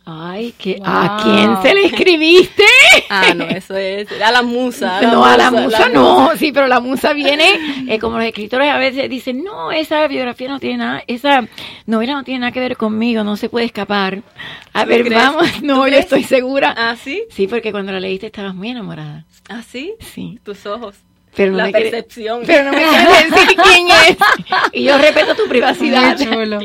Ay, 0.09 0.53
que 0.57 0.79
¿a 0.85 1.19
quién 1.21 1.61
se 1.61 1.73
le 1.73 1.85
escribiste? 1.87 2.63
Ah, 3.09 3.33
no, 3.35 3.43
eso 3.43 3.75
es 3.75 4.07
a 4.21 4.31
la 4.31 4.41
musa. 4.41 5.01
no, 5.01 5.25
a 5.25 5.35
la 5.35 5.51
musa 5.51 5.89
no, 5.89 6.31
sí, 6.37 6.53
pero 6.53 6.67
la 6.67 6.79
musa 6.79 7.11
viene, 7.11 7.83
eh, 7.89 7.99
como 7.99 8.15
los 8.17 8.25
escritores 8.25 8.71
a 8.71 8.77
veces 8.77 9.09
dicen, 9.09 9.43
no, 9.43 9.69
esa 9.71 10.07
biografía 10.07 10.47
no 10.47 10.59
tiene 10.61 10.77
nada, 10.77 11.03
esa 11.07 11.45
novela 11.85 12.13
no 12.13 12.23
tiene 12.23 12.39
nada 12.39 12.51
que 12.53 12.61
ver 12.61 12.77
conmigo, 12.77 13.25
no 13.25 13.35
se 13.35 13.49
puede 13.49 13.65
escapar. 13.65 14.23
A 14.71 14.83
¿Tú 14.83 14.89
ver, 14.89 15.03
crees? 15.03 15.21
vamos, 15.21 15.51
¿Tú 15.59 15.59
no, 15.65 15.75
yo 15.79 15.83
crees? 15.87 16.05
estoy 16.05 16.23
segura. 16.23 16.73
¿Ah, 16.77 16.95
sí? 16.95 17.23
Sí, 17.29 17.47
porque 17.47 17.73
cuando 17.73 17.91
la 17.91 17.99
leíste 17.99 18.27
estabas 18.27 18.55
muy 18.55 18.69
enamorada. 18.69 19.25
¿Ah, 19.49 19.61
sí? 19.61 19.93
Sí. 19.99 20.39
Tus 20.43 20.65
ojos. 20.65 20.95
Pero 21.37 21.51
no 21.51 21.57
La 21.59 21.63
me 21.65 21.71
quiere- 21.71 21.91
percepción. 21.91 22.41
pero 22.45 22.63
no 22.65 22.71
me 22.71 22.83
quieres 22.83 23.29
decir 23.31 23.57
quién 23.63 23.87
es. 24.09 24.17
Y 24.73 24.83
yo 24.85 24.97
respeto 24.97 25.35
tu 25.35 25.47
privacidad. 25.47 26.17
Muy 26.17 26.25
chulo. 26.25 26.59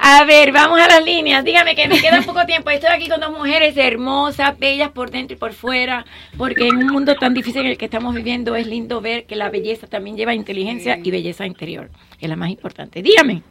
A 0.00 0.24
ver, 0.24 0.50
vamos 0.52 0.80
a 0.80 0.88
las 0.88 1.04
líneas. 1.04 1.44
Dígame 1.44 1.74
que 1.76 1.86
me 1.88 2.00
queda 2.00 2.20
poco 2.22 2.44
tiempo. 2.44 2.68
Estoy 2.70 2.90
aquí 2.92 3.08
con 3.08 3.20
dos 3.20 3.30
mujeres 3.30 3.76
hermosas, 3.76 4.58
bellas 4.58 4.90
por 4.90 5.10
dentro 5.12 5.36
y 5.36 5.38
por 5.38 5.52
fuera, 5.52 6.04
porque 6.36 6.66
en 6.66 6.76
un 6.78 6.86
mundo 6.88 7.14
tan 7.14 7.32
difícil 7.34 7.60
en 7.62 7.68
el 7.68 7.78
que 7.78 7.84
estamos 7.84 8.14
viviendo 8.14 8.56
es 8.56 8.66
lindo 8.66 9.00
ver 9.00 9.26
que 9.26 9.36
la 9.36 9.48
belleza 9.48 9.86
también 9.86 10.16
lleva 10.16 10.34
inteligencia 10.34 10.98
y 11.02 11.10
belleza 11.10 11.46
interior, 11.46 11.88
que 12.18 12.26
es 12.26 12.28
la 12.28 12.36
más 12.36 12.50
importante. 12.50 13.00
Dígame, 13.02 13.42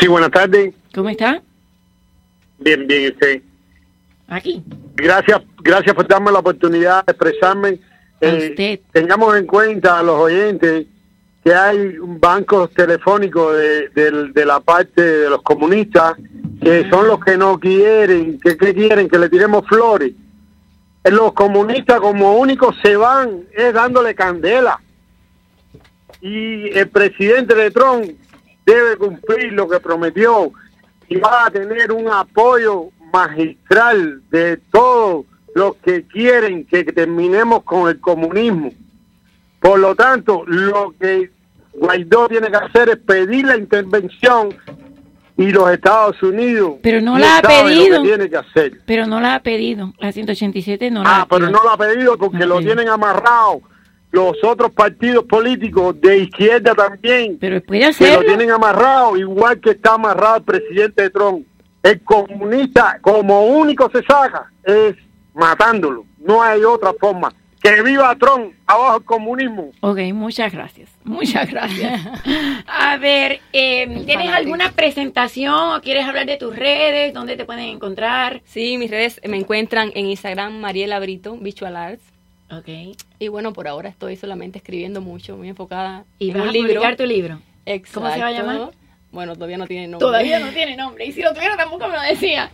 Sí, 0.00 0.06
buenas 0.08 0.30
tardes. 0.30 0.72
¿cómo 0.94 1.10
está? 1.10 1.42
Bien, 2.58 2.86
bien, 2.86 3.12
usted. 3.12 3.42
Aquí. 4.28 4.62
Gracias, 4.94 5.42
gracias 5.62 5.94
por 5.94 6.06
darme 6.08 6.30
la 6.32 6.38
oportunidad 6.38 7.04
de 7.04 7.12
expresarme. 7.12 7.78
Eh, 8.20 8.82
tengamos 8.92 9.36
en 9.36 9.46
cuenta 9.46 9.98
a 9.98 10.02
los 10.02 10.16
oyentes 10.16 10.86
que 11.42 11.54
hay 11.54 11.94
bancos 11.98 12.70
telefónicos 12.74 13.56
de, 13.56 14.44
la 14.44 14.60
parte 14.60 15.02
de 15.02 15.30
los 15.30 15.42
comunistas 15.42 16.16
que 16.60 16.88
son 16.90 17.08
los 17.08 17.24
que 17.24 17.38
no 17.38 17.58
quieren, 17.58 18.38
que, 18.38 18.58
que 18.58 18.74
quieren 18.74 19.08
que 19.08 19.18
le 19.18 19.30
tiremos 19.30 19.66
flores. 19.66 20.12
Eh, 21.02 21.10
Los 21.10 21.32
comunistas 21.32 21.98
como 22.00 22.36
únicos 22.36 22.76
se 22.82 22.96
van 22.96 23.44
es 23.52 23.72
dándole 23.72 24.14
candela. 24.14 24.78
Y 26.20 26.68
el 26.76 26.88
presidente 26.90 27.54
de 27.54 27.70
Trump 27.70 28.04
debe 28.66 28.96
cumplir 28.98 29.54
lo 29.54 29.66
que 29.66 29.80
prometió 29.80 30.52
y 31.08 31.16
va 31.16 31.46
a 31.46 31.50
tener 31.50 31.90
un 31.90 32.08
apoyo 32.08 32.90
magistral 33.12 34.22
de 34.30 34.58
todos 34.70 35.24
los 35.54 35.76
que 35.76 36.04
quieren 36.06 36.64
que 36.64 36.84
terminemos 36.84 37.62
con 37.64 37.88
el 37.88 38.00
comunismo. 38.00 38.70
Por 39.60 39.78
lo 39.78 39.94
tanto, 39.94 40.44
lo 40.46 40.94
que 40.98 41.30
Guaidó 41.74 42.28
tiene 42.28 42.48
que 42.50 42.56
hacer 42.56 42.88
es 42.90 42.96
pedir 42.98 43.44
la 43.46 43.56
intervención 43.56 44.54
y 45.36 45.50
los 45.52 45.70
Estados 45.70 46.22
Unidos 46.22 46.74
Pero 46.82 47.00
no 47.00 47.18
la 47.18 47.38
ha 47.38 47.42
pedido. 47.42 47.96
lo 47.98 48.02
que 48.02 48.08
tiene 48.08 48.30
que 48.30 48.36
hacer. 48.36 48.80
Pero 48.86 49.06
no 49.06 49.20
la 49.20 49.36
ha 49.36 49.42
pedido. 49.42 49.92
La 49.98 50.12
187 50.12 50.90
no 50.90 51.02
la 51.02 51.10
Ah, 51.10 51.20
ha 51.22 51.26
pero 51.26 51.46
pedido. 51.46 51.58
no 51.58 51.64
lo 51.64 51.70
ha 51.70 51.76
pedido 51.78 52.18
porque 52.18 52.46
lo 52.46 52.58
tienen 52.60 52.88
amarrado 52.88 53.60
los 54.12 54.42
otros 54.42 54.72
partidos 54.72 55.24
políticos 55.24 56.00
de 56.00 56.18
izquierda 56.18 56.74
también. 56.74 57.38
Pero 57.40 57.62
puede 57.62 57.80
Que 57.80 57.86
hacerlo. 57.86 58.22
lo 58.22 58.26
tienen 58.26 58.50
amarrado, 58.50 59.16
igual 59.16 59.60
que 59.60 59.70
está 59.70 59.94
amarrado 59.94 60.38
el 60.38 60.42
presidente 60.42 61.10
Trump. 61.10 61.46
El 61.82 62.00
comunista, 62.02 62.98
como 63.00 63.46
único 63.46 63.88
se 63.90 64.02
saca, 64.02 64.50
es 64.64 64.96
matándolo. 65.34 66.04
No 66.18 66.42
hay 66.42 66.62
otra 66.64 66.92
forma. 66.98 67.32
Que 67.62 67.82
viva 67.82 68.16
Trump, 68.16 68.54
abajo 68.66 68.96
el 68.96 69.04
comunismo. 69.04 69.70
Ok, 69.80 69.98
muchas 70.14 70.50
gracias. 70.50 70.88
Muchas 71.04 71.50
gracias. 71.50 72.00
A 72.66 72.96
ver, 72.96 73.40
eh, 73.52 73.84
¿tienes 73.86 74.06
fanático. 74.06 74.32
alguna 74.34 74.72
presentación 74.72 75.74
o 75.74 75.80
quieres 75.82 76.06
hablar 76.06 76.24
de 76.24 76.38
tus 76.38 76.56
redes? 76.56 77.12
¿Dónde 77.12 77.36
te 77.36 77.44
pueden 77.44 77.64
encontrar? 77.66 78.40
Sí, 78.46 78.78
mis 78.78 78.90
redes 78.90 79.20
me 79.28 79.36
encuentran 79.36 79.92
en 79.94 80.06
Instagram 80.06 80.58
Mariela 80.58 80.98
Brito, 81.00 81.36
Visual 81.36 81.76
Arts. 81.76 82.02
Ok. 82.50 82.96
Y 83.18 83.28
bueno, 83.28 83.52
por 83.52 83.68
ahora 83.68 83.90
estoy 83.90 84.16
solamente 84.16 84.56
escribiendo 84.58 85.02
mucho, 85.02 85.36
muy 85.36 85.48
enfocada 85.50 86.04
Y 86.18 86.30
en 86.30 86.34
vas 86.38 86.42
un 86.44 86.48
a 86.48 86.52
libro. 86.52 86.68
publicar 86.68 86.96
tu 86.96 87.04
libro. 87.04 87.40
Exacto. 87.66 88.00
¿Cómo 88.00 88.12
se 88.14 88.20
va 88.20 88.26
a 88.28 88.32
llamar? 88.32 88.70
Bueno, 89.12 89.34
todavía 89.34 89.58
no 89.58 89.66
tiene 89.66 89.88
nombre. 89.88 90.06
Todavía 90.06 90.38
no 90.38 90.52
tiene 90.52 90.76
nombre. 90.76 91.04
Y 91.04 91.12
si 91.12 91.20
lo 91.20 91.34
tuviera 91.34 91.56
tampoco 91.56 91.88
me 91.88 91.96
lo 91.96 92.02
decía. 92.02 92.50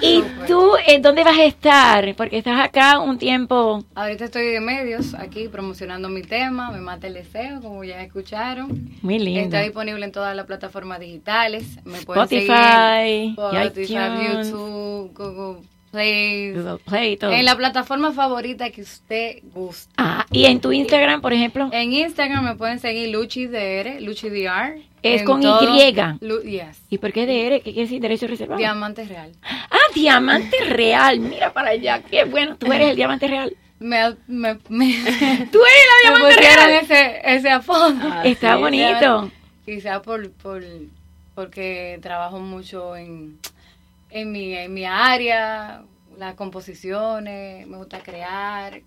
¿Y 0.00 0.22
tú 0.48 0.72
eh, 0.86 0.98
dónde 1.00 1.22
vas 1.22 1.38
a 1.38 1.44
estar? 1.44 2.14
Porque 2.16 2.38
estás 2.38 2.58
acá 2.58 2.98
un 2.98 3.18
tiempo. 3.18 3.84
Ahorita 3.94 4.24
estoy 4.24 4.46
de 4.46 4.60
medios 4.60 5.14
aquí 5.14 5.46
promocionando 5.46 6.08
mi 6.08 6.22
tema, 6.22 6.72
Me 6.72 6.80
Mata 6.80 7.06
el 7.06 7.14
Deseo, 7.14 7.60
como 7.60 7.84
ya 7.84 8.02
escucharon. 8.02 8.90
Muy 9.00 9.20
lindo. 9.20 9.42
Está 9.42 9.60
disponible 9.60 10.04
en 10.04 10.10
todas 10.10 10.34
las 10.34 10.46
plataformas 10.46 10.98
digitales. 10.98 11.78
Me 11.84 12.00
pueden 12.00 12.22
Spotify, 12.24 13.36
seguir 13.36 13.86
iTunes. 13.86 14.48
YouTube, 14.48 15.12
Google 15.14 15.62
Play. 15.92 16.52
Google 16.52 16.78
Play, 16.84 17.16
todo. 17.16 17.30
En 17.30 17.44
la 17.44 17.54
plataforma 17.56 18.12
favorita 18.12 18.70
que 18.70 18.82
usted 18.82 19.38
guste. 19.54 19.92
Ah, 19.98 20.26
y 20.32 20.46
en 20.46 20.60
tu 20.60 20.72
Instagram, 20.72 21.20
por 21.20 21.32
ejemplo. 21.32 21.68
En 21.72 21.92
Instagram 21.92 22.44
me 22.44 22.56
pueden 22.56 22.80
seguir 22.80 23.10
LuchiDR, 23.10 24.00
LuchiDR. 24.00 24.91
Es 25.02 25.20
en 25.22 25.26
con 25.26 25.40
todo- 25.40 25.60
Y. 25.60 26.18
Yes. 26.44 26.82
¿Y 26.90 26.98
por 26.98 27.12
qué 27.12 27.26
DR? 27.26 27.56
¿Qué 27.62 27.72
quiere 27.72 27.82
decir 27.82 28.00
derecho 28.00 28.26
reservado? 28.26 28.58
Diamante 28.58 29.04
Real. 29.04 29.32
Ah, 29.42 29.78
diamante 29.94 30.56
real. 30.64 31.18
Mira 31.20 31.52
para 31.52 31.70
allá. 31.70 32.00
Qué 32.02 32.24
bueno. 32.24 32.56
Tú 32.56 32.72
eres 32.72 32.90
el 32.90 32.96
diamante 32.96 33.26
real. 33.26 33.56
Me, 33.80 34.14
me, 34.28 34.58
me- 34.68 34.94
Tú 35.50 35.58
eres 35.58 35.86
la 36.04 36.10
diamante 36.10 36.36
real. 36.36 36.70
ese, 36.82 37.20
ese 37.24 37.50
apodo. 37.50 37.92
Está 38.24 38.56
bonito. 38.56 39.30
Quizá 39.64 40.02
por, 40.02 40.30
por, 40.32 40.62
porque 41.34 41.98
trabajo 42.02 42.38
mucho 42.38 42.94
en, 42.96 43.38
en, 44.10 44.30
mi, 44.32 44.54
en 44.54 44.72
mi 44.72 44.84
área, 44.84 45.82
las 46.18 46.34
composiciones, 46.34 47.66
me 47.66 47.76
gusta 47.76 48.00
crear, 48.00 48.80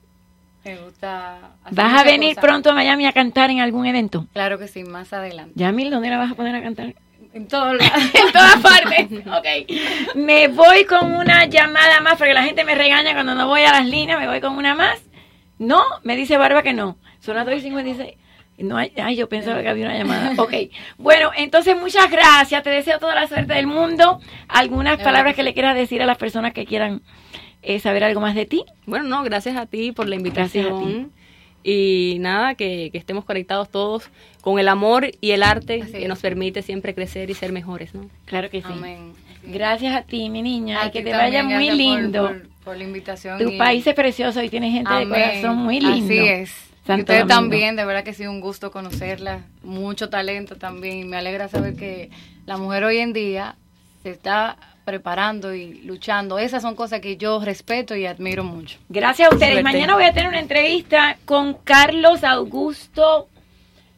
me 0.65 0.77
gusta... 0.77 1.51
¿Vas 1.71 2.01
a 2.01 2.03
venir 2.03 2.35
pronto 2.35 2.71
a 2.71 2.73
Miami 2.73 3.05
a 3.05 3.13
cantar 3.13 3.51
en 3.51 3.59
algún 3.59 3.85
evento? 3.85 4.25
Claro 4.33 4.57
que 4.57 4.67
sí, 4.67 4.83
más 4.83 5.13
adelante. 5.13 5.53
Yamil, 5.55 5.91
¿dónde 5.91 6.09
la 6.09 6.17
vas 6.17 6.31
a 6.31 6.35
poner 6.35 6.55
a 6.55 6.61
cantar? 6.61 6.95
En 7.35 7.47
lados. 7.51 7.81
en 8.13 8.31
todas 8.31 8.61
partes. 8.61 9.07
Ok. 9.27 10.15
Me 10.15 10.47
voy 10.47 10.85
con 10.85 11.13
una 11.13 11.45
llamada 11.45 11.99
más 11.99 12.17
porque 12.17 12.33
la 12.33 12.43
gente 12.43 12.63
me 12.63 12.75
regaña 12.75 13.13
cuando 13.13 13.35
no 13.35 13.47
voy 13.47 13.61
a 13.61 13.71
las 13.71 13.85
líneas. 13.85 14.19
Me 14.19 14.27
voy 14.27 14.39
con 14.39 14.57
una 14.57 14.73
más. 14.73 15.01
No, 15.59 15.83
me 16.03 16.15
dice 16.15 16.37
Barba 16.37 16.63
que 16.63 16.73
no. 16.73 16.97
Son 17.19 17.35
las 17.35 17.45
2 17.45 17.55
y 17.55 17.61
56. 17.61 18.13
No 18.57 18.77
hay, 18.77 18.93
ay, 18.95 19.17
yo 19.17 19.27
pensaba 19.27 19.61
que 19.61 19.67
había 19.67 19.85
una 19.87 19.97
llamada. 19.97 20.31
Ok. 20.37 20.53
Bueno, 20.97 21.31
entonces 21.35 21.75
muchas 21.77 22.09
gracias. 22.09 22.63
Te 22.63 22.69
deseo 22.69 22.99
toda 22.99 23.13
la 23.15 23.27
suerte 23.27 23.53
del 23.53 23.67
mundo. 23.67 24.21
¿Algunas 24.47 25.01
palabras 25.01 25.35
que 25.35 25.43
le 25.43 25.53
quieras 25.53 25.75
decir 25.75 26.01
a 26.01 26.05
las 26.05 26.17
personas 26.17 26.53
que 26.53 26.65
quieran 26.65 27.01
eh, 27.65 27.79
saber 27.79 28.03
algo 28.03 28.21
más 28.21 28.35
de 28.35 28.45
ti? 28.45 28.63
Bueno, 28.85 29.05
no, 29.05 29.23
gracias 29.23 29.57
a 29.57 29.65
ti 29.65 29.91
por 29.91 30.07
la 30.07 30.15
invitación. 30.15 31.11
Y 31.63 32.17
nada, 32.19 32.53
que, 32.53 32.89
que 32.91 32.97
estemos 32.99 33.25
conectados 33.25 33.69
todos 33.71 34.09
con 34.41 34.59
el 34.59 34.67
amor 34.67 35.07
y 35.19 35.31
el 35.31 35.41
arte 35.41 35.81
que 35.81 36.07
nos 36.07 36.19
permite 36.19 36.61
siempre 36.61 36.93
crecer 36.93 37.29
y 37.31 37.33
ser 37.33 37.51
mejores, 37.51 37.95
¿no? 37.95 38.07
Claro 38.25 38.51
que 38.51 38.61
sí. 38.61 38.67
Amén. 38.69 39.13
Gracias 39.43 39.95
a 39.95 40.03
ti, 40.03 40.29
mi 40.29 40.41
niña. 40.43 40.83
A 40.83 40.91
que 40.91 41.01
te 41.01 41.09
también, 41.11 41.47
vaya 41.47 41.57
muy 41.57 41.67
por- 41.67 41.75
lindo. 41.77 42.27
Por, 42.27 42.47
por 42.63 42.77
la 42.77 42.83
invitación. 42.83 43.39
Tu 43.39 43.49
y- 43.49 43.57
país 43.57 43.85
es 43.87 43.95
precioso 43.95 44.43
y 44.43 44.49
tiene 44.49 44.69
gente 44.71 44.91
de 44.93 45.01
Amén. 45.03 45.09
corazón 45.09 45.57
muy 45.57 45.79
lindo. 45.79 46.05
Así 46.05 46.17
es. 46.19 46.49
Y 46.51 46.87
Santo 46.87 47.01
ustedes 47.01 47.19
Domingo. 47.21 47.35
también, 47.41 47.75
de 47.75 47.85
verdad 47.85 48.03
que 48.03 48.13
sí, 48.13 48.27
un 48.27 48.41
gusto 48.41 48.69
conocerla. 48.69 49.39
Mucho 49.63 50.09
talento 50.09 50.57
también. 50.57 50.99
Y 50.99 51.03
me 51.05 51.17
alegra 51.17 51.47
saber 51.47 51.75
que 51.75 52.11
la 52.45 52.57
mujer 52.57 52.83
hoy 52.83 52.97
en 52.99 53.11
día 53.11 53.55
se 54.03 54.11
está 54.11 54.55
preparando 54.85 55.53
y 55.53 55.81
luchando. 55.81 56.39
Esas 56.39 56.61
son 56.61 56.75
cosas 56.75 57.01
que 57.01 57.17
yo 57.17 57.43
respeto 57.43 57.95
y 57.95 58.05
admiro 58.05 58.43
mucho. 58.43 58.77
Gracias 58.87 59.29
a 59.29 59.33
ustedes. 59.33 59.53
Suerte. 59.53 59.63
Mañana 59.63 59.95
voy 59.95 60.05
a 60.05 60.13
tener 60.13 60.29
una 60.29 60.39
entrevista 60.39 61.17
con 61.25 61.55
Carlos 61.55 62.23
Augusto 62.23 63.27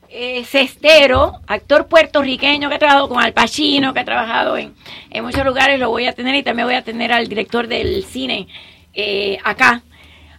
eh, 0.09 0.45
Cestero, 0.45 1.41
actor 1.47 1.88
puertorriqueño 1.88 2.69
que 2.69 2.75
ha 2.75 2.79
trabajado 2.79 3.09
con 3.09 3.21
Al 3.21 3.33
Pacino, 3.33 3.93
que 3.93 3.99
ha 3.99 4.05
trabajado 4.05 4.57
en, 4.57 4.73
en 5.09 5.23
muchos 5.23 5.45
lugares. 5.45 5.79
Lo 5.79 5.89
voy 5.89 6.07
a 6.07 6.13
tener 6.13 6.33
y 6.35 6.43
también 6.43 6.67
voy 6.67 6.75
a 6.75 6.81
tener 6.81 7.11
al 7.11 7.27
director 7.27 7.67
del 7.67 8.03
cine 8.05 8.47
eh, 8.93 9.38
acá. 9.43 9.83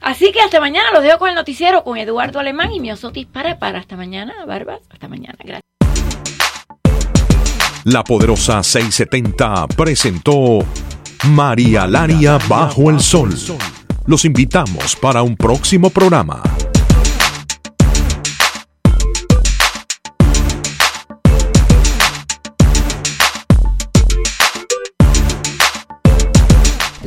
Así 0.01 0.33
que 0.33 0.41
hasta 0.41 0.61
mañana 0.61 0.91
los 0.93 1.03
dejo 1.03 1.19
con 1.19 1.29
el 1.29 1.35
noticiero 1.35 1.85
con 1.85 1.99
Eduardo 1.99 2.39
Alemán 2.39 2.73
y 2.73 2.81
Miosotis 2.81 3.27
para 3.27 3.59
para. 3.59 3.81
Hasta 3.81 3.97
mañana, 3.97 4.45
Barbas. 4.47 4.81
Hasta 4.91 5.09
mañana. 5.09 5.37
Gracias. 5.39 5.63
La 7.89 8.05
poderosa 8.05 8.63
670 8.63 9.67
presentó 9.69 10.59
María 11.31 11.87
Laria 11.87 12.37
bajo 12.47 12.91
el 12.91 13.01
sol. 13.01 13.35
Los 14.05 14.27
invitamos 14.27 14.95
para 14.95 15.23
un 15.23 15.35
próximo 15.35 15.89
programa. 15.89 16.43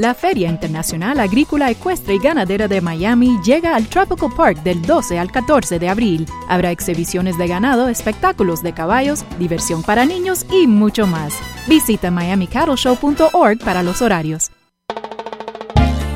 La 0.02 0.16
Feria 0.16 0.50
Internacional 0.50 1.20
Agrícola 1.20 1.70
Ecuestre 1.70 2.16
y 2.16 2.18
Ganadera 2.18 2.68
de 2.68 2.82
Miami 2.82 3.38
llega 3.46 3.76
al 3.76 3.86
Tropical 3.86 4.34
Park 4.36 4.64
del 4.64 4.82
12 4.82 5.20
al 5.20 5.32
14 5.32 5.78
de 5.78 5.90
abril. 5.90 6.26
Habrá 6.50 6.72
exhibiciones 6.72 7.38
de 7.38 7.48
ganado, 7.48 7.88
espectáculos 7.88 8.64
de 8.64 8.74
caballos, 8.74 9.24
diversión 9.38 9.84
para 9.84 10.06
niños 10.06 10.48
y 10.52 10.66
mucho 10.66 11.06
más. 11.06 11.36
Visita 11.68 12.10
miamicattleshow.org 12.10 13.60
para 13.60 13.84
los 13.84 14.02
horarios. 14.02 14.50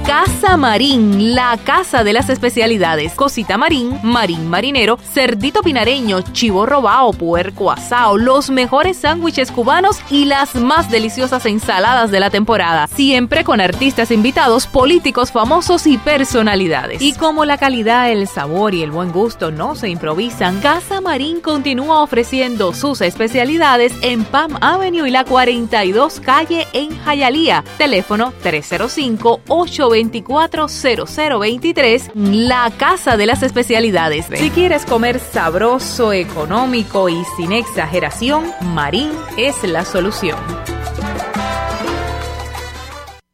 Casa 0.06 0.56
Marín, 0.56 1.34
la 1.34 1.58
casa 1.64 2.04
de 2.04 2.14
las 2.14 2.30
especialidades. 2.30 3.14
Cosita 3.14 3.58
Marín, 3.58 3.98
Marín 4.04 4.48
Marinero, 4.48 4.98
Cerdito 4.98 5.64
Pinareño, 5.64 6.22
Chivo 6.32 6.68
Robao, 6.68 7.12
Puerco 7.12 7.72
Asao, 7.72 8.16
los 8.16 8.52
mejores 8.52 8.98
sándwiches 8.98 9.52
cubanos 9.52 9.98
y 10.12 10.26
las 10.26 10.54
más 10.54 10.92
deliciosas 10.92 11.48
ensaladas 11.48 12.12
de 12.12 12.20
la 12.20 12.30
temporada. 12.30 12.86
Siempre 12.86 13.44
con 13.44 13.60
artistas 13.60 14.12
invitados, 14.12 14.68
políticos 14.68 15.32
famosos 15.32 15.88
y 15.88 15.98
personalidades. 15.98 17.02
Y 17.02 17.14
como 17.14 17.44
la 17.44 17.58
calidad, 17.58 18.12
el 18.12 18.28
sabor 18.28 18.76
y 18.76 18.84
el 18.84 18.92
buen 18.92 19.12
gusto 19.12 19.50
no 19.50 19.74
se 19.74 19.90
improvisan, 19.90 20.62
Casa 20.62 21.02
Marín 21.02 21.42
continúa 21.42 22.04
ofreciendo 22.04 22.76
sus 22.76 23.02
especialidades 23.02 23.92
en 24.04 24.24
Palm 24.24 24.56
Avenue 24.62 25.08
y 25.08 25.12
la 25.12 25.24
42 25.24 26.20
calle 26.20 26.68
en 26.74 26.92
Hialeah. 26.92 27.64
Teléfono 27.80 28.34
305 28.44 29.42
824 29.48 29.95
0023 30.04 32.12
La 32.16 32.72
Casa 32.78 33.18
de 33.18 33.26
las 33.26 33.44
Especialidades. 33.44 34.28
Si 34.34 34.50
quieres 34.50 34.86
comer 34.86 35.20
sabroso, 35.20 36.14
económico 36.14 37.10
y 37.10 37.24
sin 37.38 37.52
exageración, 37.52 38.46
Marín 38.74 39.12
es 39.38 39.64
la 39.64 39.86
solución. 39.86 40.38